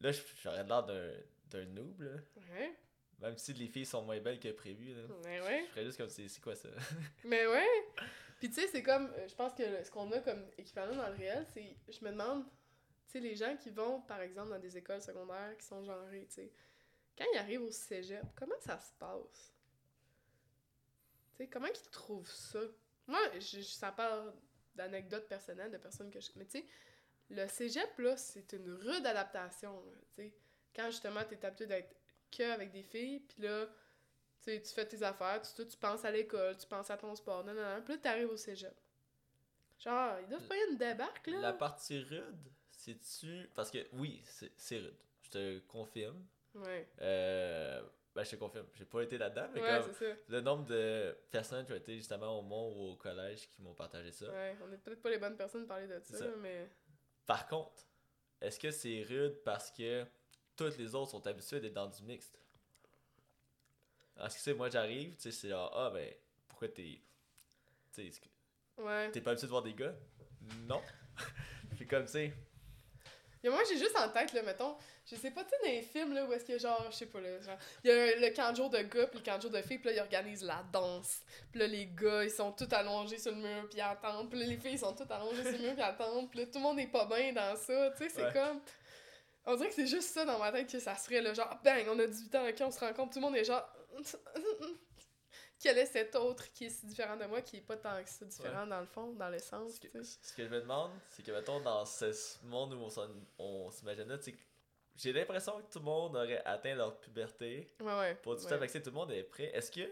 Là, 0.00 0.10
j'aurais 0.42 0.64
l'air 0.64 0.82
d'un, 0.84 1.12
d'un 1.46 1.64
noob, 1.66 2.00
là. 2.02 2.10
Ouais, 2.52 2.74
Même 3.20 3.36
si 3.38 3.52
les 3.54 3.68
filles 3.68 3.86
sont 3.86 4.02
moins 4.02 4.18
belles 4.20 4.40
que 4.40 4.50
prévu, 4.52 4.94
là. 4.94 5.02
ouais. 5.24 5.64
Je 5.66 5.70
ferais 5.70 5.84
juste 5.84 5.96
comme, 5.98 6.08
c'est, 6.08 6.40
quoi 6.40 6.54
ça? 6.56 6.68
Mais 7.24 7.46
ouais! 7.46 7.68
Puis 8.40 8.48
tu 8.50 8.60
sais, 8.60 8.66
c'est 8.66 8.82
comme, 8.82 9.06
euh, 9.16 9.28
je 9.28 9.34
pense 9.36 9.54
que 9.54 9.84
ce 9.84 9.90
qu'on 9.90 10.10
a 10.10 10.18
comme 10.18 10.44
équivalent 10.58 10.96
dans 10.96 11.08
le 11.08 11.14
réel, 11.14 11.46
c'est, 11.54 11.76
je 11.88 12.04
me 12.04 12.10
demande, 12.10 12.44
sais, 13.12 13.20
les 13.20 13.34
gens 13.34 13.56
qui 13.56 13.70
vont, 13.70 14.00
par 14.02 14.20
exemple, 14.20 14.50
dans 14.50 14.58
des 14.58 14.76
écoles 14.76 15.02
secondaires 15.02 15.56
qui 15.58 15.66
sont 15.66 15.82
genrées, 15.84 16.26
tu 16.28 16.34
sais, 16.34 16.52
quand 17.16 17.24
ils 17.34 17.38
arrivent 17.38 17.62
au 17.62 17.70
cégep, 17.70 18.24
comment 18.34 18.58
ça 18.60 18.80
se 18.80 18.92
passe? 18.98 19.52
Tu 21.32 21.38
sais, 21.38 21.48
comment 21.48 21.66
ils 21.66 21.90
trouvent 21.90 22.30
ça? 22.30 22.60
Moi, 23.06 23.20
je, 23.34 23.60
je- 23.60 23.62
ça 23.62 23.92
part 23.92 24.32
d'anecdotes 24.74 25.28
personnelles 25.28 25.70
de 25.70 25.78
personnes 25.78 26.10
que 26.10 26.20
je... 26.20 26.30
Mais 26.36 26.46
tu 26.46 26.60
sais, 26.60 26.66
le 27.30 27.46
cégep, 27.48 27.98
là, 27.98 28.16
c'est 28.16 28.52
une 28.52 28.70
rude 28.72 29.06
adaptation, 29.06 29.82
tu 30.14 30.22
sais. 30.22 30.34
Quand, 30.74 30.86
justement, 30.90 31.22
t'es 31.24 31.44
habitué 31.44 31.66
d'être 31.66 31.94
que 32.30 32.50
avec 32.50 32.72
des 32.72 32.82
filles, 32.82 33.20
puis 33.20 33.42
là, 33.42 33.66
tu 33.66 33.72
sais, 34.44 34.62
tu 34.62 34.72
fais 34.72 34.86
tes 34.86 35.02
affaires, 35.02 35.42
tu, 35.42 35.66
tu, 35.66 35.76
penses 35.76 36.04
à 36.04 36.10
l'école, 36.10 36.56
tu 36.56 36.66
penses 36.66 36.90
à 36.90 36.96
ton 36.96 37.14
sport, 37.14 37.44
non, 37.44 37.52
non, 37.54 37.62
non. 37.62 37.82
Puis 37.82 37.94
là, 37.94 38.00
t'arrives 38.00 38.30
au 38.30 38.36
cégep. 38.36 38.74
Genre, 39.78 40.18
ils 40.20 40.28
doivent 40.28 40.46
pas 40.46 40.56
y 40.56 40.70
une 40.70 40.78
débarque, 40.78 41.26
là. 41.26 41.40
La 41.40 41.52
partie 41.52 41.98
rude, 41.98 42.50
c'est-tu. 42.84 43.48
Parce 43.54 43.70
que 43.70 43.78
oui, 43.92 44.20
c'est, 44.56 44.78
rude. 44.78 44.94
Je 45.22 45.30
te 45.30 45.58
confirme. 45.60 46.24
Ouais, 46.54 46.86
Euh. 47.00 47.82
Ben, 48.14 48.24
je 48.24 48.30
te 48.32 48.36
confirme. 48.36 48.66
J'ai 48.74 48.84
pas 48.84 49.00
été 49.00 49.16
là-dedans, 49.16 49.48
mais 49.54 49.62
ouais, 49.62 49.80
comme. 49.98 50.16
Le 50.28 50.40
nombre 50.42 50.66
de 50.66 51.16
personnes 51.30 51.64
qui 51.64 51.72
ont 51.72 51.76
été 51.76 51.96
justement 51.96 52.38
au 52.38 52.42
Mont 52.42 52.70
ou 52.76 52.92
au 52.92 52.96
collège 52.96 53.48
qui 53.48 53.62
m'ont 53.62 53.72
partagé 53.72 54.10
ça. 54.12 54.30
Ouais, 54.30 54.54
on 54.62 54.70
est 54.70 54.76
peut-être 54.76 55.00
pas 55.00 55.08
les 55.08 55.18
bonnes 55.18 55.36
personnes 55.36 55.62
pour 55.62 55.68
parler 55.68 55.86
de 55.86 55.98
ça, 56.00 56.18
ça. 56.18 56.26
mais... 56.38 56.68
Par 57.24 57.46
contre, 57.48 57.86
est-ce 58.40 58.58
que 58.60 58.70
c'est 58.70 59.02
rude 59.08 59.38
parce 59.44 59.70
que 59.70 60.04
toutes 60.56 60.76
les 60.76 60.94
autres 60.94 61.12
sont 61.12 61.26
habitués 61.26 61.60
d'être 61.60 61.72
dans 61.72 61.86
du 61.88 62.02
mixte? 62.02 62.38
Parce 64.14 64.34
que 64.34 64.38
tu 64.40 64.44
sais, 64.44 64.54
moi 64.54 64.68
j'arrive, 64.68 65.14
tu 65.16 65.22
sais, 65.22 65.30
c'est 65.30 65.48
genre, 65.48 65.72
ah 65.74 65.88
ben, 65.90 66.12
pourquoi 66.48 66.68
t'es. 66.68 67.00
Tu 67.94 68.12
sais, 68.12 68.20
Ouais. 68.76 69.10
t'es 69.10 69.22
pas 69.22 69.30
habitué 69.30 69.46
de 69.46 69.50
voir 69.52 69.62
des 69.62 69.72
gars? 69.72 69.94
Non. 70.68 70.82
Puis 71.76 71.86
comme, 71.86 72.04
tu 72.04 72.12
sais, 72.12 72.34
Et 73.44 73.48
moi, 73.48 73.60
j'ai 73.68 73.76
juste 73.76 73.96
en 73.98 74.08
tête, 74.08 74.32
là, 74.32 74.42
mettons, 74.42 74.76
je 75.04 75.16
sais 75.16 75.30
pas, 75.32 75.42
tu 75.42 75.50
sais, 75.50 75.56
dans 75.64 75.70
les 75.72 75.82
films, 75.82 76.14
là, 76.14 76.24
où 76.24 76.32
est-ce 76.32 76.52
a 76.52 76.58
genre, 76.58 76.86
je 76.90 76.96
sais 76.96 77.06
pas, 77.06 77.20
là, 77.20 77.40
genre, 77.40 77.58
il 77.82 77.90
y 77.90 77.92
a 77.92 78.16
le 78.16 78.30
camp 78.30 78.52
de 78.52 78.82
gars, 78.82 79.06
puis 79.08 79.18
le 79.18 79.24
camp 79.24 79.38
de 79.38 79.62
filles, 79.62 79.78
puis 79.78 79.90
là, 79.90 79.96
ils 79.96 80.00
organisent 80.00 80.44
la 80.44 80.64
danse. 80.72 81.22
Puis 81.50 81.58
là, 81.60 81.66
les 81.66 81.86
gars, 81.86 82.22
ils 82.22 82.30
sont 82.30 82.52
tous 82.52 82.72
allongés 82.72 83.18
sur 83.18 83.32
le 83.32 83.38
mur, 83.38 83.68
puis 83.68 83.78
ils 83.78 83.82
attendent. 83.82 84.30
Puis 84.30 84.38
là, 84.38 84.46
les 84.46 84.56
filles, 84.58 84.74
ils 84.74 84.78
sont 84.78 84.94
toutes 84.94 85.10
allongées 85.10 85.42
sur 85.42 85.52
le 85.52 85.58
mur, 85.58 85.72
puis 85.74 85.82
attendent. 85.82 86.30
Puis 86.30 86.38
là, 86.40 86.46
tout 86.46 86.58
le 86.58 86.60
monde 86.60 86.78
est 86.78 86.86
pas 86.86 87.04
bien 87.06 87.32
dans 87.32 87.56
ça, 87.56 87.90
tu 87.90 88.04
sais, 88.04 88.08
c'est 88.10 88.24
Ouais. 88.24 88.32
comme... 88.32 88.60
On 89.44 89.56
dirait 89.56 89.70
que 89.70 89.74
c'est 89.74 89.88
juste 89.88 90.10
ça 90.14 90.24
dans 90.24 90.38
ma 90.38 90.52
tête 90.52 90.70
que 90.70 90.78
ça 90.78 90.94
serait, 90.94 91.20
là, 91.20 91.34
genre, 91.34 91.58
bang, 91.64 91.84
on 91.88 91.98
a 91.98 92.06
18 92.06 92.34
ans, 92.36 92.48
ok, 92.48 92.54
on 92.60 92.70
se 92.70 92.78
rencontre, 92.78 93.12
tout 93.14 93.18
le 93.18 93.26
monde 93.26 93.36
est 93.36 93.44
genre... 93.44 93.68
Quel 95.62 95.78
est 95.78 95.86
cet 95.86 96.16
autre 96.16 96.52
qui 96.52 96.64
est 96.64 96.70
si 96.70 96.86
différent 96.86 97.16
de 97.16 97.24
moi, 97.26 97.40
qui 97.40 97.58
est 97.58 97.60
pas 97.60 97.76
tant 97.76 98.02
que 98.02 98.10
ça 98.10 98.24
différent 98.24 98.66
dans 98.66 98.80
le 98.80 98.86
fond, 98.86 99.12
dans 99.12 99.28
l'essence, 99.28 99.74
ce 99.74 100.02
ce 100.20 100.34
que 100.34 100.44
je 100.44 100.48
me 100.48 100.60
demande, 100.60 100.90
c'est 101.10 101.22
que, 101.22 101.30
mettons, 101.30 101.60
dans 101.60 101.86
ce 101.86 102.44
monde 102.46 102.74
où 102.74 102.88
on 103.38 103.70
tu 103.70 104.32
que 104.32 104.38
j'ai 104.96 105.12
l'impression 105.12 105.62
que 105.62 105.72
tout 105.72 105.78
le 105.78 105.84
monde 105.84 106.16
aurait 106.16 106.44
atteint 106.44 106.74
leur 106.74 106.98
puberté. 106.98 107.72
Ouais, 107.80 107.98
ouais. 107.98 108.14
Pour 108.16 108.34
du 108.34 108.44
ouais. 108.44 108.50
temps 108.50 108.80
tout 108.80 108.90
le 108.90 108.90
monde 108.90 109.12
est 109.12 109.22
prêt. 109.22 109.50
Est-ce 109.54 109.70
que. 109.70 109.86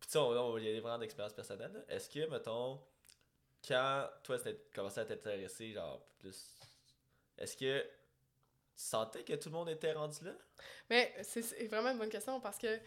Puis 0.00 0.06
tu 0.06 0.10
sais, 0.10 0.18
on, 0.18 0.30
on 0.30 0.58
y 0.58 0.68
aller 0.68 0.80
vraiment 0.80 0.98
d'expérience 0.98 1.32
personnelle. 1.32 1.84
Est-ce 1.88 2.10
que, 2.10 2.28
mettons, 2.28 2.80
quand 3.66 4.08
toi, 4.24 4.38
tu 4.38 4.56
commencé 4.74 5.00
à 5.00 5.04
t'intéresser, 5.04 5.72
genre, 5.72 6.04
plus. 6.18 6.54
Est-ce 7.38 7.56
que 7.56 7.80
tu 7.80 7.88
sentais 8.74 9.24
que 9.24 9.34
tout 9.34 9.48
le 9.50 9.54
monde 9.54 9.68
était 9.68 9.92
rendu 9.92 10.24
là? 10.24 10.32
Mais 10.90 11.14
c'est 11.22 11.42
c'est 11.42 11.66
vraiment 11.66 11.90
une 11.90 11.98
bonne 11.98 12.10
question 12.10 12.40
parce 12.40 12.58
que 12.58 12.78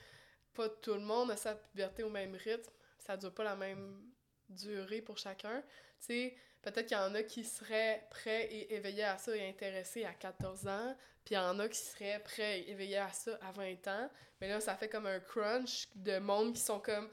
pas 0.54 0.70
tout 0.70 0.94
le 0.94 1.00
monde 1.02 1.32
a 1.32 1.38
sa 1.38 1.56
puberté 1.56 2.04
au 2.04 2.10
même 2.10 2.36
rythme. 2.36 2.72
Ça 3.00 3.18
dure 3.18 3.34
pas 3.34 3.44
la 3.44 3.56
même 3.56 4.12
durée 4.50 5.02
pour 5.02 5.18
chacun. 5.18 5.62
Tu 6.00 6.06
sais, 6.08 6.36
peut-être 6.62 6.88
qu'il 6.88 6.98
y 6.98 7.00
en 7.00 7.16
a 7.16 7.24
qui 7.24 7.44
seraient 7.44 8.06
prêts 8.10 8.46
et 8.52 8.74
éveillés 8.76 9.04
à 9.04 9.18
ça 9.18 9.36
et 9.36 9.48
intéressés 9.48 10.06
à 10.06 10.14
14 10.14 10.68
ans, 10.68 10.96
puis 11.24 11.36
il 11.36 11.38
y 11.38 11.40
en 11.40 11.60
a 11.60 11.68
qui 11.68 11.80
seraient 11.80 12.22
prêts 12.24 12.62
et 12.62 12.72
éveillés 12.72 12.98
à 12.98 13.12
ça 13.12 13.38
à 13.42 13.52
20 13.52 13.88
ans. 13.88 14.10
Mais 14.40 14.50
là, 14.50 14.60
ça 14.60 14.76
fait 14.76 14.90
comme 14.90 15.06
un 15.06 15.20
crunch 15.20 15.86
de 15.96 16.20
monde 16.20 16.54
qui 16.54 16.62
sont 16.62 16.80
comme 16.80 17.10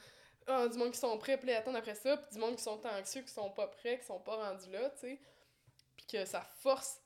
ah, 0.51 0.67
du 0.67 0.79
monde 0.79 0.93
qui 0.93 0.99
sont 0.99 1.19
prêts, 1.19 1.37
puis 1.37 1.53
attendent 1.53 1.77
après 1.77 1.95
ça, 1.95 2.17
puis 2.17 2.33
du 2.33 2.39
monde 2.39 2.57
qui 2.57 2.63
sont 2.63 2.81
anxieux, 2.87 3.21
qui 3.21 3.29
sont 3.29 3.51
pas 3.51 3.67
prêts, 3.67 3.99
qui 3.99 4.07
sont 4.07 4.19
pas 4.19 4.37
rendus 4.37 4.71
là, 4.71 4.89
tu 4.91 5.01
sais. 5.01 5.21
Puis 5.95 6.07
que 6.07 6.25
ça 6.25 6.41
force, 6.41 7.03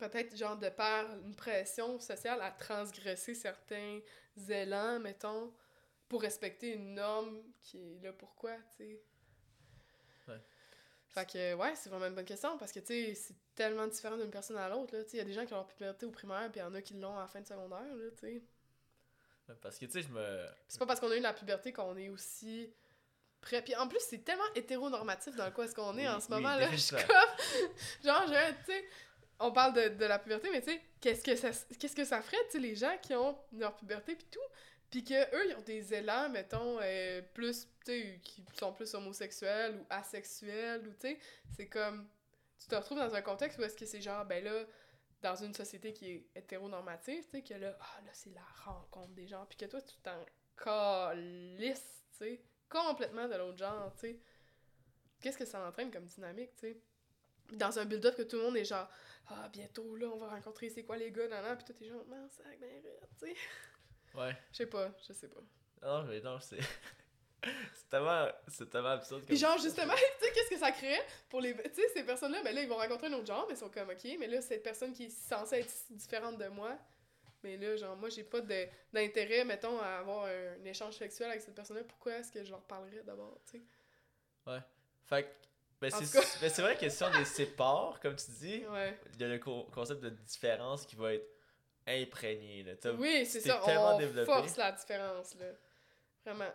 peut-être, 0.00 0.36
genre, 0.36 0.56
de 0.56 0.68
par 0.68 1.04
une 1.24 1.36
pression 1.36 2.00
sociale 2.00 2.42
à 2.42 2.50
transgresser 2.50 3.34
certains 3.34 4.00
élans, 4.50 4.98
mettons, 5.00 5.52
pour 6.08 6.22
respecter 6.22 6.74
une 6.74 6.94
norme 6.94 7.42
qui 7.62 7.78
est 7.78 8.02
là 8.02 8.12
pourquoi, 8.12 8.56
tu 8.76 8.84
sais. 8.84 9.02
Ouais. 10.28 10.40
Fait 11.08 11.30
que, 11.30 11.54
ouais, 11.54 11.74
c'est 11.74 11.88
vraiment 11.88 12.06
une 12.06 12.14
bonne 12.14 12.24
question, 12.24 12.58
parce 12.58 12.72
que, 12.72 12.80
tu 12.80 12.86
sais, 12.86 13.14
c'est 13.14 13.36
tellement 13.54 13.86
différent 13.86 14.16
d'une 14.16 14.30
personne 14.30 14.56
à 14.56 14.68
l'autre, 14.68 14.94
là, 14.96 15.04
tu 15.04 15.10
sais. 15.10 15.16
Il 15.16 15.20
y 15.20 15.22
a 15.22 15.24
des 15.24 15.32
gens 15.32 15.46
qui 15.46 15.52
ont 15.52 15.56
leur 15.56 15.66
puberté 15.66 16.06
au 16.06 16.10
primaire, 16.10 16.50
puis 16.50 16.60
il 16.60 16.64
y 16.64 16.66
en 16.66 16.74
a 16.74 16.82
qui 16.82 16.94
l'ont 16.94 17.16
à 17.16 17.22
la 17.22 17.28
fin 17.28 17.40
de 17.40 17.46
secondaire, 17.46 17.94
là, 17.94 18.10
tu 18.10 18.18
sais. 18.20 18.42
Parce 19.60 19.78
que, 19.78 19.86
tu 19.86 19.92
sais, 19.92 20.02
je 20.02 20.08
me. 20.08 20.46
C'est 20.68 20.78
pas 20.78 20.86
parce 20.86 20.98
qu'on 20.98 21.10
a 21.10 21.16
eu 21.16 21.20
la 21.20 21.32
puberté 21.32 21.72
qu'on 21.72 21.96
est 21.96 22.08
aussi 22.08 22.68
prêt. 23.40 23.62
Puis 23.62 23.74
en 23.76 23.88
plus, 23.88 24.00
c'est 24.00 24.24
tellement 24.24 24.44
hétéronormatif 24.54 25.36
dans 25.36 25.46
le 25.46 25.52
quoi 25.52 25.64
est-ce 25.64 25.74
qu'on 25.74 25.96
est 25.96 26.08
Oui, 26.08 26.08
en 26.08 26.20
ce 26.20 26.26
oui, 26.26 26.34
moment 26.34 26.56
là. 26.56 26.70
Je 26.72 26.76
suis 26.76 26.96
comme 26.96 27.06
genre 28.04 28.26
je 28.26 28.52
tu 28.52 28.64
sais 28.66 28.84
on 29.38 29.52
parle 29.52 29.74
de, 29.74 30.04
la 30.04 30.18
puberté 30.18 30.50
mais 30.50 30.62
tu 30.62 30.70
sais 30.70 30.80
qu'est-ce 31.00 31.22
que 31.22 31.36
ça 31.36 31.50
qu'est-ce 31.78 31.96
que 31.96 32.04
ça 32.04 32.22
ferait 32.22 32.36
tu 32.50 32.58
les 32.58 32.74
gens 32.74 32.96
qui 33.02 33.14
ont 33.14 33.36
leur 33.52 33.76
puberté 33.76 34.14
puis 34.14 34.26
tout 34.30 34.40
puis 34.90 35.04
que 35.04 35.14
eux 35.14 35.50
ils 35.50 35.56
ont 35.56 35.62
des 35.62 35.94
élans 35.94 36.28
mettons 36.28 36.78
euh, 36.80 37.22
plus 37.34 37.68
tu 37.84 37.92
sais 37.92 38.20
qui 38.22 38.44
sont 38.58 38.72
plus 38.72 38.94
homosexuels 38.94 39.76
ou 39.76 39.86
asexuels 39.90 40.86
ou 40.86 40.92
tu 40.92 41.08
sais 41.08 41.18
c'est 41.56 41.66
comme 41.66 42.08
tu 42.58 42.68
te 42.68 42.74
retrouves 42.74 42.98
dans 42.98 43.14
un 43.14 43.22
contexte 43.22 43.58
où 43.58 43.62
est-ce 43.62 43.76
que 43.76 43.86
c'est 43.86 44.00
genre 44.00 44.24
ben 44.24 44.42
là 44.42 44.64
dans 45.22 45.34
une 45.34 45.54
société 45.54 45.92
qui 45.92 46.10
est 46.10 46.26
hétéronormative, 46.34 47.24
tu 47.24 47.30
sais, 47.30 47.42
que 47.42 47.54
là, 47.54 47.76
ah, 47.80 48.00
là, 48.04 48.10
c'est 48.12 48.34
la 48.34 48.44
rencontre 48.64 49.12
des 49.14 49.26
gens, 49.26 49.44
puis 49.46 49.56
que 49.56 49.64
toi, 49.64 49.80
tu 49.80 49.96
t'en 50.02 50.24
calisses, 50.56 52.04
tu 52.12 52.18
sais, 52.18 52.42
complètement 52.68 53.28
de 53.28 53.34
l'autre 53.34 53.58
genre, 53.58 53.92
tu 53.94 54.00
sais. 54.00 54.20
Qu'est-ce 55.20 55.38
que 55.38 55.44
ça 55.44 55.66
entraîne 55.66 55.90
comme 55.90 56.04
dynamique, 56.04 56.54
tu 56.56 56.68
sais? 56.68 56.80
Dans 57.52 57.78
un 57.78 57.84
build-up 57.84 58.16
que 58.16 58.22
tout 58.22 58.36
le 58.36 58.42
monde 58.42 58.56
est 58.56 58.64
genre, 58.64 58.88
ah, 59.28 59.48
bientôt, 59.52 59.96
là, 59.96 60.06
on 60.06 60.18
va 60.18 60.28
rencontrer 60.28 60.70
c'est 60.70 60.84
quoi 60.84 60.96
les 60.96 61.10
gars, 61.10 61.28
nan, 61.28 61.42
nan, 61.42 61.56
puis 61.56 61.64
toi, 61.64 61.74
t'es 61.78 61.86
genre, 61.86 62.04
non, 62.08 62.28
sac, 62.28 62.58
ben, 62.60 62.82
tu 63.18 63.26
sais. 63.26 63.36
Ouais. 64.14 64.36
Je 64.52 64.56
sais 64.56 64.66
pas, 64.66 64.90
je 65.06 65.12
sais 65.12 65.28
pas. 65.28 65.40
Non, 65.82 66.04
mais 66.04 66.20
non, 66.20 66.38
c'est. 66.40 66.58
c'est 67.42 67.88
tellement. 67.90 68.28
C'est 68.48 68.70
tellement 68.70 68.90
absurde. 68.90 69.24
Puis 69.26 69.36
genre, 69.36 69.58
justement, 69.58 69.94
tu 70.18 70.26
sais, 70.26 70.32
qu'est-ce 70.32 70.50
que 70.50 70.58
ça 70.58 70.72
crée 70.72 71.00
pour 71.28 71.40
les... 71.40 71.54
Tu 71.54 71.74
sais, 71.74 71.88
ces 71.92 72.04
personnes-là, 72.04 72.42
ben 72.42 72.54
là, 72.54 72.62
ils 72.62 72.68
vont 72.68 72.76
rencontrer 72.76 73.08
un 73.08 73.12
autre 73.14 73.26
genre, 73.26 73.46
mais 73.48 73.54
ils 73.54 73.58
sont 73.58 73.68
comme, 73.68 73.90
OK, 73.90 74.04
mais 74.18 74.26
là, 74.26 74.40
cette 74.40 74.62
personne 74.62 74.92
qui 74.92 75.04
est 75.04 75.10
censée 75.10 75.56
être 75.56 75.74
différente 75.90 76.38
de 76.38 76.46
moi, 76.48 76.78
mais 77.42 77.56
là, 77.56 77.76
genre, 77.76 77.96
moi, 77.96 78.08
j'ai 78.08 78.24
pas 78.24 78.40
d'intérêt, 78.92 79.44
mettons, 79.44 79.78
à 79.78 79.98
avoir 79.98 80.24
un, 80.26 80.64
échange 80.64 80.96
sexuel 80.96 81.30
avec 81.30 81.42
cette 81.42 81.54
personne-là, 81.54 81.84
pourquoi 81.84 82.14
est-ce 82.14 82.32
que 82.32 82.42
je 82.42 82.50
leur 82.50 82.62
parlerais 82.62 83.02
d'abord, 83.04 83.38
tu 83.50 83.58
sais? 83.58 84.62
Fait 85.04 85.24
que. 85.24 85.45
Ben, 85.80 85.90
c'est 85.90 86.40
ben, 86.40 86.48
c'est 86.50 86.62
vrai 86.62 86.76
que 86.76 86.88
si 86.88 87.02
on 87.02 87.10
les 87.18 87.24
sépare, 87.26 88.00
comme 88.00 88.16
tu 88.16 88.30
dis, 88.30 88.66
Ouais. 88.66 88.98
il 89.14 89.20
y 89.20 89.24
a 89.24 89.28
le 89.28 89.38
co- 89.38 89.64
concept 89.64 90.00
de 90.02 90.08
différence 90.10 90.86
qui 90.86 90.96
va 90.96 91.12
être 91.14 91.28
imprégné. 91.86 92.62
Là. 92.62 92.72
Oui, 92.98 93.26
c'est 93.26 93.40
ça, 93.40 93.60
tellement 93.64 93.94
on 93.94 93.98
développé. 93.98 94.24
force 94.26 94.56
la 94.56 94.72
différence, 94.72 95.34
là. 95.36 95.46
Vraiment. 96.24 96.50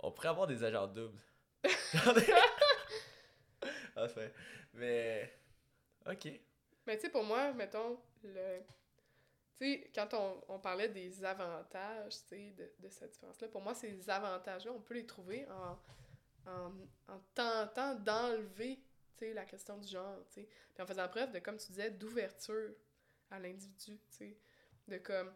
On 0.00 0.10
pourrait 0.10 0.28
avoir 0.28 0.46
des 0.46 0.62
agents 0.64 0.86
doubles. 0.86 1.20
Enfin. 3.96 4.28
Mais. 4.74 5.32
Ok. 6.06 6.28
Mais 6.86 6.96
tu 6.96 7.02
sais, 7.02 7.08
pour 7.08 7.24
moi, 7.24 7.52
mettons, 7.52 7.98
le... 8.22 8.60
Tu 9.56 9.64
sais, 9.72 9.90
quand 9.94 10.12
on, 10.14 10.42
on 10.54 10.58
parlait 10.58 10.88
des 10.88 11.24
avantages, 11.24 12.12
tu 12.28 12.28
sais, 12.28 12.50
de, 12.58 12.70
de 12.80 12.88
cette 12.90 13.12
différence-là, 13.12 13.48
pour 13.48 13.62
moi, 13.62 13.72
ces 13.74 14.10
avantages-là, 14.10 14.72
on 14.72 14.80
peut 14.80 14.94
les 14.94 15.06
trouver 15.06 15.46
en, 15.48 15.78
en, 16.46 16.72
en 17.08 17.20
tentant 17.34 17.94
d'enlever, 17.94 18.82
la 19.32 19.44
question 19.44 19.78
du 19.78 19.88
genre. 19.88 20.18
Puis 20.34 20.46
en 20.78 20.86
faisant 20.86 21.08
preuve 21.08 21.32
de, 21.32 21.38
comme 21.38 21.56
tu 21.56 21.68
disais, 21.68 21.90
d'ouverture 21.90 22.74
à 23.30 23.38
l'individu. 23.38 23.98
De 24.88 24.98
comme... 24.98 25.32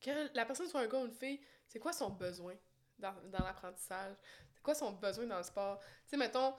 Que 0.00 0.34
la 0.34 0.44
personne 0.44 0.68
soit 0.68 0.80
un 0.80 0.88
gars 0.88 0.98
ou 0.98 1.06
une 1.06 1.14
fille, 1.14 1.40
c'est 1.68 1.78
quoi 1.78 1.92
son 1.92 2.10
besoin 2.10 2.54
dans, 2.98 3.14
dans 3.30 3.44
l'apprentissage? 3.44 4.16
C'est 4.52 4.62
quoi 4.62 4.74
son 4.74 4.92
besoin 4.92 5.26
dans 5.26 5.38
le 5.38 5.44
sport? 5.44 5.78
Tu 5.80 5.86
sais, 6.08 6.16
mettons, 6.16 6.56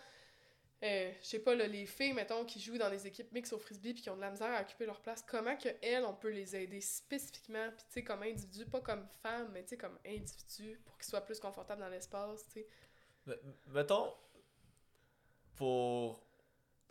euh, 0.82 1.12
je 1.22 1.28
sais 1.28 1.40
pas, 1.40 1.54
là, 1.54 1.68
les 1.68 1.86
filles, 1.86 2.14
mettons, 2.14 2.46
qui 2.46 2.62
jouent 2.62 2.78
dans 2.78 2.90
des 2.90 3.06
équipes 3.06 3.32
mixtes 3.34 3.54
au 3.54 3.60
frisbee 3.60 3.94
puis 3.94 4.02
qui 4.02 4.10
ont 4.10 4.16
de 4.16 4.22
la 4.22 4.32
misère 4.32 4.52
à 4.52 4.62
occuper 4.62 4.86
leur 4.86 5.02
place, 5.02 5.22
comment 5.22 5.58
que 5.58 5.70
elles, 5.82 6.06
on 6.06 6.14
peut 6.14 6.30
les 6.30 6.56
aider 6.56 6.80
spécifiquement, 6.80 7.70
puis 7.72 7.86
tu 7.86 7.94
sais, 7.94 8.04
comme 8.04 8.24
individu, 8.24 8.66
pas 8.66 8.82
comme 8.82 9.08
femme, 9.22 9.52
mais 9.52 9.64
tu 9.64 9.70
sais, 9.70 9.78
comme 9.78 10.00
individu, 10.06 10.82
pour 10.86 10.98
qu'ils 10.98 11.10
soient 11.10 11.22
plus 11.22 11.40
confortables 11.40 11.82
dans 11.82 11.90
l'espace, 11.90 12.46
tu 12.46 12.62
sais. 12.62 12.68
Me- 13.26 13.40
Mettons, 13.68 14.14
pour 15.56 16.22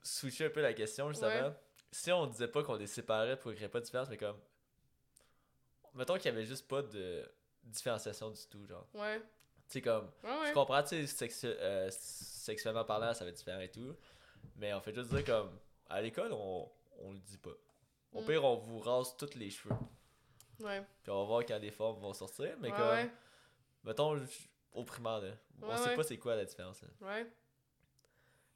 switcher 0.02 0.46
un 0.46 0.50
peu 0.50 0.62
la 0.62 0.72
question, 0.74 1.08
justement, 1.10 1.28
Ouais. 1.48 1.52
si 1.90 2.10
on 2.12 2.26
disait 2.26 2.48
pas 2.48 2.62
qu'on 2.62 2.76
les 2.76 2.86
séparait 2.86 3.38
pour 3.38 3.50
qu'il 3.52 3.60
n'y 3.60 3.66
ait 3.66 3.68
pas 3.68 3.80
de 3.80 3.84
différence, 3.84 4.08
mais 4.08 4.16
comme. 4.16 4.38
Mettons 5.94 6.14
qu'il 6.16 6.26
y 6.26 6.28
avait 6.28 6.46
juste 6.46 6.66
pas 6.66 6.82
de 6.82 7.28
différenciation 7.64 8.30
du 8.30 8.46
tout, 8.50 8.64
genre. 8.66 8.86
Ouais. 8.94 9.20
Tu 9.68 9.74
sais, 9.74 9.82
comme. 9.82 10.10
Ouais, 10.24 10.48
Je 10.48 10.52
comprends, 10.54 10.82
tu 10.82 11.06
sais, 11.06 11.26
sexu- 11.26 11.46
euh, 11.58 11.88
sexuellement 11.90 12.84
parlant, 12.84 13.12
ça 13.14 13.24
va 13.24 13.30
être 13.30 13.36
différent 13.36 13.60
et 13.60 13.70
tout. 13.70 13.94
Mais 14.56 14.72
on 14.74 14.80
fait 14.80 14.94
juste 14.94 15.10
dire 15.10 15.24
comme. 15.24 15.58
À 15.88 16.00
l'école, 16.00 16.32
on, 16.32 16.70
on 17.00 17.12
le 17.12 17.18
dit 17.18 17.36
pas. 17.36 17.50
Au 18.14 18.22
Mm. 18.22 18.26
pire, 18.26 18.44
on 18.44 18.56
vous 18.56 18.78
rase 18.80 19.14
tous 19.18 19.34
les 19.34 19.50
cheveux. 19.50 19.74
Ouais. 20.60 20.82
Puis 21.02 21.10
on 21.12 21.18
va 21.20 21.24
voir 21.24 21.44
quand 21.44 21.58
les 21.58 21.70
formes 21.70 22.00
vont 22.00 22.14
sortir. 22.14 22.56
Mais 22.60 22.70
ouais, 22.70 22.76
comme. 22.76 22.88
ouais. 22.88 23.10
Mettons, 23.84 24.20
au 24.72 24.84
primaire, 24.84 25.20
là. 25.20 25.32
On 25.60 25.68
Ouais, 25.68 25.76
sait 25.76 25.88
ouais. 25.90 25.96
pas 25.96 26.02
c'est 26.02 26.18
quoi 26.18 26.36
la 26.36 26.44
différence, 26.44 26.82
là. 26.82 26.88
Ouais. 27.00 27.26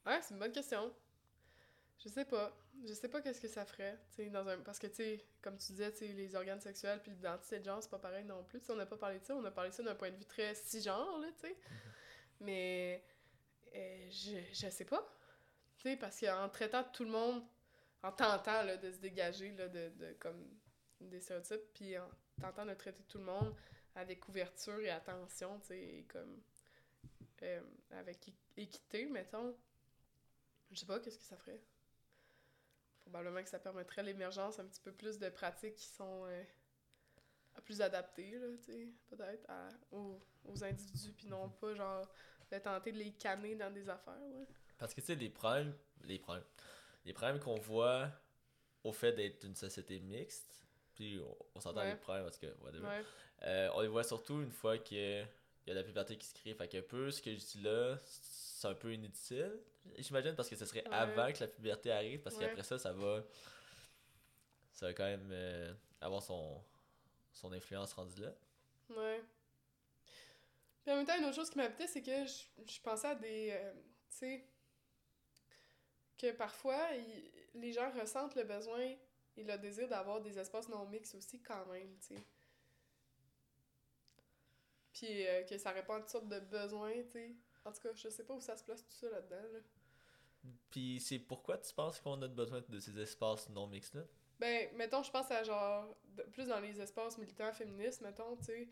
Ouais, 0.05 0.19
c'est 0.21 0.33
une 0.33 0.39
bonne 0.39 0.51
question. 0.51 0.93
Je 2.03 2.09
sais 2.09 2.25
pas. 2.25 2.55
Je 2.85 2.93
sais 2.93 3.09
pas 3.09 3.21
qu'est-ce 3.21 3.41
que 3.41 3.47
ça 3.47 3.65
ferait, 3.65 3.97
tu 4.11 4.17
sais, 4.23 4.29
dans 4.29 4.47
un... 4.47 4.59
Parce 4.59 4.77
que, 4.77 4.85
tu 4.87 5.19
comme 5.41 5.57
tu 5.57 5.71
disais, 5.71 5.91
tu 5.91 5.99
sais, 5.99 6.07
les 6.13 6.35
organes 6.35 6.61
sexuels 6.61 7.01
puis 7.01 7.11
l'identité 7.11 7.59
de 7.59 7.65
genre, 7.65 7.81
c'est 7.81 7.89
pas 7.89 7.97
pareil 7.97 8.23
non 8.23 8.43
plus. 8.43 8.59
Tu 8.59 8.67
sais, 8.67 8.71
on 8.73 8.75
n'a 8.75 8.85
pas 8.85 8.97
parlé 8.97 9.19
de 9.19 9.25
ça, 9.25 9.35
on 9.35 9.43
a 9.45 9.51
parlé 9.51 9.71
de 9.71 9.75
ça 9.75 9.81
d'un 9.83 9.95
point 9.95 10.11
de 10.11 10.15
vue 10.15 10.25
très 10.25 10.53
cisgenre, 10.53 11.17
là, 11.19 11.27
tu 11.39 11.47
sais. 11.47 11.57
Mais... 12.39 13.03
euh, 13.75 14.07
je, 14.11 14.37
je 14.53 14.69
sais 14.69 14.85
pas. 14.85 15.03
Tu 15.77 15.89
sais, 15.89 15.97
parce 15.97 16.19
qu'en 16.19 16.49
traitant 16.49 16.83
tout 16.83 17.03
le 17.03 17.09
monde, 17.11 17.43
en 18.03 18.11
tentant, 18.11 18.61
là, 18.63 18.77
de 18.77 18.91
se 18.91 18.97
dégager, 18.99 19.51
là, 19.53 19.67
de, 19.67 19.89
de 19.89 20.13
comme, 20.19 20.47
des 21.01 21.19
stéréotypes, 21.19 21.73
puis 21.73 21.97
en 21.97 22.07
tentant 22.39 22.65
de 22.65 22.73
traiter 22.75 23.03
tout 23.09 23.17
le 23.17 23.23
monde 23.25 23.55
avec 23.97 24.27
ouverture 24.29 24.79
et 24.79 24.91
attention, 24.91 25.59
tu 25.59 25.67
sais, 25.67 25.79
et 25.79 26.03
comme... 26.03 26.41
euh, 27.41 27.61
avec 27.91 28.27
équ- 28.27 28.33
équité, 28.55 29.05
mettons, 29.07 29.55
je 30.71 30.79
sais 30.79 30.85
pas, 30.85 30.99
qu'est-ce 30.99 31.17
que 31.17 31.23
ça 31.23 31.37
ferait? 31.37 31.59
Probablement 33.01 33.41
que 33.41 33.49
ça 33.49 33.59
permettrait 33.59 34.03
l'émergence 34.03 34.59
un 34.59 34.65
petit 34.65 34.81
peu 34.81 34.91
plus 34.91 35.17
de 35.17 35.29
pratiques 35.29 35.75
qui 35.75 35.87
sont 35.87 36.25
euh, 36.27 36.43
plus 37.65 37.81
adaptées, 37.81 38.37
là, 38.37 38.47
tu 38.57 38.63
sais, 38.71 38.87
peut-être, 39.09 39.49
aux 39.91 40.63
individus, 40.63 41.13
puis 41.13 41.27
non 41.27 41.49
pas, 41.49 41.73
genre, 41.73 42.07
de 42.51 42.59
tenter 42.59 42.91
de 42.91 42.97
les 42.99 43.13
canner 43.13 43.55
dans 43.55 43.73
des 43.73 43.89
affaires, 43.89 44.21
ouais. 44.21 44.45
Parce 44.77 44.93
que 44.93 45.01
tu 45.01 45.07
sais, 45.07 45.15
les 45.15 45.29
problèmes, 45.29 45.75
les 46.03 46.19
problèmes, 46.19 46.45
les 47.03 47.13
problèmes 47.13 47.39
qu'on 47.39 47.59
voit 47.59 48.11
au 48.83 48.93
fait 48.93 49.13
d'être 49.13 49.43
une 49.43 49.55
société 49.55 49.99
mixte, 49.99 50.66
puis 50.97 51.19
on, 51.23 51.37
on 51.55 51.59
s'entend 51.59 51.81
Ouais. 51.81 51.91
les 51.91 51.95
problèmes 51.95 52.23
parce 52.25 52.37
que, 52.39 52.47
whatever, 52.63 52.85
Ouais, 52.87 53.03
euh, 53.43 53.69
on 53.75 53.81
les 53.81 53.87
voit 53.87 54.03
surtout 54.03 54.41
une 54.41 54.51
fois 54.51 54.77
qu'il 54.79 54.97
y 55.67 55.71
a 55.71 55.73
la 55.73 55.83
puberté 55.83 56.17
qui 56.17 56.25
se 56.25 56.33
crée. 56.33 56.53
Fait 56.55 56.67
que 56.67 56.81
peu, 56.81 57.11
ce 57.11 57.21
que 57.21 57.31
je 57.31 57.37
dis 57.45 57.61
là, 57.61 57.97
c'est 58.03 58.67
un 58.67 58.73
peu 58.73 58.91
inutile, 58.93 59.59
j'imagine, 59.99 60.35
parce 60.35 60.49
que 60.49 60.55
ce 60.55 60.65
serait 60.65 60.87
Ouais. 60.87 60.93
avant 60.95 61.31
que 61.31 61.39
la 61.39 61.47
puberté 61.47 61.91
arrive, 61.91 62.21
parce 62.21 62.35
qu'après 62.37 62.63
ça, 62.63 62.79
ça 62.79 62.91
va, 62.93 63.23
ça 64.73 64.87
va 64.87 64.93
quand 64.93 65.05
même 65.05 65.29
euh, 65.31 65.71
avoir 66.01 66.23
son, 66.23 66.63
son 67.33 67.51
influence 67.53 67.93
rendue 67.93 68.21
là. 68.21 68.33
ouais. 68.89 69.21
Puis 70.81 70.91
en 70.93 70.95
même 70.97 71.05
temps, 71.05 71.17
une 71.17 71.25
autre 71.25 71.35
chose 71.35 71.49
qui 71.49 71.57
m'habitait, 71.57 71.85
c'est 71.87 72.01
que 72.01 72.25
je, 72.25 72.71
je 72.73 72.81
pensais 72.81 73.07
à 73.07 73.15
des, 73.15 73.49
euh, 73.51 73.73
tu 74.09 74.17
sais, 74.17 74.45
que 76.17 76.31
parfois, 76.31 76.79
les 77.53 77.71
gens 77.73 77.91
ressentent 77.91 78.35
le 78.35 78.43
besoin 78.43 78.95
et 79.37 79.43
le 79.43 79.57
désir 79.57 79.87
d'avoir 79.87 80.21
des 80.21 80.37
espaces 80.37 80.67
non 80.69 80.85
mixtes 80.87 81.15
aussi 81.15 81.41
quand 81.41 81.65
même, 81.67 81.95
tu 81.99 82.15
sais. 82.15 82.23
Puis 84.91 85.27
euh, 85.27 85.43
que 85.43 85.57
ça 85.57 85.71
répond 85.71 85.93
à 85.93 85.99
toutes 85.99 86.09
sortes 86.09 86.27
de 86.27 86.39
besoins, 86.39 86.93
tu 87.03 87.11
sais. 87.11 87.35
En 87.65 87.71
tout 87.71 87.81
cas, 87.81 87.89
je 87.93 88.09
sais 88.09 88.23
pas 88.23 88.33
où 88.33 88.41
ça 88.41 88.57
se 88.57 88.63
place 88.63 88.83
tout 88.83 88.91
ça 88.91 89.09
là-dedans, 89.09 89.43
là. 89.53 89.59
Puis 90.71 90.99
c'est 90.99 91.19
pourquoi 91.19 91.57
tu 91.57 91.73
penses 91.73 91.99
qu'on 91.99 92.21
a 92.21 92.27
besoin 92.27 92.63
de 92.67 92.79
ces 92.79 92.97
espaces 92.99 93.49
non 93.49 93.67
mixtes 93.67 93.95
là? 93.95 94.03
Ben, 94.39 94.69
mettons, 94.75 95.03
je 95.03 95.11
pense 95.11 95.29
à 95.31 95.43
genre, 95.43 95.97
de- 96.15 96.23
plus 96.23 96.47
dans 96.47 96.59
les 96.59 96.79
espaces 96.79 97.17
militants 97.17 97.51
féministes, 97.51 98.01
mettons, 98.01 98.35
tu 98.37 98.45
sais. 98.45 98.67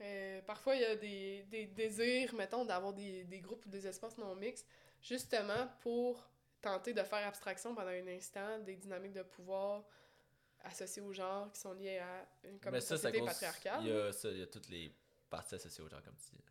Euh, 0.00 0.42
parfois, 0.42 0.74
il 0.74 0.82
y 0.82 0.84
a 0.84 0.96
des, 0.96 1.42
des 1.44 1.66
désirs, 1.66 2.34
mettons, 2.34 2.64
d'avoir 2.64 2.92
des, 2.92 3.24
des 3.24 3.40
groupes 3.40 3.64
ou 3.64 3.68
des 3.68 3.86
espaces 3.86 4.18
non 4.18 4.34
mixtes, 4.34 4.66
justement 5.00 5.68
pour 5.80 6.28
tenter 6.70 6.92
de 6.92 7.02
faire 7.02 7.26
abstraction 7.26 7.74
pendant 7.74 7.90
un 7.90 8.06
instant 8.08 8.58
des 8.60 8.76
dynamiques 8.76 9.12
de 9.12 9.22
pouvoir 9.22 9.84
associées 10.64 11.02
au 11.02 11.12
genre 11.12 11.50
qui 11.52 11.60
sont 11.60 11.72
liées 11.72 11.98
à 11.98 12.26
une, 12.44 12.58
comme 12.58 12.72
Mais 12.72 12.80
ça, 12.80 12.96
société 12.96 13.18
cause, 13.20 13.28
patriarcale. 13.28 13.80
il 13.82 13.88
y 13.88 13.92
a 13.96 14.12
ça, 14.12 14.28
il 14.30 14.38
y 14.38 14.42
a 14.42 14.46
toutes 14.46 14.68
les 14.68 14.92
parties 15.30 15.54
associées 15.54 15.84
au 15.84 15.88
genre 15.88 16.02
comme 16.02 16.16
tu 16.16 16.30
dis. 16.34 16.42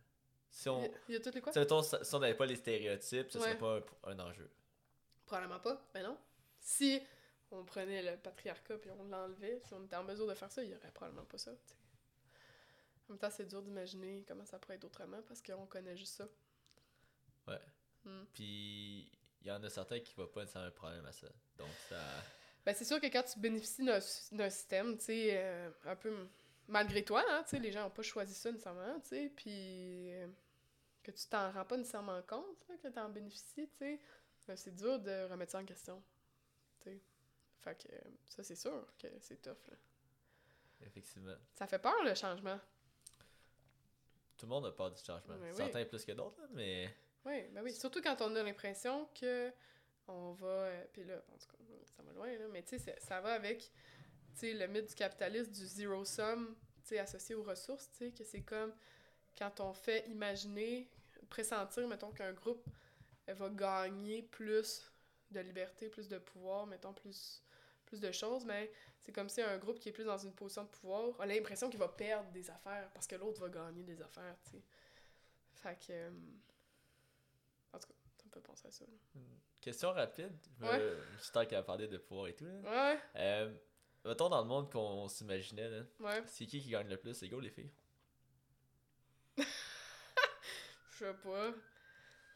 Si 0.49 0.69
on. 0.69 0.79
Il 0.79 0.85
y 0.85 0.87
a- 0.87 0.97
il 1.09 1.13
y 1.15 1.17
a 1.17 1.19
toutes 1.19 1.35
les 1.35 1.41
quoi? 1.41 1.51
Tu 1.51 1.55
sais, 1.55 1.59
mettons, 1.59 1.83
si 1.83 2.15
on 2.15 2.19
n'avait 2.19 2.35
pas 2.35 2.45
les 2.45 2.55
stéréotypes, 2.55 3.29
ce 3.31 3.37
Ouais. 3.39 3.43
serait 3.43 3.57
pas 3.57 3.77
un, 4.05 4.11
un 4.11 4.19
enjeu. 4.19 4.49
Probablement 5.25 5.59
pas, 5.59 5.81
ben 5.93 6.03
non. 6.03 6.17
Si 6.59 7.01
on 7.51 7.63
prenait 7.65 8.01
le 8.01 8.17
patriarcat 8.17 8.77
puis 8.77 8.89
on 8.91 9.03
l'enlevait, 9.03 9.59
si 9.67 9.73
on 9.73 9.83
était 9.83 9.95
en 9.97 10.03
mesure 10.03 10.27
de 10.27 10.33
faire 10.33 10.51
ça, 10.51 10.63
il 10.63 10.69
y 10.71 10.75
aurait 10.75 10.91
probablement 10.91 11.25
pas 11.25 11.37
ça. 11.37 11.51
tu 11.51 11.57
sais. 11.67 11.75
En 13.07 13.13
même 13.13 13.19
temps, 13.19 13.29
c'est 13.29 13.45
dur 13.45 13.61
d'imaginer 13.61 14.23
comment 14.27 14.45
ça 14.45 14.57
pourrait 14.59 14.75
être 14.75 14.85
autrement 14.85 15.21
parce 15.27 15.41
qu'on 15.41 15.65
connaît 15.67 15.95
juste 15.97 16.15
ça. 16.15 16.27
Ouais. 17.47 17.59
Hmm. 18.05 18.23
Puis 18.33 19.11
il 19.45 19.49
y 19.49 19.51
en 19.51 19.63
a 19.63 19.69
certains 19.69 19.99
qui 19.99 20.13
voient 20.15 20.31
pas 20.31 20.41
nécessairement 20.41 20.69
un 20.69 20.71
problème 20.71 21.05
à 21.05 21.11
ça. 21.11 21.27
Donc 21.57 21.69
ça. 21.87 22.01
Ben, 22.65 22.73
c'est 22.73 22.83
sûr 22.83 22.99
que 22.99 23.05
quand 23.05 23.21
tu 23.21 23.39
bénéficies 23.39 23.85
d'un 23.85 24.49
système, 24.49 24.97
tu 24.97 25.05
sais, 25.05 25.29
euh, 25.33 25.69
un 25.85 25.95
peu 25.95 26.27
malgré 26.67 27.05
toi, 27.05 27.23
hein, 27.29 27.43
tu 27.43 27.51
sais, 27.51 27.59
les 27.59 27.71
gens 27.71 27.83
n'ont 27.83 27.91
pas 27.91 28.01
choisi 28.01 28.33
ça 28.33 28.51
nécessairement, 28.51 28.99
tu 29.01 29.09
sais, 29.09 29.31
puis 29.35 30.11
euh, 30.15 30.27
que 31.03 31.11
tu 31.11 31.27
t'en 31.27 31.51
rends 31.51 31.65
pas 31.65 31.77
nécessairement 31.77 32.23
compte, 32.23 32.67
là, 32.67 32.75
que 32.81 32.87
t'en 32.87 33.07
bénéficies, 33.09 33.69
tu 33.69 33.77
sais, 33.77 34.01
ben, 34.47 34.57
c'est 34.57 34.73
dur 34.73 34.99
de 34.99 35.29
remettre 35.29 35.51
ça 35.51 35.59
en 35.59 35.65
question, 35.65 36.01
tu 36.81 36.89
sais. 36.89 36.99
Fait 37.59 37.75
que 37.75 37.89
ça, 38.27 38.43
c'est 38.43 38.55
sûr 38.55 38.87
que 38.97 39.07
c'est 39.19 39.41
tough, 39.41 39.67
là. 39.69 39.77
Effectivement. 40.81 41.35
Ça 41.53 41.67
fait 41.67 41.79
peur, 41.79 42.03
le 42.03 42.15
changement. 42.15 42.59
Tout 44.37 44.45
le 44.47 44.49
monde 44.49 44.65
a 44.65 44.71
peur 44.71 44.91
du 44.91 45.01
changement. 45.01 45.35
Oui. 45.39 45.53
Certains 45.53 45.85
plus 45.85 46.03
que 46.03 46.11
d'autres, 46.11 46.41
mais. 46.51 46.93
Oui, 47.25 47.43
ben 47.53 47.63
oui. 47.63 47.73
Surtout 47.73 48.01
quand 48.01 48.21
on 48.21 48.35
a 48.35 48.43
l'impression 48.43 49.09
que 49.19 49.51
on 50.07 50.33
va. 50.33 50.47
euh, 50.47 50.85
Puis 50.93 51.03
là, 51.03 51.15
en 51.33 51.37
tout 51.37 51.47
cas, 51.47 51.57
ça 51.85 52.03
va 52.03 52.13
loin, 52.13 52.27
là, 52.37 52.47
mais 52.51 52.63
tu 52.63 52.77
sais, 52.79 52.95
ça 52.99 53.21
va 53.21 53.33
avec 53.33 53.71
le 54.43 54.67
mythe 54.67 54.89
du 54.89 54.95
capitalisme, 54.95 55.51
du 55.51 55.65
zero 55.65 56.05
sum, 56.05 56.55
associé 56.99 57.35
aux 57.35 57.43
ressources, 57.43 57.89
que 58.15 58.23
c'est 58.23 58.43
comme 58.43 58.73
quand 59.37 59.59
on 59.59 59.73
fait 59.73 60.07
imaginer, 60.09 60.89
pressentir, 61.29 61.87
mettons, 61.87 62.11
qu'un 62.11 62.33
groupe 62.33 62.65
euh, 63.29 63.33
va 63.33 63.49
gagner 63.49 64.23
plus 64.23 64.91
de 65.31 65.39
liberté, 65.39 65.89
plus 65.89 66.07
de 66.07 66.19
pouvoir, 66.19 66.67
mettons, 66.67 66.93
plus, 66.93 67.43
plus 67.85 67.99
de 67.99 68.11
choses, 68.11 68.45
mais 68.45 68.71
c'est 69.01 69.11
comme 69.11 69.29
si 69.29 69.41
un 69.41 69.57
groupe 69.57 69.79
qui 69.79 69.89
est 69.89 69.91
plus 69.93 70.05
dans 70.05 70.17
une 70.17 70.33
position 70.33 70.63
de 70.63 70.69
pouvoir 70.69 71.19
a 71.19 71.25
l'impression 71.25 71.69
qu'il 71.69 71.79
va 71.79 71.89
perdre 71.89 72.29
des 72.31 72.49
affaires 72.49 72.89
parce 72.93 73.07
que 73.07 73.15
l'autre 73.15 73.41
va 73.41 73.49
gagner 73.49 73.83
des 73.83 74.01
affaires, 74.01 74.37
tu 74.45 74.51
sais. 74.51 74.63
Fait 75.55 75.77
que. 75.87 76.11
Euh, 77.75 77.77
En 77.77 77.79
tout 77.79 77.87
cas, 77.87 77.93
ça 78.17 78.23
me 78.25 78.31
fait 78.31 78.41
penser 78.41 78.67
à 78.67 78.71
ça. 78.71 78.85
là. 78.85 79.21
Question 79.61 79.91
rapide. 79.93 80.31
Je 80.59 80.65
Ouais. 80.65 80.95
Juste 81.17 81.33
tant 81.33 81.45
qu'à 81.45 81.63
parler 81.63 81.87
de 81.87 81.97
pouvoir 81.97 82.27
et 82.27 82.35
tout. 82.35 82.45
Là. 82.45 82.93
Ouais, 82.93 82.99
Euh, 83.15 83.53
mettons 84.03 84.29
dans 84.29 84.41
le 84.41 84.47
monde 84.47 84.71
qu'on 84.71 85.07
s'imaginait, 85.07 85.69
là. 85.69 85.83
ouais. 85.99 86.23
C'est 86.27 86.45
qui 86.45 86.61
qui 86.61 86.69
gagne 86.69 86.87
le 86.89 86.97
plus? 86.97 87.19
Les 87.21 87.29
gars 87.29 87.37
ou 87.37 87.41
les 87.41 87.49
filles? 87.49 87.71
Je 90.91 90.97
sais 91.05 91.13
pas. 91.13 91.51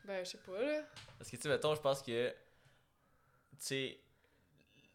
Ben, 0.05 0.23
je 0.25 0.31
sais 0.31 0.37
pas, 0.39 0.61
là. 0.61 0.83
Parce 1.17 1.29
que, 1.29 1.35
tu 1.35 1.41
sais, 1.43 1.49
mettons, 1.49 1.75
je 1.75 1.81
pense 1.81 2.01
que. 2.01 2.29
Tu 2.31 2.35
sais. 3.59 4.01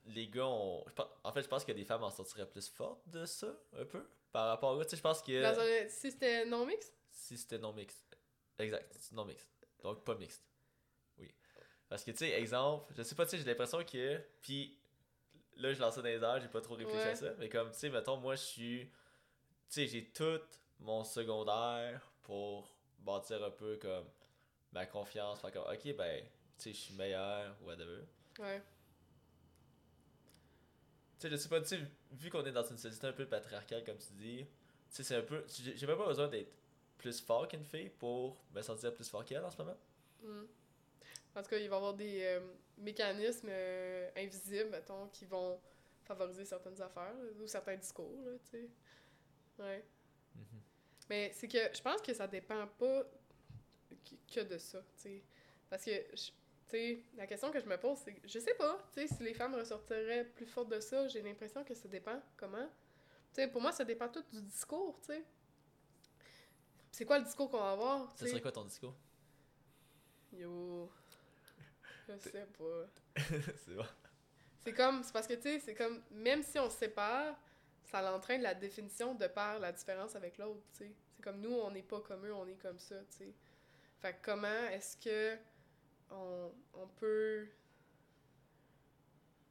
Les 0.06 0.28
gars 0.28 0.46
ont. 0.46 0.84
je 0.86 1.02
En 1.22 1.32
fait, 1.32 1.42
je 1.42 1.48
pense 1.48 1.64
que 1.64 1.72
les 1.72 1.84
femmes 1.84 2.02
en 2.04 2.10
sortiraient 2.10 2.48
plus 2.48 2.68
fortes 2.68 3.08
de 3.08 3.24
ça, 3.24 3.54
un 3.78 3.84
peu. 3.86 4.06
Par 4.32 4.48
rapport 4.48 4.76
gars. 4.76 4.84
Tu 4.84 4.90
sais, 4.90 4.96
je 4.96 5.02
pense 5.02 5.22
que. 5.22 5.42
Dans 5.42 5.58
un- 5.60 5.88
Si 5.88 6.10
c'était 6.10 6.44
non 6.44 6.66
mix? 6.66 6.92
Si 7.10 7.38
c'était 7.38 7.58
non 7.58 7.72
mixte. 7.72 8.04
Exact, 8.58 8.94
non 9.12 9.24
mixte. 9.24 9.48
Donc 9.84 10.02
pas 10.02 10.16
mixte. 10.16 10.42
Oui. 11.18 11.32
Parce 11.88 12.02
que 12.02 12.10
tu 12.10 12.16
sais, 12.16 12.30
exemple, 12.30 12.92
je 12.96 13.02
sais 13.04 13.14
pas, 13.14 13.24
tu 13.26 13.32
sais, 13.32 13.38
j'ai 13.38 13.44
l'impression 13.44 13.84
que. 13.84 14.20
Puis 14.42 14.76
là, 15.56 15.72
je 15.72 15.78
lance 15.80 15.94
ça 15.94 16.02
dans 16.02 16.08
les 16.08 16.22
airs, 16.22 16.40
j'ai 16.40 16.48
pas 16.48 16.60
trop 16.62 16.74
réfléchi 16.74 16.96
Ouais. 16.98 17.10
à 17.10 17.14
ça. 17.14 17.34
Mais 17.38 17.48
comme, 17.48 17.70
tu 17.70 17.78
sais, 17.78 17.90
mettons, 17.90 18.16
moi, 18.16 18.34
je 18.34 18.42
suis. 18.42 18.80
Tu 18.86 18.90
sais, 19.68 19.86
j'ai 19.86 20.10
tout 20.10 20.40
mon 20.80 21.04
secondaire 21.04 22.10
pour 22.22 22.74
bâtir 22.98 23.44
un 23.44 23.50
peu 23.50 23.76
comme 23.76 24.06
ma 24.72 24.86
confiance. 24.86 25.40
Faire 25.40 25.52
comme, 25.52 25.70
ok, 25.70 25.94
ben, 25.96 26.24
tu 26.24 26.28
sais, 26.56 26.72
je 26.72 26.78
suis 26.78 26.94
meilleur, 26.94 27.54
whatever. 27.62 28.00
Ouais. 28.38 28.62
Tu 31.18 31.28
sais, 31.28 31.30
je 31.30 31.36
sais 31.36 31.48
pas, 31.48 31.60
tu 31.60 31.68
sais, 31.68 31.80
vu 32.12 32.30
qu'on 32.30 32.44
est 32.44 32.52
dans 32.52 32.64
une 32.64 32.78
société 32.78 33.06
un 33.06 33.12
peu 33.12 33.26
patriarcale, 33.26 33.84
comme 33.84 33.98
tu 33.98 34.12
dis, 34.14 34.38
tu 34.46 34.48
sais, 34.88 35.02
c'est 35.02 35.16
un 35.16 35.22
peu. 35.22 35.44
J'ai 35.48 35.76
j'ai 35.76 35.86
même 35.86 35.98
pas 35.98 36.06
besoin 36.06 36.28
d'être 36.28 36.52
plus 36.98 37.20
fort 37.20 37.48
qu'une 37.48 37.64
fille 37.64 37.90
pour 37.90 38.36
me 38.54 38.62
sentir 38.62 38.92
plus 38.94 39.08
fort 39.08 39.24
qu'elle 39.24 39.44
en 39.44 39.50
ce 39.50 39.58
moment? 39.58 39.76
Mm. 40.22 40.44
En 41.36 41.42
tout 41.42 41.50
cas, 41.50 41.58
il 41.58 41.68
va 41.68 41.76
y 41.76 41.78
avoir 41.78 41.94
des 41.94 42.22
euh, 42.24 42.40
mécanismes 42.78 43.48
euh, 43.50 44.10
invisibles, 44.16 44.70
mettons, 44.70 45.08
qui 45.08 45.24
vont 45.26 45.60
favoriser 46.04 46.44
certaines 46.44 46.80
affaires, 46.80 47.14
là, 47.14 47.30
ou 47.42 47.46
certains 47.46 47.76
discours, 47.76 48.20
là, 48.24 48.32
tu 48.44 48.50
sais. 48.50 48.70
Ouais. 49.58 49.84
Mhm. 50.34 50.62
Mais 51.08 51.32
c'est 51.34 51.48
que 51.48 51.58
je 51.74 51.82
pense 51.82 52.00
que 52.02 52.14
ça 52.14 52.26
dépend 52.26 52.66
pas 52.78 53.04
que- 54.32 54.40
de 54.42 54.58
ça, 54.58 54.80
tu 54.96 55.02
sais. 55.02 55.22
Parce 55.68 55.84
que, 55.84 56.10
tu 56.14 56.32
sais, 56.66 57.02
la 57.16 57.26
question 57.26 57.50
que 57.50 57.60
je 57.60 57.66
me 57.66 57.76
pose, 57.78 57.98
c'est, 58.04 58.16
je 58.24 58.38
sais 58.38 58.54
pas, 58.54 58.78
tu 58.92 59.06
sais, 59.06 59.14
si 59.14 59.22
les 59.22 59.34
femmes 59.34 59.54
ressortiraient 59.54 60.24
plus 60.24 60.46
fortes 60.46 60.68
de 60.70 60.80
ça, 60.80 61.08
j'ai 61.08 61.22
l'impression 61.22 61.64
que 61.64 61.74
ça 61.74 61.88
dépend 61.88 62.20
comment. 62.36 62.66
Tu 63.32 63.42
sais, 63.42 63.48
pour 63.48 63.60
moi, 63.60 63.72
ça 63.72 63.84
dépend 63.84 64.08
tout 64.08 64.24
du 64.32 64.40
discours, 64.42 64.98
tu 65.00 65.06
sais. 65.14 65.24
C'est 66.94 67.04
quoi 67.04 67.18
le 67.18 67.24
discours 67.24 67.50
qu'on 67.50 67.58
va 67.58 67.72
avoir, 67.72 68.16
Ce 68.16 68.24
serait 68.24 68.40
quoi 68.40 68.52
ton 68.52 68.64
discours? 68.64 68.94
Yo. 70.32 70.88
Je 72.08 72.16
sais 72.18 72.46
pas. 72.56 72.86
C'est 73.66 73.74
bon. 73.74 73.84
C'est 74.60 74.72
comme, 74.72 75.02
c'est 75.02 75.12
parce 75.12 75.26
que, 75.26 75.34
tu 75.34 75.42
sais, 75.42 75.58
c'est 75.58 75.74
comme, 75.74 76.00
même 76.12 76.42
si 76.42 76.58
on 76.58 76.70
se 76.70 76.76
sépare, 76.78 77.36
ça 77.82 78.00
l'entraîne 78.00 78.42
la 78.42 78.54
définition 78.54 79.14
de 79.14 79.26
par 79.26 79.58
la 79.58 79.72
différence 79.72 80.14
avec 80.14 80.38
l'autre, 80.38 80.62
tu 80.70 80.84
sais. 80.84 80.94
C'est 81.16 81.22
comme 81.22 81.40
nous, 81.40 81.52
on 81.52 81.70
n'est 81.72 81.82
pas 81.82 82.00
comme 82.00 82.24
eux, 82.26 82.32
on 82.32 82.46
est 82.46 82.62
comme 82.62 82.78
ça, 82.78 83.00
tu 83.10 83.18
sais. 83.18 83.34
Fait 84.00 84.14
que 84.14 84.24
comment 84.24 84.68
est-ce 84.70 84.96
que 84.96 85.36
on, 86.10 86.52
on 86.74 86.86
peut. 86.86 87.48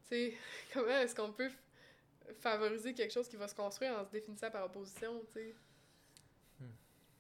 Tu 0.03 0.07
sais, 0.07 0.37
comment 0.73 0.87
est-ce 0.87 1.13
qu'on 1.13 1.33
peut 1.33 1.51
favoriser 2.39 2.93
quelque 2.93 3.11
chose 3.11 3.27
qui 3.27 3.35
va 3.35 3.49
se 3.49 3.55
construire 3.55 3.99
en 3.99 4.05
se 4.05 4.11
définissant 4.11 4.49
par 4.49 4.65
opposition, 4.65 5.19
tu 5.25 5.33
sais? 5.33 5.55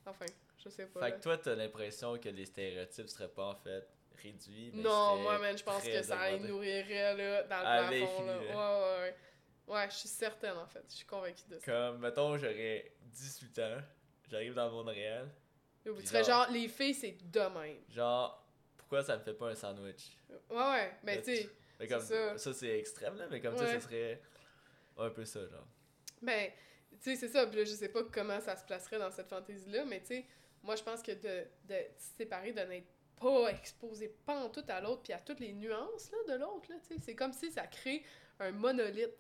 Enfin, 0.05 0.25
je 0.63 0.69
sais 0.69 0.85
pas. 0.87 0.99
Fait 0.99 1.09
là. 1.09 1.11
que 1.17 1.23
toi, 1.23 1.37
t'as 1.37 1.55
l'impression 1.55 2.17
que 2.17 2.29
les 2.29 2.45
stéréotypes 2.45 3.09
seraient 3.09 3.29
pas 3.29 3.45
en 3.45 3.55
fait 3.55 3.87
réduits. 4.21 4.71
Mais 4.73 4.83
Non, 4.83 5.17
moi, 5.17 5.37
man, 5.39 5.57
je 5.57 5.63
pense 5.63 5.83
que 5.83 6.01
ça 6.01 6.31
les 6.31 6.39
nourrirait, 6.39 7.15
là, 7.15 7.43
dans 7.43 7.59
le 7.59 7.65
À 7.65 7.87
plafond, 7.87 8.25
là. 8.25 8.37
Ouais, 8.39 8.45
ouais, 8.47 8.99
ouais. 9.01 9.15
Ouais, 9.65 9.89
je 9.89 9.95
suis 9.95 10.09
certaine, 10.09 10.57
en 10.57 10.67
fait. 10.67 10.83
Je 10.89 10.95
suis 10.95 11.05
convaincue 11.05 11.43
de 11.49 11.57
ça. 11.57 11.65
Comme, 11.65 11.99
mettons, 11.99 12.37
j'aurais 12.37 12.91
18 13.01 13.59
ans, 13.59 13.77
j'arrive 14.29 14.53
dans 14.53 14.65
le 14.65 14.71
monde 14.71 14.89
réel. 14.89 15.29
Tu 15.83 16.07
fais 16.07 16.23
genre- 16.23 16.49
les 16.51 16.67
filles, 16.67 16.93
c'est 16.93 17.17
de 17.23 17.39
même. 17.39 17.77
Genre, 17.89 18.45
pourquoi 18.77 19.03
ça 19.03 19.17
me 19.17 19.23
fait 19.23 19.33
pas 19.33 19.49
un 19.49 19.55
sandwich? 19.55 20.17
Ouais, 20.49 20.57
ouais, 20.57 20.91
mais 21.03 21.21
tu 21.21 21.35
sais, 21.35 21.49
ça. 21.99 22.37
ça, 22.37 22.53
c'est 22.53 22.79
extrême, 22.79 23.17
là, 23.17 23.27
mais 23.29 23.41
comme 23.41 23.57
ça, 23.57 23.67
ça 23.67 23.79
serait 23.79 24.21
un 24.97 25.09
peu 25.09 25.25
ça, 25.25 25.45
genre. 25.47 25.67
ben, 26.21 26.51
tu 27.01 27.11
sais, 27.11 27.15
c'est 27.15 27.27
ça. 27.29 27.45
Puis 27.47 27.57
là, 27.57 27.65
je 27.65 27.73
sais 27.73 27.89
pas 27.89 28.03
comment 28.03 28.39
ça 28.41 28.55
se 28.55 28.65
placerait 28.65 28.99
dans 28.99 29.11
cette 29.11 29.27
fantaisie-là, 29.29 29.85
mais 29.85 30.01
tu 30.01 30.07
sais, 30.07 30.25
moi, 30.63 30.75
je 30.75 30.83
pense 30.83 31.01
que 31.01 31.11
de, 31.11 31.45
de 31.67 31.75
se 31.97 32.17
séparer, 32.17 32.51
de 32.53 32.61
n'être 32.61 32.87
pas 33.19 33.49
exposé 33.51 34.09
pas 34.25 34.35
en 34.43 34.49
tout 34.49 34.63
à 34.67 34.81
l'autre, 34.81 35.03
puis 35.03 35.13
à 35.13 35.19
toutes 35.19 35.39
les 35.39 35.53
nuances, 35.53 36.11
là, 36.11 36.33
de 36.35 36.39
l'autre, 36.39 36.69
là, 36.71 36.77
tu 36.87 36.95
sais, 36.95 37.01
c'est 37.01 37.15
comme 37.15 37.33
si 37.33 37.51
ça 37.51 37.67
crée 37.67 38.03
un 38.39 38.51
monolithe. 38.51 39.15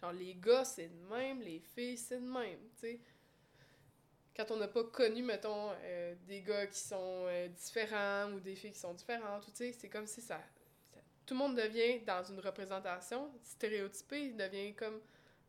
Genre, 0.00 0.12
les 0.12 0.34
gars, 0.34 0.64
c'est 0.64 0.88
de 0.88 1.14
même, 1.14 1.40
les 1.40 1.60
filles, 1.60 1.96
c'est 1.96 2.18
de 2.20 2.26
même, 2.30 2.58
tu 2.74 2.80
sais. 2.80 3.00
Quand 4.34 4.50
on 4.50 4.56
n'a 4.56 4.68
pas 4.68 4.84
connu, 4.84 5.22
mettons, 5.22 5.70
euh, 5.82 6.14
des 6.26 6.40
gars 6.40 6.66
qui 6.66 6.78
sont 6.78 7.24
euh, 7.26 7.48
différents 7.48 8.32
ou 8.32 8.40
des 8.40 8.54
filles 8.56 8.72
qui 8.72 8.78
sont 8.78 8.94
différentes, 8.94 9.44
tu 9.46 9.52
sais, 9.54 9.72
c'est 9.72 9.90
comme 9.90 10.06
si 10.06 10.22
ça, 10.22 10.40
ça- 10.94 11.00
Tout 11.26 11.34
le 11.34 11.38
monde 11.38 11.56
devient 11.56 12.00
dans 12.00 12.24
une 12.24 12.40
représentation 12.40 13.30
stéréotypée, 13.42 14.30
devient 14.32 14.74
comme 14.74 15.00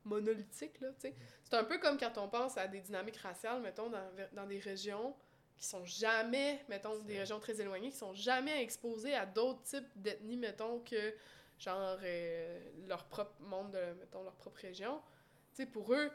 monolithique, 0.05 0.79
là, 0.81 0.89
tu 0.99 1.07
sais. 1.09 1.15
C'est 1.43 1.55
un 1.55 1.63
peu 1.63 1.77
comme 1.79 1.97
quand 1.97 2.17
on 2.17 2.27
pense 2.27 2.57
à 2.57 2.67
des 2.67 2.81
dynamiques 2.81 3.17
raciales, 3.17 3.61
mettons, 3.61 3.89
dans, 3.89 4.09
dans 4.33 4.45
des 4.45 4.59
régions 4.59 5.15
qui 5.57 5.65
sont 5.65 5.85
jamais, 5.85 6.63
mettons, 6.67 6.97
des 7.03 7.19
régions 7.19 7.39
très 7.39 7.61
éloignées, 7.61 7.89
qui 7.89 7.97
sont 7.97 8.13
jamais 8.13 8.61
exposées 8.61 9.13
à 9.13 9.25
d'autres 9.25 9.61
types 9.63 9.87
d'ethnies, 9.95 10.37
mettons, 10.37 10.79
que 10.79 11.13
genre 11.59 11.97
euh, 12.03 12.59
leur 12.87 13.05
propre 13.05 13.33
monde, 13.39 13.71
de, 13.71 13.93
mettons, 13.99 14.23
leur 14.23 14.35
propre 14.35 14.59
région. 14.59 15.01
Tu 15.55 15.63
sais, 15.63 15.65
pour 15.65 15.93
eux, 15.93 16.11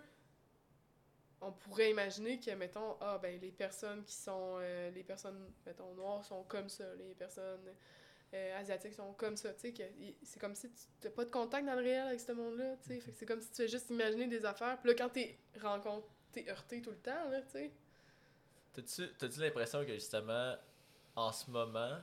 on 1.41 1.53
pourrait 1.53 1.91
imaginer 1.91 2.41
que, 2.41 2.51
mettons, 2.51 2.97
ah, 3.01 3.19
ben, 3.23 3.41
les 3.41 3.53
personnes 3.53 4.05
qui 4.05 4.15
sont, 4.15 4.57
euh, 4.61 4.91
les 4.91 5.05
personnes, 5.05 5.51
mettons, 5.65 5.95
noires 5.95 6.25
sont 6.25 6.43
comme 6.45 6.69
ça, 6.69 6.85
les 6.97 7.15
personnes 7.15 7.73
euh, 8.35 8.59
asiatiques 8.61 8.95
sont 8.95 9.13
comme 9.15 9.37
ça, 9.37 9.53
tu 9.55 9.73
sais, 9.75 9.93
c'est 10.23 10.39
comme 10.41 10.55
si 10.55 10.71
tu 10.71 11.07
n'as 11.07 11.11
pas 11.11 11.25
de 11.25 11.31
contact 11.31 11.67
dans 11.67 11.75
le 11.75 11.83
réel 11.83 12.07
avec 12.09 12.21
ce 12.21 12.33
monde-là, 12.33 12.77
tu 12.83 12.89
sais, 12.89 13.01
fait 13.01 13.13
que 13.13 13.17
c'est 13.19 13.27
comme 13.27 13.41
si 13.41 13.49
tu 13.51 13.57
fais 13.57 13.69
juste 13.69 13.89
imaginer 13.91 14.27
des 14.27 14.45
affaires, 14.45 14.79
puis 14.81 14.91
là, 14.91 14.95
quand 14.97 15.09
t'es 15.09 15.39
rencontré, 15.61 16.09
t'es 16.33 16.51
heurté 16.51 16.83
tout 16.83 16.91
le 16.91 16.99
temps, 16.99 17.29
là, 17.31 17.41
tu 17.43 17.51
sais. 17.53 17.73
T'as-tu 19.19 19.41
l'impression 19.41 19.85
que 19.85 19.95
justement, 19.95 20.55
en 21.17 21.33
ce 21.33 21.51
moment, 21.51 21.99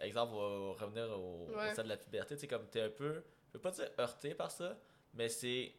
exemple, 0.00 0.34
on 0.34 0.72
va 0.74 0.84
revenir 0.84 1.10
au, 1.18 1.46
au 1.48 1.56
Ouais. 1.56 1.72
stade 1.72 1.86
de 1.86 1.90
la 1.90 1.96
puberté, 1.96 2.34
tu 2.36 2.42
sais, 2.42 2.46
comme 2.48 2.68
t'es 2.68 2.82
un 2.82 2.90
peu, 2.90 3.22
je 3.48 3.54
veux 3.54 3.60
pas 3.60 3.70
dire 3.70 3.90
heurté 3.98 4.34
par 4.34 4.50
ça, 4.50 4.78
mais 5.14 5.28
c'est 5.28 5.72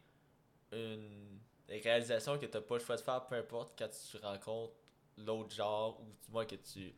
une 0.72 1.38
réalisation 1.68 2.38
que 2.38 2.46
t'as 2.46 2.60
pas 2.60 2.74
le 2.74 2.80
choix 2.84 2.96
de 2.96 3.00
faire, 3.00 3.24
peu 3.26 3.36
importe 3.36 3.78
quand 3.78 3.88
tu 3.88 4.16
rencontres 4.18 4.74
l'autre 5.16 5.54
genre, 5.54 6.00
ou 6.00 6.04
du 6.06 6.30
moins 6.32 6.44
que 6.44 6.56
tu 6.56 6.92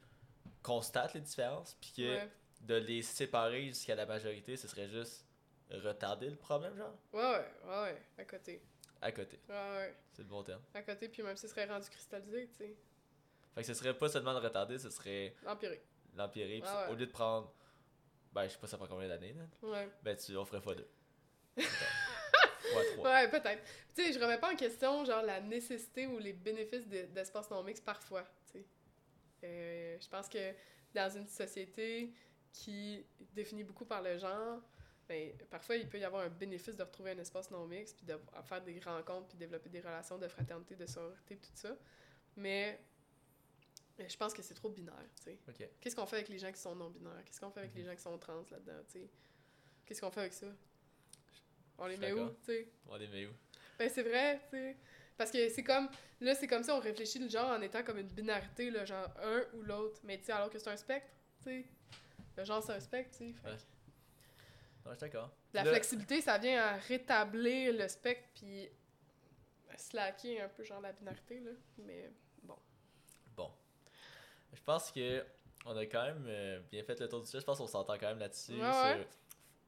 constates 0.62 1.14
les 1.14 1.20
différences, 1.20 1.76
puis 1.80 1.92
que 1.96 2.16
Ouais. 2.16 2.28
De 2.62 2.74
les 2.76 3.02
séparer 3.02 3.66
jusqu'à 3.66 3.94
la 3.94 4.06
majorité, 4.06 4.56
ce 4.56 4.68
serait 4.68 4.88
juste 4.88 5.26
retarder 5.70 6.28
le 6.30 6.36
problème, 6.36 6.76
genre, 6.76 6.94
Ouais, 7.12 7.20
ouais, 7.22 7.46
ouais, 7.64 7.82
ouais, 7.82 8.02
à 8.18 8.24
côté. 8.24 8.62
à 9.00 9.10
côté. 9.12 9.40
Ouais, 9.48 9.54
ouais, 9.54 9.94
C'est 10.12 10.22
le 10.22 10.28
bon 10.28 10.42
terme. 10.42 10.62
à 10.74 10.82
côté, 10.82 11.08
puis 11.08 11.22
même 11.22 11.36
si 11.36 11.42
ce 11.42 11.48
serait 11.48 11.64
rendu 11.66 11.88
cristallisé, 11.88 12.48
tu 12.48 12.54
sais, 12.58 12.76
Fait 13.54 13.60
que 13.62 13.66
ce 13.66 13.74
serait 13.74 13.96
pas 13.96 14.08
seulement 14.08 14.34
de 14.34 14.38
retarder, 14.44 14.78
ce 14.78 14.90
serait 14.90 15.34
empirer. 15.46 15.82
l'empirer, 16.16 16.60
puis 16.60 16.70
ouais. 16.70 16.88
au 16.90 16.94
lieu 16.94 17.06
de 17.06 17.10
prendre, 17.12 17.52
ben, 18.32 18.44
je 18.44 18.50
sais 18.52 18.58
pas 18.58 18.66
ça 18.66 18.76
prend 18.76 18.86
combien 18.86 19.08
d'années, 19.08 19.32
là, 19.34 19.68
Ouais. 19.68 19.88
ben, 20.02 20.16
tu, 20.16 20.36
on 20.36 20.44
ferait 20.44 20.60
fois 20.60 20.74
deux. 20.74 20.88
trois. 22.94 23.10
Ouais, 23.12 23.28
peut-être. 23.28 23.62
Tu 23.94 24.02
sais, 24.04 24.12
je 24.12 24.18
remets 24.18 24.38
pas 24.38 24.52
en 24.52 24.56
question, 24.56 25.04
genre, 25.04 25.22
la 25.22 25.40
nécessité 25.40 26.06
ou 26.06 26.18
les 26.18 26.32
bénéfices 26.32 26.86
de- 26.88 27.06
d'espace 27.06 27.50
non 27.50 27.62
mixte 27.62 27.84
parfois, 27.84 28.22
tu 28.46 28.58
sais. 28.60 28.64
Euh, 29.44 29.98
je 30.00 30.08
pense 30.08 30.28
que 30.28 30.52
dans 30.94 31.10
une 31.16 31.26
société 31.26 32.12
qui 32.52 32.96
est 32.96 33.06
définie 33.34 33.64
beaucoup 33.64 33.84
par 33.84 34.02
le 34.02 34.18
genre, 34.18 34.60
ben, 35.08 35.32
parfois, 35.50 35.76
il 35.76 35.88
peut 35.88 35.98
y 35.98 36.04
avoir 36.04 36.22
un 36.24 36.28
bénéfice 36.28 36.76
de 36.76 36.82
retrouver 36.82 37.10
un 37.12 37.18
espace 37.18 37.50
non 37.50 37.66
mixte, 37.66 37.96
puis 37.96 38.06
de 38.06 38.18
faire 38.44 38.62
des 38.62 38.78
rencontres, 38.80 39.28
puis 39.28 39.38
développer 39.38 39.68
des 39.68 39.80
relations 39.80 40.18
de 40.18 40.28
fraternité, 40.28 40.76
de 40.76 40.86
sororité, 40.86 41.36
tout 41.36 41.50
ça. 41.54 41.76
Mais 42.36 42.80
euh, 44.00 44.08
je 44.08 44.16
pense 44.16 44.32
que 44.32 44.42
c'est 44.42 44.54
trop 44.54 44.70
binaire, 44.70 44.94
tu 45.18 45.24
sais. 45.24 45.38
Ok. 45.48 45.68
Qu'est-ce 45.80 45.96
qu'on 45.96 46.06
fait 46.06 46.16
avec 46.16 46.28
les 46.28 46.38
gens 46.38 46.50
qui 46.52 46.60
sont 46.60 46.74
non-binaires? 46.74 47.24
Qu'est-ce 47.24 47.40
qu'on 47.40 47.50
fait 47.50 47.60
avec 47.60 47.74
les 47.74 47.82
Mhm. 47.82 47.88
gens 47.90 47.94
qui 47.96 48.02
sont 48.02 48.18
trans 48.18 48.44
là-dedans, 48.50 48.82
tu 48.86 49.00
sais? 49.00 49.10
Qu'est-ce 49.84 50.00
qu'on 50.00 50.10
fait 50.10 50.20
avec 50.20 50.32
ça? 50.32 50.46
On 51.78 51.86
les 51.86 51.96
met 51.96 52.12
où, 52.12 52.16
d'accord. 52.16 52.34
tu 52.40 52.44
sais? 52.52 52.68
On 52.88 52.96
les 52.96 53.08
met 53.08 53.26
où? 53.26 53.32
Ben, 53.78 53.90
c'est 53.90 54.02
vrai, 54.02 54.40
tu 54.44 54.56
sais. 54.56 54.76
Parce 55.16 55.30
que 55.30 55.48
c'est 55.50 55.62
comme. 55.64 55.88
Là, 56.20 56.34
c'est 56.34 56.46
comme 56.46 56.62
ça, 56.62 56.76
on 56.76 56.80
réfléchit 56.80 57.18
le 57.18 57.28
genre 57.28 57.50
en 57.50 57.60
étant 57.60 57.82
comme 57.82 57.98
une 57.98 58.08
binarité, 58.08 58.70
genre 58.86 59.08
un 59.22 59.44
ou 59.54 59.62
l'autre. 59.62 60.00
Mais 60.04 60.18
tu 60.18 60.24
sais, 60.26 60.32
alors 60.32 60.48
que 60.50 60.58
c'est 60.58 60.70
un 60.70 60.76
spectre, 60.76 61.08
tu 61.38 61.44
sais. 61.44 61.66
Le 62.36 62.44
genre, 62.44 62.62
c'est 62.62 62.72
un 62.72 62.80
spectre, 62.80 63.10
tu 63.16 63.32
sais. 63.32 63.34
Ouais. 63.44 63.56
Non, 64.84 64.90
je 64.92 64.96
suis 64.96 65.00
d'accord. 65.00 65.30
La 65.52 65.64
flexibilité, 65.64 66.20
ça 66.20 66.38
vient 66.38 66.60
à 66.62 66.72
rétablir 66.76 67.72
le 67.74 67.86
spectre, 67.88 68.28
puis 68.34 68.68
slacker 69.76 70.40
un 70.40 70.48
peu, 70.48 70.64
genre, 70.64 70.80
la 70.80 70.92
binarité, 70.92 71.40
là. 71.40 71.50
Mais 71.78 72.10
bon. 72.42 72.56
Bon. 73.36 73.50
Je 74.52 74.62
pense 74.62 74.90
que 74.90 75.24
on 75.64 75.76
a 75.76 75.86
quand 75.86 76.02
même 76.04 76.24
euh, 76.26 76.60
bien 76.70 76.82
fait 76.82 76.98
le 77.00 77.08
tour 77.08 77.20
du 77.20 77.26
sujet. 77.26 77.40
Je 77.40 77.44
pense 77.46 77.58
qu'on 77.58 77.66
s'entend 77.66 77.94
quand 77.94 78.08
même 78.08 78.18
là-dessus. 78.18 78.52
Ouais, 78.54 78.60
ouais. 78.60 78.96
sur- 78.96 79.06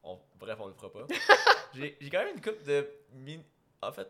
on- 0.02 0.20
Bref, 0.36 0.58
on 0.60 0.66
le 0.66 0.74
fera 0.74 0.92
pas. 0.92 1.06
J'ai 1.74 1.96
quand 2.10 2.24
même 2.24 2.34
une 2.36 2.42
coupe 2.42 2.62
de. 2.64 2.88
min- 3.12 3.42
En 3.80 3.92
fait, 3.92 4.08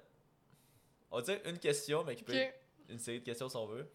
on 1.10 1.16
va 1.16 1.22
dire 1.22 1.40
une 1.44 1.58
question, 1.58 2.02
mais 2.04 2.16
qui 2.16 2.22
Ok. 2.22 2.28
peut 2.30 2.46
une 2.92 2.98
série 2.98 3.20
de 3.20 3.24
questions 3.24 3.48
si 3.48 3.56
on 3.56 3.66
veut. 3.66 3.88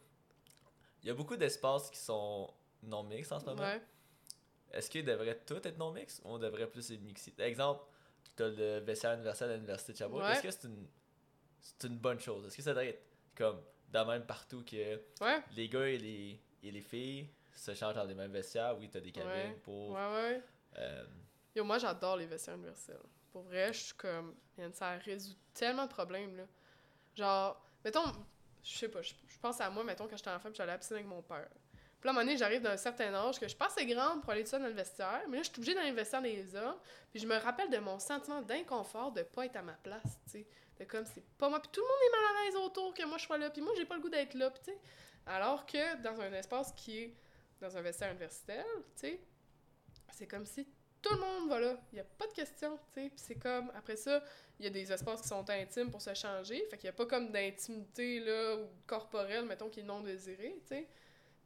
Il 1.01 1.07
y 1.07 1.12
a 1.12 1.14
beaucoup 1.14 1.36
d'espaces 1.38 1.89
qui 1.89 1.99
sont 1.99 2.51
non 2.84 3.03
mixtes 3.03 3.32
en 3.32 3.39
ce 3.39 3.45
moment. 3.45 3.62
Ouais. 3.64 3.82
Est-ce 4.72 4.90
qu'ils 4.90 5.06
devraient 5.06 5.40
tous 5.46 5.56
être 5.58 5.78
non 5.78 5.92
mixtes 5.92 6.22
ou 6.24 6.30
on 6.30 6.38
devrait 6.38 6.68
plus 6.68 6.90
les 6.92 6.98
mixer 6.98 7.34
Exemple, 7.40 7.84
tu 8.36 8.44
as 8.44 8.50
le 8.50 8.80
vestiaire 8.80 9.14
universel 9.14 9.50
à 9.52 9.56
l'Université 9.56 9.94
de 9.94 9.98
Sherbrooke. 9.98 10.24
Ouais. 10.24 10.32
Est-ce 10.34 10.44
que 10.44 10.52
c'est 10.52 10.68
une, 10.68 10.88
c'est 11.60 11.88
une 11.88 11.98
bonne 11.98 12.20
chose? 12.20 12.46
Est-ce 12.48 12.58
que 12.58 12.62
ça 12.64 12.72
devrait 12.72 12.90
être 12.90 13.04
comme 13.36 13.62
de 13.92 14.00
même 14.00 14.26
partout 14.26 14.64
que 14.64 14.96
Ouais. 15.22 15.42
les 15.56 15.68
gars 15.68 15.88
et 15.88 15.98
les, 15.98 16.40
et 16.64 16.72
les 16.72 16.82
filles 16.82 17.30
se 17.56 17.74
changent 17.74 17.96
dans 17.96 18.04
les 18.04 18.14
mêmes 18.14 18.32
vestiaires? 18.32 18.78
Oui, 18.78 18.90
t'as 18.90 19.00
des 19.00 19.12
cabines 19.12 19.32
Ouais. 19.32 19.60
pour. 19.64 19.92
Ouais, 19.92 20.12
ouais. 20.14 20.44
euh, 20.78 21.06
Yo, 21.56 21.64
moi, 21.64 21.80
j'adore 21.80 22.18
les 22.18 22.28
vestiaires 22.28 22.56
universels. 22.56 23.00
Pour 23.32 23.42
vrai, 23.44 23.74
je 23.74 23.80
suis 23.80 23.94
comme. 23.96 24.36
ça 24.74 24.92
résout 24.98 25.36
tellement 25.54 25.86
de 25.86 25.92
problèmes, 25.92 26.38
là. 26.38 26.44
Genre, 27.16 27.66
mettons, 27.84 28.04
je 28.64 28.78
sais 28.78 28.88
pas, 28.90 29.02
je 29.02 29.14
pense 29.42 29.60
à 29.62 29.70
moi, 29.70 29.84
mettons, 29.84 30.08
quand 30.08 30.16
j'étais 30.18 30.30
enfant, 30.30 30.50
j'allais 30.54 30.72
à 30.72 30.76
la 30.76 30.78
piscine 30.80 30.96
avec 30.98 31.08
mon 31.08 31.22
père. 31.22 31.50
Puis 32.00 32.08
là, 32.08 32.12
à 32.12 32.14
un 32.14 32.14
moment 32.14 32.26
donné, 32.26 32.38
j'arrive 32.38 32.62
d'un 32.62 32.78
certain 32.78 33.14
âge 33.14 33.39
que 33.39 33.45
je 33.45 33.50
suis 33.50 33.58
pas 33.58 33.68
assez 33.68 33.86
grande 33.86 34.22
pour 34.22 34.32
aller 34.32 34.43
tout 34.43 34.52
seul 34.52 34.62
dans 34.62 34.68
le 34.68 34.74
vestiaire, 34.74 35.22
mais 35.28 35.38
là, 35.38 35.43
je 35.43 35.50
suis 35.50 35.58
obligée 35.58 35.74
d'aller 35.74 35.88
dans 35.88 35.95
le 35.95 36.00
vestiaire 36.00 36.22
des 36.22 36.56
hommes, 36.56 36.78
puis 37.12 37.20
je 37.20 37.28
me 37.28 37.36
rappelle 37.36 37.70
de 37.70 37.78
mon 37.78 38.00
sentiment 38.00 38.41
d'inconfort 38.41 39.12
de 39.12 39.24
pas 39.24 39.45
être 39.45 39.58
à 39.58 39.62
ma 39.62 39.74
place, 39.74 40.20
tu 40.26 40.32
sais. 40.32 40.47
De 40.80 40.86
comme, 40.86 41.06
c'est 41.06 41.26
pas 41.38 41.50
moi, 41.50 41.62
puis 41.62 41.70
tout 41.74 41.82
le 41.82 41.88
monde 41.88 41.97
est 42.08 42.12
mal 42.12 42.22
à 42.24 42.45
l'aise 42.45 42.56
autour 42.56 42.93
que 42.93 43.04
moi 43.04 43.18
je 43.18 43.26
sois 43.26 43.38
là, 43.38 43.50
puis 43.50 43.62
moi, 43.62 43.74
j'ai 43.76 43.86
pas 43.86 43.95
le 43.95 44.02
goût 44.02 44.10
d'être 44.10 44.34
là, 44.34 44.50
tu 44.52 44.72
sais. 44.72 44.78
Alors 45.26 45.66
que 45.66 46.02
dans 46.02 46.22
un 46.22 46.32
espace 46.32 46.72
qui 46.72 47.00
est 47.00 47.16
dans 47.60 47.76
un 47.76 47.82
vestiaire 47.82 48.12
universitaire, 48.12 48.66
tu 48.95 49.08
sais, 49.08 49.20
c'est 50.12 50.28
comme 50.28 50.45
si 50.45 50.66
tout 51.02 51.14
le 51.14 51.20
monde 51.20 51.50
va 51.50 51.60
là. 51.60 51.78
Il 51.91 51.95
n'y 51.95 52.02
a 52.02 52.06
pas 52.06 52.28
de 52.28 52.34
question, 52.34 52.78
tu 52.93 53.02
sais. 53.02 53.10
Puis 53.10 53.20
c'est 53.20 53.36
comme, 53.36 53.72
après 53.76 53.95
ça, 53.95 54.24
il 54.60 54.66
y 54.66 54.68
a 54.68 54.72
des 54.72 54.91
espaces 54.91 55.22
qui 55.22 55.28
sont 55.28 55.50
intimes 55.50 55.91
pour 55.91 56.02
se 56.02 56.14
changer. 56.14 56.66
Fait 56.70 56.78
qu'il 56.78 56.88
n'y 56.88 56.89
a 56.89 56.93
pas 56.93 57.06
comme 57.06 57.32
d'intimité, 57.32 58.20
là, 58.20 58.56
ou 58.56 58.68
corporelle, 58.86 59.45
mettons, 59.45 59.70
qui 59.70 59.82
est 59.82 59.84
non 59.84 60.02
désirée, 60.02 60.58
tu 60.62 60.76
sais. 60.76 60.88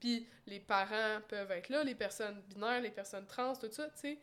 Puis 0.04 0.28
les 0.48 0.60
parents 0.60 1.22
peuvent 1.30 1.50
être 1.52 1.70
là, 1.70 1.82
les 1.86 1.96
personnes 1.96 2.42
binaires, 2.50 2.82
les 2.82 2.92
personnes 2.92 3.26
trans, 3.26 3.56
tout 3.56 3.72
ça, 3.72 3.90
tu 3.92 4.18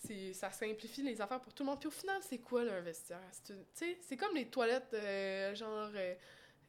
sais. 0.00 0.32
Ça 0.34 0.50
simplifie 0.50 1.00
les 1.02 1.20
affaires 1.20 1.40
pour 1.40 1.54
tout 1.54 1.62
le 1.62 1.68
monde. 1.70 1.78
Puis 1.78 1.86
au 1.86 1.92
final, 1.92 2.20
c'est 2.28 2.38
quoi, 2.38 2.64
là, 2.64 2.74
un 2.74 2.80
vestiaire? 2.80 3.20
C'est 3.30 3.52
une- 3.52 3.60
Tu 3.66 3.70
sais, 3.74 3.98
c'est 4.00 4.16
comme 4.16 4.34
les 4.34 4.48
toilettes, 4.48 4.92
euh, 4.94 5.54
genre, 5.54 5.90
euh, 5.94 6.14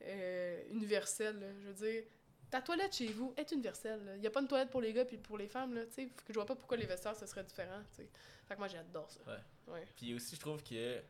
euh, 0.03 0.63
universelles, 0.69 1.39
là. 1.39 1.47
Je 1.63 1.67
veux 1.69 1.73
dire, 1.73 2.03
ta 2.51 2.61
toilette 2.61 2.93
chez 2.93 3.07
vous 3.07 3.33
est 3.35 3.51
universelle. 3.53 4.11
Il 4.13 4.21
n'y 4.21 4.27
a 4.27 4.29
pas 4.29 4.41
une 4.41 4.47
toilette 4.47 4.69
pour 4.69 4.81
les 4.81 4.93
gars 4.93 5.05
puis 5.05 5.17
pour 5.17 5.39
les 5.39 5.47
femmes, 5.47 5.73
là, 5.73 5.85
tu 5.87 5.93
sais. 5.93 6.01
Fait 6.03 6.09
que 6.27 6.29
je 6.29 6.33
vois 6.35 6.45
pas 6.45 6.55
pourquoi 6.55 6.77
les 6.77 6.85
vestiaires, 6.85 7.15
ce 7.15 7.25
serait 7.25 7.43
différent. 7.43 7.81
Fait 7.89 8.07
que 8.53 8.59
moi, 8.59 8.67
j'adore 8.67 9.09
ça. 9.09 9.19
Ouais. 9.25 9.73
Ouais. 9.73 9.87
Puis 9.95 10.13
aussi, 10.13 10.35
je 10.35 10.39
trouve 10.41 10.61
que 10.61 11.01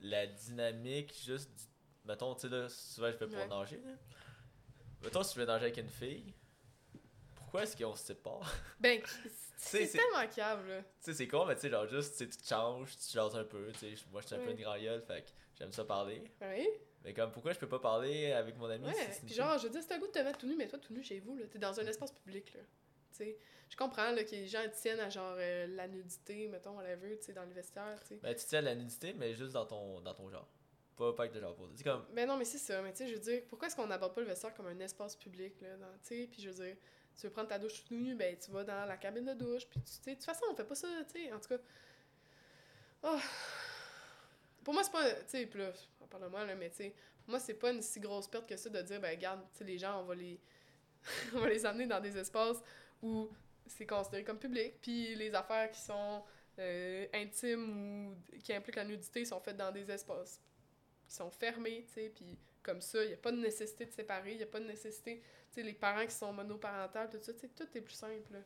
la 0.00 0.26
dynamique, 0.26 1.12
juste. 1.22 1.50
du- 1.54 1.64
Mettons, 2.06 2.34
tu 2.34 2.40
sais, 2.40 2.48
là, 2.48 2.66
souvent 2.70 3.10
je 3.12 3.16
vais 3.18 3.26
pour 3.28 3.36
Ouais. 3.36 3.46
nager. 3.46 3.76
Là. 3.84 3.92
Mettons, 5.02 5.22
si 5.22 5.34
je 5.34 5.40
vais 5.40 5.46
nager 5.46 5.66
avec 5.66 5.76
une 5.76 5.88
fille, 5.90 6.32
pourquoi 7.52 7.62
est-ce 7.64 7.76
qu'on 7.76 7.94
se 7.94 8.04
sépare? 8.06 8.50
Ben, 8.80 9.00
c'est 9.56 9.86
c'est- 9.86 9.98
tellement 9.98 10.26
câble, 10.34 10.68
là. 10.68 10.80
Tu 10.82 10.88
sais, 11.00 11.14
c'est 11.14 11.28
con, 11.28 11.44
mais 11.46 11.54
tu 11.54 11.60
sais, 11.60 11.70
genre 11.70 11.86
juste, 11.86 12.16
tu 12.18 12.26
te 12.28 12.46
changes, 12.48 12.96
tu 12.96 13.12
jases 13.12 13.36
un 13.36 13.44
peu. 13.44 13.70
Tu 13.72 13.94
sais, 13.96 14.04
moi, 14.10 14.20
je 14.22 14.26
suis 14.26 14.36
un 14.36 14.38
peu 14.40 14.50
une 14.50 14.60
grand 14.60 14.76
gueule, 14.78 15.02
fait 15.02 15.22
que 15.22 15.28
j'aime 15.58 15.72
ça 15.72 15.84
parler. 15.84 16.22
Oui. 16.40 16.68
Mais 17.04 17.12
comme, 17.12 17.30
pourquoi 17.30 17.52
je 17.52 17.58
peux 17.58 17.68
pas 17.68 17.78
parler 17.80 18.32
avec 18.32 18.56
mon 18.56 18.66
ami 18.70 18.86
Ouais. 18.86 18.94
si 19.12 19.26
Puis 19.26 19.34
genre, 19.34 19.58
je 19.58 19.64
veux 19.64 19.70
dire, 19.70 19.82
c'est 19.86 19.92
un 19.94 19.98
goût 19.98 20.06
de 20.06 20.12
te 20.12 20.18
mettre 20.20 20.38
tout 20.38 20.46
nu, 20.46 20.56
mais 20.56 20.66
toi, 20.68 20.78
tout 20.78 20.92
nu 20.94 21.02
chez 21.02 21.20
vous, 21.20 21.36
là. 21.36 21.46
T'es 21.46 21.58
dans 21.58 21.78
un 21.78 21.86
espace 21.86 22.12
public, 22.12 22.54
là. 22.54 22.60
Tu 23.12 23.16
sais. 23.18 23.38
Je 23.68 23.76
comprends, 23.76 24.10
là, 24.12 24.22
que 24.24 24.30
les 24.30 24.46
gens 24.48 24.62
tiennent 24.72 25.00
à 25.00 25.08
genre 25.10 25.34
euh, 25.38 25.66
la 25.68 25.88
nudité, 25.88 26.46
mettons, 26.48 26.76
whatever, 26.76 27.18
tu 27.18 27.26
sais, 27.26 27.32
dans 27.32 27.44
les 27.44 27.54
vestiaires, 27.54 27.98
tu 28.02 28.08
sais. 28.08 28.20
Ben, 28.22 28.34
tu 28.34 28.44
tiens 28.46 28.58
à 28.60 28.62
la 28.62 28.74
nudité, 28.74 29.12
mais 29.14 29.34
juste 29.34 29.52
dans 29.52 29.66
ton, 29.66 30.00
dans 30.00 30.14
ton 30.14 30.28
genre. 30.30 30.48
Pas, 30.96 31.12
pas 31.14 31.22
avec 31.24 31.34
le 31.34 31.40
genre 31.40 31.54
posé. 31.54 31.82
Comme, 31.84 32.04
Ben 32.12 32.26
non, 32.28 32.36
mais 32.36 32.44
c'est 32.44 32.58
ça. 32.58 32.82
Mais 32.82 32.92
tu 32.92 32.98
sais, 32.98 33.08
je 33.08 33.14
veux 33.14 33.20
dire, 33.20 33.42
pourquoi 33.48 33.68
est-ce 33.68 33.76
qu'on 33.76 33.86
n'aborde 33.86 34.14
pas 34.14 34.20
le 34.20 34.26
vestiaire 34.26 34.54
comme 34.54 34.66
un 34.66 34.78
espace 34.80 35.16
public, 35.16 35.60
là, 35.60 35.76
dans- 35.76 35.86
tu 36.02 36.14
sais, 36.22 36.28
puis 36.30 36.42
je 36.42 36.50
veux 36.50 36.64
dire, 36.64 36.76
tu 37.18 37.26
veux 37.26 37.32
prendre 37.32 37.48
ta 37.48 37.58
douche 37.58 37.84
tout 37.84 37.94
nu, 37.94 38.14
ben 38.14 38.36
tu 38.36 38.50
vas 38.50 38.64
dans 38.64 38.84
la 38.86 38.96
cabine 38.96 39.24
de 39.24 39.34
douche, 39.34 39.66
puis 39.66 39.80
tu 39.80 39.92
sais, 39.92 40.10
de 40.10 40.14
toute 40.16 40.24
façon, 40.24 40.44
on 40.50 40.54
fait 40.54 40.64
pas 40.64 40.74
ça, 40.74 40.88
tu 41.06 41.20
sais, 41.20 41.32
en 41.32 41.38
tout 41.38 41.48
cas. 41.48 41.58
Ah. 43.02 43.20
Pour 44.64 44.74
moi, 44.74 44.84
c'est 44.84 44.92
pas, 44.92 45.10
tu 45.10 45.28
sais, 45.28 45.48
parle 46.12 46.28
moi, 46.30 46.44
mais 46.54 46.70
tu 46.70 46.76
sais, 46.76 46.94
moi, 47.26 47.40
c'est 47.40 47.54
pas 47.54 47.72
une 47.72 47.82
si 47.82 48.00
grosse 48.00 48.28
perte 48.28 48.48
que 48.48 48.56
ça 48.56 48.68
de 48.70 48.82
dire, 48.82 49.00
ben 49.00 49.10
regarde, 49.10 49.40
tu 49.52 49.58
sais, 49.58 49.64
les 49.64 49.78
gens, 49.78 50.00
on 50.00 50.04
va 50.04 50.14
les, 50.14 50.38
on 51.34 51.40
va 51.40 51.48
les 51.48 51.64
amener 51.66 51.86
dans 51.86 52.00
des 52.00 52.16
espaces 52.16 52.62
où 53.02 53.30
c'est 53.66 53.86
considéré 53.86 54.24
comme 54.24 54.38
public, 54.38 54.74
puis 54.80 55.14
les 55.14 55.34
affaires 55.34 55.70
qui 55.70 55.80
sont 55.80 56.22
euh, 56.58 57.06
intimes 57.14 58.10
ou 58.10 58.38
qui 58.38 58.52
impliquent 58.52 58.76
la 58.76 58.84
nudité 58.84 59.24
sont 59.24 59.40
faites 59.40 59.56
dans 59.56 59.72
des 59.72 59.90
espaces 59.90 60.40
qui 61.08 61.14
sont 61.14 61.30
fermés, 61.30 61.84
tu 61.88 61.94
sais, 61.94 62.12
puis 62.14 62.38
comme 62.62 62.80
ça, 62.80 63.02
il 63.02 63.08
n'y 63.08 63.14
a 63.14 63.18
pas 63.18 63.32
de 63.32 63.38
nécessité 63.38 63.86
de 63.86 63.90
séparer, 63.90 64.32
il 64.32 64.36
n'y 64.36 64.42
a 64.42 64.46
pas 64.46 64.60
de 64.60 64.66
nécessité, 64.66 65.22
sais, 65.54 65.62
les 65.62 65.72
parents 65.74 66.04
qui 66.06 66.12
sont 66.14 66.32
monoparentales, 66.32 67.10
tout 67.10 67.18
ça, 67.22 67.32
tu 67.32 67.40
sais, 67.40 67.48
tout 67.48 67.66
est 67.76 67.80
plus 67.80 67.94
simple, 67.94 68.32
là. 68.32 68.38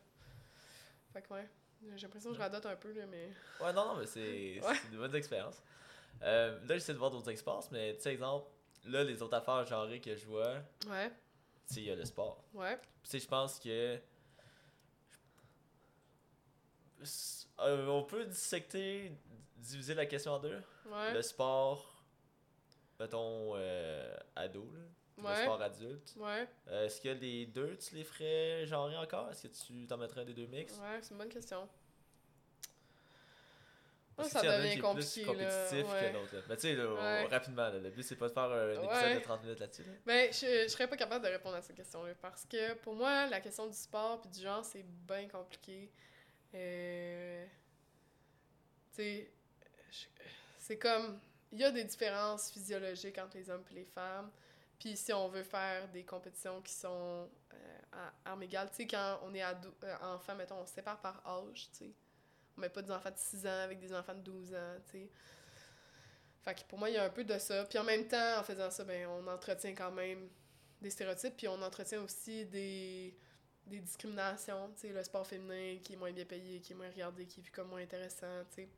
Fait 1.13 1.21
que 1.21 1.33
ouais, 1.33 1.47
j'ai 1.95 2.05
l'impression 2.07 2.29
que 2.31 2.35
je 2.35 2.41
radote 2.41 2.65
un 2.65 2.75
peu, 2.75 2.91
là, 2.93 3.05
mais... 3.07 3.29
Ouais, 3.61 3.73
non, 3.73 3.85
non, 3.93 3.95
mais 3.97 4.05
c'est 4.05 4.59
Ouais. 4.63 4.75
c'est 4.81 4.91
de 4.91 4.97
bonnes 4.97 5.15
expériences. 5.15 5.61
Euh, 6.23 6.59
là, 6.65 6.73
j'essaie 6.75 6.93
de 6.93 6.97
voir 6.97 7.11
d'autres 7.11 7.29
expériences, 7.31 7.71
mais 7.71 7.95
tu 7.95 8.01
sais, 8.01 8.11
exemple, 8.13 8.47
là, 8.85 9.03
les 9.03 9.21
autres 9.21 9.35
affaires 9.37 9.65
genrées 9.65 10.01
que 10.01 10.15
je 10.15 10.25
vois, 10.25 10.55
Ouais, 10.87 11.09
tu 11.67 11.73
sais, 11.75 11.81
il 11.81 11.83
y 11.85 11.91
a 11.91 11.95
le 11.95 12.05
sport. 12.05 12.43
ouais, 12.53 12.77
tu 13.03 13.09
sais, 13.09 13.19
je 13.19 13.27
pense 13.27 13.59
que. 13.59 13.99
Euh, 17.59 17.87
on 17.87 18.03
peut 18.03 18.25
dissecter, 18.25 19.11
diviser 19.57 19.93
la 19.93 20.05
question 20.05 20.33
en 20.33 20.39
deux. 20.39 20.61
ouais, 20.87 21.13
Le 21.13 21.21
sport, 21.21 22.03
mettons, 22.99 23.53
euh, 23.55 24.15
ado, 24.35 24.69
là, 24.73 24.81
puis 25.17 25.23
le 25.25 25.29
Ouais. 25.33 25.41
sport 25.43 25.61
adulte. 25.61 26.13
ouais, 26.17 26.47
Euh, 26.67 26.85
Est-ce 26.85 27.01
que 27.01 27.09
les 27.09 27.45
deux, 27.47 27.75
tu 27.77 27.95
les 27.95 28.03
ferais 28.03 28.65
genrer 28.65 28.95
encore? 28.97 29.29
Est-ce 29.31 29.47
que 29.47 29.47
tu 29.47 29.87
t'en 29.87 29.97
mettrais 29.97 30.21
un 30.21 30.25
des 30.25 30.33
deux 30.33 30.47
mix? 30.47 30.73
Ouais, 30.73 30.99
c'est 31.01 31.11
une 31.11 31.17
bonne 31.17 31.29
question. 31.29 31.67
Parce 34.15 34.33
Ouais, 34.33 34.41
que, 34.41 34.47
ça 34.47 34.57
devient 34.57 34.71
qui 34.71 34.77
est 34.77 34.81
compliqué, 34.81 35.21
plus 35.21 35.25
compétitif 35.31 35.83
là, 35.87 35.93
ouais. 35.93 36.09
que 36.11 36.17
l'autre. 36.17 36.35
là. 36.35 36.41
Mais 36.49 36.55
tu 36.55 36.61
sais, 36.61 36.75
Ouais. 36.81 37.25
rapidement, 37.27 37.69
là, 37.69 37.77
le 37.77 37.89
but 37.91 38.01
c'est 38.01 38.15
pas 38.15 38.27
de 38.29 38.33
faire 38.33 38.43
un 38.45 38.71
épisode 38.71 38.89
Ouais. 38.89 39.15
de 39.15 39.19
30 39.19 39.43
minutes 39.43 39.59
là-dessus. 39.59 39.83
là. 39.83 39.91
Ben, 40.07 40.33
je, 40.33 40.63
je 40.63 40.67
serais 40.69 40.87
pas 40.87 40.97
capable 40.97 41.23
de 41.23 41.29
répondre 41.29 41.55
à 41.55 41.61
cette 41.61 41.75
question-là, 41.75 42.15
parce 42.19 42.43
que 42.45 42.73
pour 42.75 42.95
moi, 42.95 43.27
la 43.27 43.39
question 43.41 43.67
du 43.67 43.75
sport 43.77 44.19
puis 44.21 44.31
du 44.31 44.41
genre, 44.41 44.65
c'est 44.65 44.83
bien 44.83 45.27
compliqué. 45.27 45.91
Euh... 46.55 47.45
Tu 48.91 48.95
sais, 49.03 49.31
je- 49.91 50.05
c'est 50.57 50.77
comme... 50.79 51.19
Il 51.51 51.59
y 51.59 51.63
a 51.63 51.69
des 51.71 51.83
différences 51.83 52.51
physiologiques 52.51 53.17
entre 53.19 53.37
les 53.37 53.49
hommes 53.51 53.63
et 53.71 53.75
les 53.75 53.85
femmes, 53.85 54.31
Puis 54.79 54.95
si 54.95 55.11
on 55.11 55.27
veut 55.27 55.43
faire 55.43 55.87
des 55.89 56.03
compétitions 56.03 56.61
qui 56.61 56.73
sont 56.73 57.29
euh, 57.53 57.79
à 57.91 58.31
armes 58.31 58.43
égales, 58.43 58.69
tu 58.69 58.77
sais, 58.77 58.87
quand 58.87 59.19
on 59.23 59.33
est 59.33 59.41
ado, 59.41 59.73
euh, 59.83 59.95
enfant, 60.01 60.35
mettons, 60.35 60.59
on 60.59 60.65
se 60.65 60.73
sépare 60.73 60.99
par 61.01 61.25
âge, 61.25 61.69
tu 61.71 61.77
sais. 61.85 61.93
On 62.55 62.61
met 62.61 62.69
pas 62.69 62.81
des 62.81 62.91
enfants 62.91 63.11
de 63.11 63.17
6 63.17 63.45
ans 63.47 63.61
avec 63.63 63.79
des 63.79 63.93
enfants 63.93 64.13
de 64.13 64.21
12 64.21 64.53
ans, 64.53 64.75
tu 64.85 64.91
sais. 64.91 65.09
Fait 66.41 66.55
que 66.55 66.61
pour 66.69 66.79
moi, 66.79 66.89
il 66.89 66.93
y 66.93 66.97
a 66.97 67.03
un 67.03 67.09
peu 67.09 67.23
de 67.23 67.37
ça. 67.39 67.65
Puis 67.65 67.77
en 67.77 67.83
même 67.83 68.07
temps, 68.07 68.39
en 68.39 68.43
faisant 68.43 68.69
ça, 68.69 68.83
ben, 68.83 69.07
on 69.07 69.27
entretient 69.27 69.73
quand 69.73 69.91
même 69.91 70.29
des 70.81 70.89
stéréotypes, 70.89 71.35
puis 71.35 71.47
on 71.47 71.61
entretient 71.61 72.01
aussi 72.01 72.45
des, 72.45 73.17
des 73.65 73.79
discriminations, 73.79 74.71
tu 74.75 74.87
sais, 74.87 74.93
le 74.93 75.03
sport 75.03 75.25
féminin 75.25 75.77
qui 75.83 75.93
est 75.93 75.97
moins 75.97 76.11
bien 76.11 76.25
payé, 76.25 76.61
qui 76.61 76.73
est 76.73 76.75
moins 76.75 76.89
regardé, 76.89 77.25
qui 77.25 77.39
est 77.39 77.43
vu 77.43 77.51
comme 77.51 77.69
moins 77.69 77.81
intéressant, 77.81 78.43
tu 78.49 78.61
sais. 78.61 78.69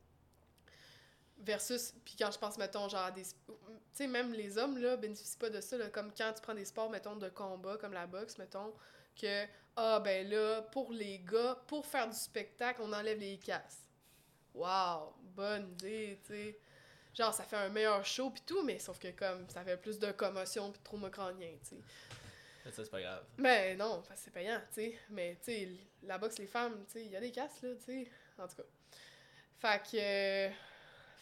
Versus, 1.42 1.94
puis 2.04 2.16
quand 2.20 2.32
je 2.32 2.38
pense, 2.38 2.58
mettons, 2.58 2.90
genre 2.90 3.06
à 3.06 3.12
des... 3.12 3.24
Tu 3.24 3.54
sais, 3.94 4.08
même 4.08 4.34
les 4.34 4.58
hommes, 4.58 4.78
là, 4.78 4.98
bénéficient 4.98 5.38
pas 5.38 5.50
de 5.50 5.62
ça, 5.62 5.78
là, 5.78 5.90
comme 5.90 6.12
quand 6.14 6.34
tu 6.34 6.42
prends 6.42 6.54
des 6.54 6.66
sports, 6.66 6.90
mettons, 6.90 7.16
de 7.16 7.30
combat, 7.30 7.78
comme 7.78 7.94
la 7.94 8.08
boxe, 8.08 8.38
mettons, 8.38 8.74
que, 9.16 9.46
ah, 9.78 10.02
ben 10.02 10.30
là, 10.30 10.64
pour 10.64 10.92
les 10.92 11.20
gars, 11.20 11.58
pour 11.68 11.86
faire 11.86 12.10
du 12.10 12.16
spectacle, 12.18 12.82
on 12.84 12.92
enlève 12.92 13.20
les 13.20 13.38
casses. 13.38 13.88
Wow, 14.54 15.14
bonne 15.22 15.72
idée, 15.72 16.20
tu 16.26 16.34
sais. 16.34 16.60
Genre, 17.14 17.34
ça 17.34 17.46
fait 17.46 17.56
un 17.56 17.70
meilleur 17.70 18.06
show 18.06 18.30
pis 18.32 18.42
tout, 18.42 18.62
mais 18.64 18.78
sauf 18.78 19.00
que 19.00 19.12
comme, 19.12 19.50
ça 19.50 19.64
fait 19.64 19.78
plus 19.78 19.98
de 19.98 20.12
commotion 20.12 20.74
pis 20.74 20.80
de 20.80 20.84
trauma 20.84 21.10
crânien, 21.10 21.54
tu 21.62 21.70
sais. 21.70 21.82
Mais 22.66 22.72
ça, 22.72 22.84
c'est 22.84 22.92
pas 22.92 23.02
grave. 23.02 23.24
Mais 23.38 23.76
non, 23.76 24.04
c'est 24.14 24.34
payant, 24.34 24.60
tu 24.74 24.82
sais. 24.82 25.00
Mais, 25.10 25.38
tu 25.38 25.54
sais, 25.54 25.70
la 26.04 26.18
boxe, 26.18 26.38
les 26.38 26.48
femmes, 26.48 26.84
tu 26.88 26.94
sais, 27.00 27.06
il 27.06 27.12
y 27.12 27.16
a 27.16 27.22
des 27.22 27.32
casses, 27.32 27.62
là, 27.62 27.70
tu 27.76 27.86
sais. 27.86 28.12
En 28.38 28.46
tout 28.46 28.58
cas. 28.58 28.64
Fait 29.58 29.82
que... 29.90 29.98
euh, 29.98 30.50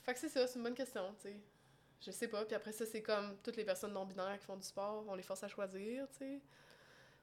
Fait 0.07 0.13
que 0.13 0.19
c'est 0.21 0.29
ça, 0.29 0.47
c'est 0.47 0.55
une 0.55 0.63
bonne 0.63 0.73
question, 0.73 1.13
tu 1.21 1.27
sais. 1.27 1.35
Je 1.99 2.11
sais 2.11 2.29
pas. 2.29 2.45
Puis 2.45 2.55
après 2.55 2.71
ça, 2.71 2.85
c'est 2.85 3.01
comme 3.01 3.37
toutes 3.43 3.57
les 3.57 3.65
personnes 3.65 3.91
non-binaires 3.91 4.39
qui 4.39 4.45
font 4.45 4.55
du 4.55 4.65
sport, 4.65 5.03
on 5.05 5.15
les 5.15 5.23
force 5.23 5.43
à 5.43 5.49
choisir, 5.49 6.07
tu 6.11 6.19
sais. 6.19 6.41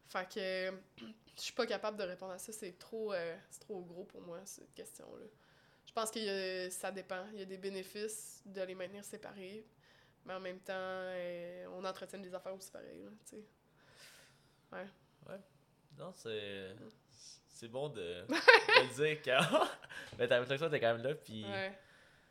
Fait 0.07 0.29
que 0.29 1.03
je 1.35 1.41
suis 1.41 1.55
pas 1.55 1.67
capable 1.67 1.97
de 1.97 2.03
répondre 2.03 2.33
à 2.33 2.39
ça. 2.39 2.53
C'est 2.53 2.79
trop, 2.79 3.15
euh, 3.15 3.37
trop 3.59 3.81
gros 3.81 4.05
pour 4.05 4.21
moi, 4.21 4.39
cette 4.45 4.75
question-là. 4.75 5.25
Je 5.87 5.93
pense 5.95 6.11
que 6.11 6.69
ça 6.69 6.93
dépend. 6.93 7.25
Il 7.33 7.39
y 7.39 7.43
a 7.43 7.47
des 7.47 7.57
bénéfices 7.57 8.43
de 8.45 8.61
les 8.61 8.75
maintenir 8.75 9.03
séparés, 9.03 9.65
mais 10.27 10.35
en 10.35 10.41
même 10.41 10.61
temps, 10.61 10.75
euh, 10.77 11.67
on 11.73 11.83
entretient 11.87 12.19
des 12.19 12.35
affaires 12.35 12.55
aussi 12.55 12.71
pareilles, 12.71 13.03
là, 13.03 13.11
tu 13.25 13.37
sais. 13.37 13.45
Ouais. 14.73 15.39
Non, 15.97 16.13
c'est. 16.13 16.77
C'est 17.49 17.69
bon 17.69 17.89
de, 17.89 18.27
de 18.29 18.89
le 18.89 18.95
dire 18.95 19.23
quand. 19.25 19.69
mais 20.19 20.29
ta 20.29 20.39
réflexion 20.41 20.67
était 20.69 20.81
quand 20.81 20.95
même 20.97 21.03
là, 21.03 21.15
puis. 21.15 21.47
Ouais. 21.47 21.73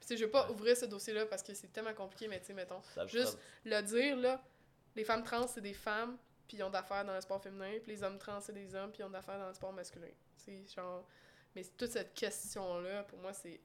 Puis, 0.05 0.17
je 0.17 0.25
veux 0.25 0.31
pas 0.31 0.49
ouvrir 0.51 0.75
ce 0.75 0.85
dossier-là 0.85 1.25
parce 1.25 1.43
que 1.43 1.53
c'est 1.53 1.71
tellement 1.71 1.93
compliqué, 1.93 2.27
mais 2.27 2.39
tu 2.39 2.47
sais, 2.47 2.53
mettons, 2.53 2.81
ça- 2.81 3.05
Juste- 3.07 3.37
le 3.65 3.81
dire, 3.81 4.17
là, 4.17 4.43
les 4.95 5.03
femmes 5.03 5.23
trans, 5.23 5.47
c'est 5.47 5.61
des 5.61 5.73
femmes, 5.73 6.17
puis 6.47 6.57
ils 6.57 6.63
ont 6.63 6.69
d'affaires 6.69 7.05
dans 7.05 7.15
le 7.15 7.21
sport 7.21 7.41
féminin, 7.41 7.79
puis 7.81 7.93
les 7.93 8.03
hommes 8.03 8.17
trans, 8.17 8.39
c'est 8.41 8.53
des 8.53 8.75
hommes, 8.75 8.91
puis 8.91 9.01
ils 9.01 9.05
ont 9.05 9.09
d'affaires 9.09 9.39
dans 9.39 9.47
le 9.47 9.53
sport 9.53 9.73
masculin. 9.73 10.09
C'est 10.35 10.65
genre... 10.73 11.07
Mais 11.55 11.63
toute 11.77 11.91
cette 11.91 12.13
question-là, 12.13 13.03
pour 13.03 13.19
moi, 13.19 13.31
c'est 13.33 13.61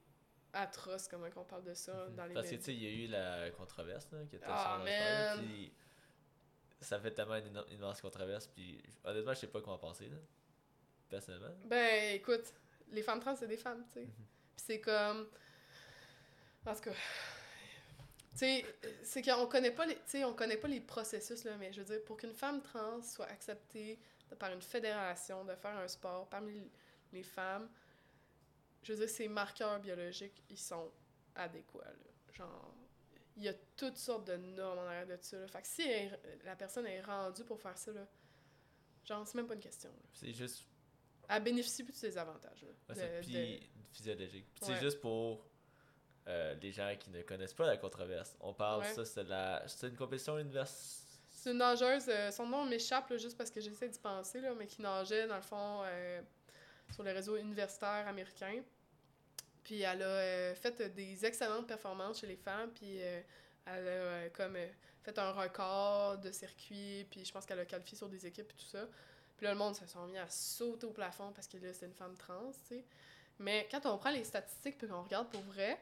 atroce 0.53 1.07
comment 1.07 1.27
on 1.35 1.43
parle 1.43 1.63
de 1.63 1.73
ça 1.73 2.07
dans 2.09 2.25
les 2.25 2.33
Parce 2.33 2.49
que, 2.49 2.55
tu 2.55 2.61
sais, 2.63 2.73
il 2.73 2.83
y 2.83 2.87
a 2.87 3.05
eu 3.05 3.07
la 3.07 3.51
controverse, 3.51 4.07
là, 4.11 4.19
qui 4.29 4.35
était 4.35 4.45
Ah, 4.47 4.81
sur 5.35 5.43
puis 5.43 5.73
ça 6.81 6.99
fait 6.99 7.11
tellement 7.11 7.35
une 7.35 7.63
immense 7.71 7.99
controverse, 8.01 8.47
puis 8.47 8.81
honnêtement, 9.03 9.33
je 9.33 9.39
sais 9.39 9.47
pas 9.47 9.61
quoi 9.61 9.73
en 9.73 9.77
penser, 9.77 10.07
là. 10.07 10.17
Personnellement. 11.09 11.53
Ben, 11.65 12.15
écoute, 12.15 12.53
les 12.91 13.01
femmes 13.01 13.19
trans, 13.19 13.35
c'est 13.35 13.47
des 13.47 13.57
femmes, 13.57 13.83
tu 13.87 13.93
sais. 13.93 14.01
Mhm. 14.05 14.13
Puis 14.55 14.65
c'est 14.65 14.79
comme... 14.81 15.27
Tout 16.75 16.81
cas... 16.89 16.91
Tu 18.31 18.37
sais, 18.45 18.65
c'est 19.03 19.21
qu'on 19.21 19.47
connaît 19.47 19.71
pas 19.71 19.85
les, 19.85 19.97
on 20.23 20.33
connaît 20.33 20.55
pas 20.57 20.67
les 20.69 20.79
processus, 20.79 21.43
là, 21.43 21.57
mais 21.57 21.73
je 21.73 21.81
veux 21.81 21.85
dire, 21.95 22.05
pour 22.05 22.15
qu'une 22.15 22.33
femme 22.33 22.61
trans 22.61 23.01
soit 23.01 23.25
acceptée 23.25 23.99
de- 24.29 24.35
par 24.35 24.51
une 24.53 24.61
fédération 24.61 25.43
de 25.43 25.55
faire 25.55 25.75
un 25.77 25.87
sport 25.89 26.27
parmi 26.29 26.69
les 27.11 27.23
femmes, 27.23 27.69
je 28.83 28.93
veux 28.93 28.99
dire, 28.99 29.09
ces 29.09 29.27
marqueurs 29.27 29.79
biologiques, 29.81 30.41
ils 30.49 30.57
sont 30.59 30.89
adéquats, 31.35 31.83
là. 31.83 32.33
Genre, 32.33 32.73
il 33.35 33.43
y 33.43 33.49
a 33.49 33.53
toutes 33.75 33.97
sortes 33.97 34.27
de 34.27 34.37
normes 34.37 34.79
en 34.79 34.83
arrière 34.85 35.07
de 35.07 35.17
ça, 35.21 35.37
là. 35.37 35.47
Fait 35.47 35.61
que 35.61 35.67
si 35.67 35.81
elle- 35.81 36.19
la 36.45 36.55
personne 36.55 36.85
est 36.87 37.01
rendue 37.01 37.43
pour 37.43 37.59
faire 37.59 37.77
ça, 37.77 37.91
là, 37.91 38.07
genre, 39.03 39.27
c'est 39.27 39.35
même 39.35 39.47
pas 39.47 39.55
une 39.55 39.59
question. 39.59 39.89
C'est 40.13 40.31
juste. 40.33 40.65
Elle 41.27 41.43
bénéficie 41.43 41.83
plus 41.83 41.91
de 41.93 41.97
ses 41.97 42.17
avantages, 42.17 42.61
là. 42.63 42.95
ouais, 42.95 43.21
de- 43.21 43.59
physiologique. 43.91 44.45
C'est 44.61 44.71
Ouais. 44.73 44.79
juste 44.79 45.01
pour 45.01 45.45
euh, 46.29 46.53
les 46.61 46.71
gens 46.71 46.93
qui 46.99 47.09
ne 47.09 47.21
connaissent 47.23 47.53
pas 47.53 47.65
la 47.65 47.77
controverse. 47.77 48.35
On 48.39 48.53
parle, 48.53 48.81
Ouais. 48.81 48.93
ça, 48.93 49.03
c'est 49.03 49.23
la. 49.23 49.63
C'est 49.67 49.87
une 49.87 49.95
compétition 49.97 50.37
universitaire. 50.37 51.05
C'est 51.31 51.51
une 51.51 51.57
nageuse, 51.57 52.05
euh, 52.09 52.31
son 52.31 52.45
nom 52.47 52.65
m'échappe 52.65 53.11
juste 53.17 53.37
parce 53.37 53.49
que 53.49 53.59
j'essaie 53.61 53.87
d'y 53.89 53.99
penser, 53.99 54.41
là, 54.41 54.53
mais 54.57 54.67
qui 54.67 54.81
nageait 54.81 55.25
dans 55.27 55.37
le 55.37 55.41
fond 55.41 55.81
euh, 55.85 56.21
sur 56.91 57.01
le 57.03 57.11
réseau 57.11 57.37
universitaire 57.37 58.05
américain. 58.07 58.61
Puis 59.63 59.81
elle 59.81 60.01
a 60.01 60.05
euh, 60.05 60.55
fait 60.55 60.81
des 60.93 61.25
excellentes 61.25 61.67
performances 61.67 62.19
chez 62.19 62.27
les 62.27 62.35
femmes, 62.35 62.71
puis 62.71 63.01
euh, 63.01 63.21
elle 63.65 63.87
a 63.87 63.91
euh, 63.91 64.29
comme 64.33 64.55
euh, 64.55 64.67
fait 65.03 65.17
un 65.17 65.31
record 65.31 66.17
de 66.17 66.31
circuit, 66.31 67.05
puis 67.09 67.23
je 67.23 67.31
pense 67.31 67.45
qu'elle 67.45 67.59
a 67.59 67.65
qualifié 67.65 67.97
sur 67.97 68.09
des 68.09 68.25
équipes 68.25 68.49
et 68.51 68.55
tout 68.55 68.65
ça. 68.65 68.85
Puis 69.37 69.45
là, 69.45 69.53
le 69.53 69.57
monde 69.57 69.75
se 69.75 69.85
sont 69.87 70.05
mis 70.07 70.17
à 70.17 70.27
sauter 70.27 70.85
au 70.87 70.91
plafond 70.91 71.31
parce 71.31 71.47
que 71.47 71.57
là, 71.57 71.71
c'est 71.73 71.85
une 71.85 71.93
femme 71.93 72.17
trans, 72.17 72.51
tu 72.67 72.75
sais. 72.75 72.83
Mais 73.37 73.65
quand 73.71 73.85
on 73.85 73.97
prend 73.97 74.09
les 74.11 74.25
statistiques 74.25 74.77
puis 74.77 74.87
qu'on 74.89 75.03
regarde 75.03 75.29
pour 75.29 75.41
vrai, 75.43 75.79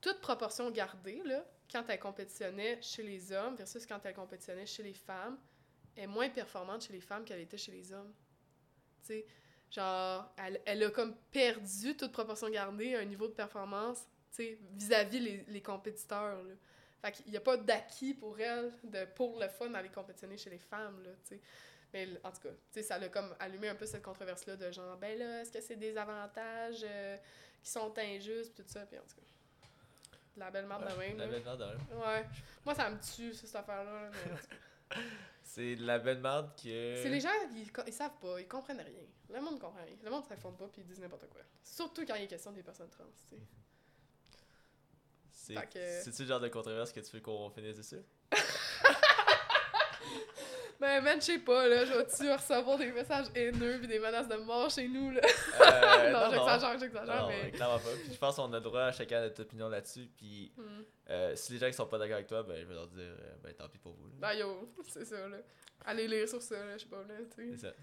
toute 0.00 0.20
proportion 0.20 0.70
gardée, 0.70 1.22
là, 1.24 1.44
quand 1.70 1.84
elle 1.88 2.00
compétitionnait 2.00 2.80
chez 2.82 3.02
les 3.02 3.32
hommes 3.32 3.56
versus 3.56 3.86
quand 3.86 4.00
elle 4.04 4.14
compétitionnait 4.14 4.66
chez 4.66 4.82
les 4.82 4.94
femmes, 4.94 5.38
est 5.96 6.06
moins 6.06 6.28
performante 6.28 6.82
chez 6.82 6.92
les 6.92 7.00
femmes 7.00 7.24
qu'elle 7.24 7.40
était 7.40 7.58
chez 7.58 7.72
les 7.72 7.92
hommes. 7.92 8.12
Tu 9.02 9.08
sais, 9.08 9.26
genre, 9.70 10.32
elle, 10.64 10.82
a 10.82 10.90
comme 10.90 11.14
perdu 11.30 11.96
toute 11.96 12.12
proportion 12.12 12.48
gardée 12.48 12.94
un 12.94 13.04
niveau 13.04 13.28
de 13.28 13.32
performance, 13.32 14.06
tu 14.30 14.36
sais, 14.36 14.58
vis-à-vis 14.72 15.44
les, 15.46 15.62
compétiteurs, 15.62 16.42
là. 16.42 16.54
Fait 17.02 17.12
qu'il 17.12 17.30
n'y 17.30 17.36
a 17.38 17.40
pas 17.40 17.56
d'acquis 17.56 18.12
pour 18.12 18.38
elle 18.38 18.70
de, 18.84 19.06
pour 19.14 19.40
le 19.40 19.48
fun 19.48 19.70
d'aller 19.70 19.88
compétitionner 19.88 20.36
chez 20.36 20.50
les 20.50 20.58
femmes, 20.58 21.02
là, 21.02 21.10
tu 21.24 21.36
sais. 21.36 21.40
Mais 21.92 22.08
en 22.22 22.30
tout 22.30 22.42
cas, 22.42 22.82
ça 22.82 22.96
a 22.96 23.08
comme 23.08 23.34
allumé 23.40 23.68
un 23.68 23.74
peu 23.74 23.86
cette 23.86 24.02
controverse-là 24.02 24.56
de 24.56 24.70
genre, 24.70 24.96
ben 24.96 25.18
là, 25.18 25.40
est-ce 25.40 25.50
que 25.50 25.60
c'est 25.60 25.76
des 25.76 25.96
avantages 25.96 26.84
euh, 26.84 27.16
qui 27.62 27.70
sont 27.70 27.92
injustes, 27.98 28.54
tout 28.54 28.64
ça, 28.66 28.86
puis 28.86 28.98
en 28.98 29.02
tout 29.02 29.16
cas. 29.16 29.39
De 30.34 30.40
La 30.40 30.50
belle 30.50 30.66
marde 30.66 30.90
de 30.90 30.96
même, 30.98 31.16
La 31.18 31.26
belle 31.26 31.42
marde 31.44 31.60
de 31.60 31.64
même. 31.66 31.98
Ouais. 31.98 32.26
Moi, 32.64 32.74
ça 32.74 32.90
me 32.90 32.98
tue, 33.00 33.34
cette 33.34 33.54
affaire-là. 33.54 34.10
mais. 34.10 34.96
C'est 35.42 35.74
la 35.76 35.98
belle 35.98 36.20
marde 36.20 36.54
que. 36.56 36.62
C'est 37.02 37.08
les 37.08 37.20
gens, 37.20 37.28
ils, 37.52 37.68
ils 37.86 37.92
savent 37.92 38.18
pas, 38.20 38.40
ils 38.40 38.46
comprennent 38.48 38.80
rien. 38.80 39.06
Le 39.28 39.40
monde 39.40 39.58
comprend 39.60 39.82
rien. 39.84 39.96
Le 40.02 40.10
monde 40.10 40.24
s'informe 40.24 40.56
pas 40.56 40.68
puis 40.68 40.82
ils 40.82 40.86
disent 40.86 41.00
n'importe 41.00 41.28
quoi. 41.28 41.40
Surtout 41.64 42.04
quand 42.06 42.14
il 42.14 42.22
est 42.24 42.28
question 42.28 42.52
des 42.52 42.62
personnes 42.62 42.88
trans, 42.90 43.04
tu 43.30 43.36
sais. 45.32 45.54
Que- 45.72 46.02
c'est-tu 46.02 46.22
le 46.22 46.28
genre 46.28 46.40
de 46.40 46.48
controverse 46.48 46.92
que 46.92 47.00
tu 47.00 47.10
veux 47.16 47.20
qu'on 47.20 47.50
finisse 47.50 47.76
dessus? 47.76 48.02
Ben, 50.80 51.02
man, 51.02 51.20
je 51.20 51.26
sais 51.26 51.38
pas, 51.38 51.68
là, 51.68 51.84
je 51.84 51.92
vais-tu 51.92 52.32
recevoir 52.32 52.78
des 52.78 52.90
messages 52.90 53.26
haineux 53.34 53.78
pis 53.80 53.86
des 53.86 53.98
menaces 53.98 54.28
de 54.28 54.36
mort 54.36 54.70
chez 54.70 54.88
nous, 54.88 55.10
là? 55.10 55.20
Euh, 55.22 56.10
non, 56.12 56.30
j'exagère, 56.30 56.78
j'exagère, 56.78 57.22
non, 57.22 57.28
mais... 57.28 57.50
clairement 57.50 57.78
pas. 57.78 57.90
Puis 58.02 58.14
je 58.14 58.18
pense 58.18 58.36
qu'on 58.36 58.50
a 58.52 58.56
le 58.56 58.62
droit 58.62 58.80
à 58.84 58.92
chacun 58.92 59.20
notre 59.20 59.42
opinion 59.42 59.68
là-dessus. 59.68 60.08
Puis 60.16 60.50
Hmm. 60.56 60.82
euh, 61.10 61.36
si 61.36 61.52
les 61.52 61.58
gens 61.58 61.66
qui 61.66 61.74
sont 61.74 61.86
pas 61.86 61.98
d'accord 61.98 62.14
avec 62.14 62.28
toi, 62.28 62.42
ben 62.42 62.56
je 62.58 62.64
vais 62.64 62.72
leur 62.74 62.86
dire, 62.86 63.02
euh, 63.02 63.34
ben 63.42 63.52
tant 63.52 63.68
pis 63.68 63.76
pour 63.78 63.92
vous. 63.92 64.06
là. 64.08 64.14
Ben, 64.20 64.32
yo, 64.34 64.72
c'est 64.88 65.04
ça, 65.04 65.28
là. 65.28 65.36
Allez 65.84 66.08
lire 66.08 66.26
sur 66.28 66.40
ça, 66.40 66.56
là, 66.64 66.76
je 66.78 66.82
sais 66.82 66.88
pas, 66.88 66.96
là, 67.02 67.14
tu 67.34 67.52
C'est 67.52 67.56
sais. 67.56 67.66
ça. 67.68 67.74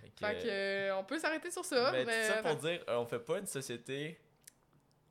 Fait 0.00 0.10
que, 0.10 0.26
Fait 0.26 0.42
que, 0.42 0.48
euh, 0.50 0.96
on 0.96 1.04
peut 1.04 1.18
s'arrêter 1.20 1.50
sur 1.52 1.64
ça, 1.64 1.90
mais... 1.92 2.04
mais, 2.04 2.26
tout 2.28 2.34
ça 2.34 2.42
pour 2.42 2.56
dire, 2.56 2.80
on 2.88 3.06
fait 3.06 3.18
pas 3.20 3.38
une 3.38 3.46
société 3.46 4.18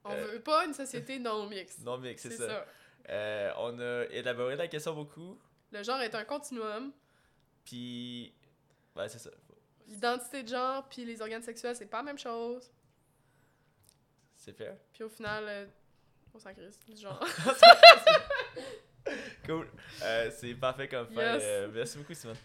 On 0.04 0.14
veut 0.14 0.42
pas 0.42 0.66
une 0.66 0.74
société 0.74 1.20
non 1.20 1.48
mixte. 1.48 1.80
non 1.84 1.98
mixte, 1.98 2.24
c'est 2.30 2.36
c'est 2.36 2.48
ça. 2.48 2.66
ça. 3.08 3.56
On 3.60 3.80
a 3.80 4.04
élaboré 4.12 4.56
la 4.58 4.68
question 4.68 4.94
beaucoup. 4.94 5.40
Le 5.72 5.82
genre 5.84 6.02
est 6.02 6.14
un 6.16 6.24
continuum. 6.26 6.92
Puis, 7.66 8.34
ouais, 8.96 9.10
c'est 9.10 9.20
ça. 9.20 9.30
L'identité 9.88 10.44
de 10.44 10.48
genre 10.48 10.88
puis 10.88 11.06
les 11.06 11.22
organes 11.22 11.44
sexuels, 11.44 11.76
c'est 11.76 11.86
pas 11.86 11.98
la 11.98 12.04
même 12.04 12.18
chose. 12.18 12.72
C'est 14.38 14.54
fair. 14.54 14.76
Puis 14.94 15.04
au 15.04 15.10
final, 15.10 15.46
euh, 15.48 15.66
on 16.34 16.40
s'en 16.40 16.54
crisse 16.54 16.80
du 16.86 16.98
genre. 16.98 17.24
Cool. 19.46 19.68
Euh, 20.02 20.32
c'est 20.32 20.54
parfait 20.56 20.88
comme 20.88 21.08
fin. 21.08 21.34
Yes. 21.34 21.44
Euh, 21.46 21.70
merci 21.74 21.98
beaucoup, 21.98 22.14
Simon. 22.14 22.36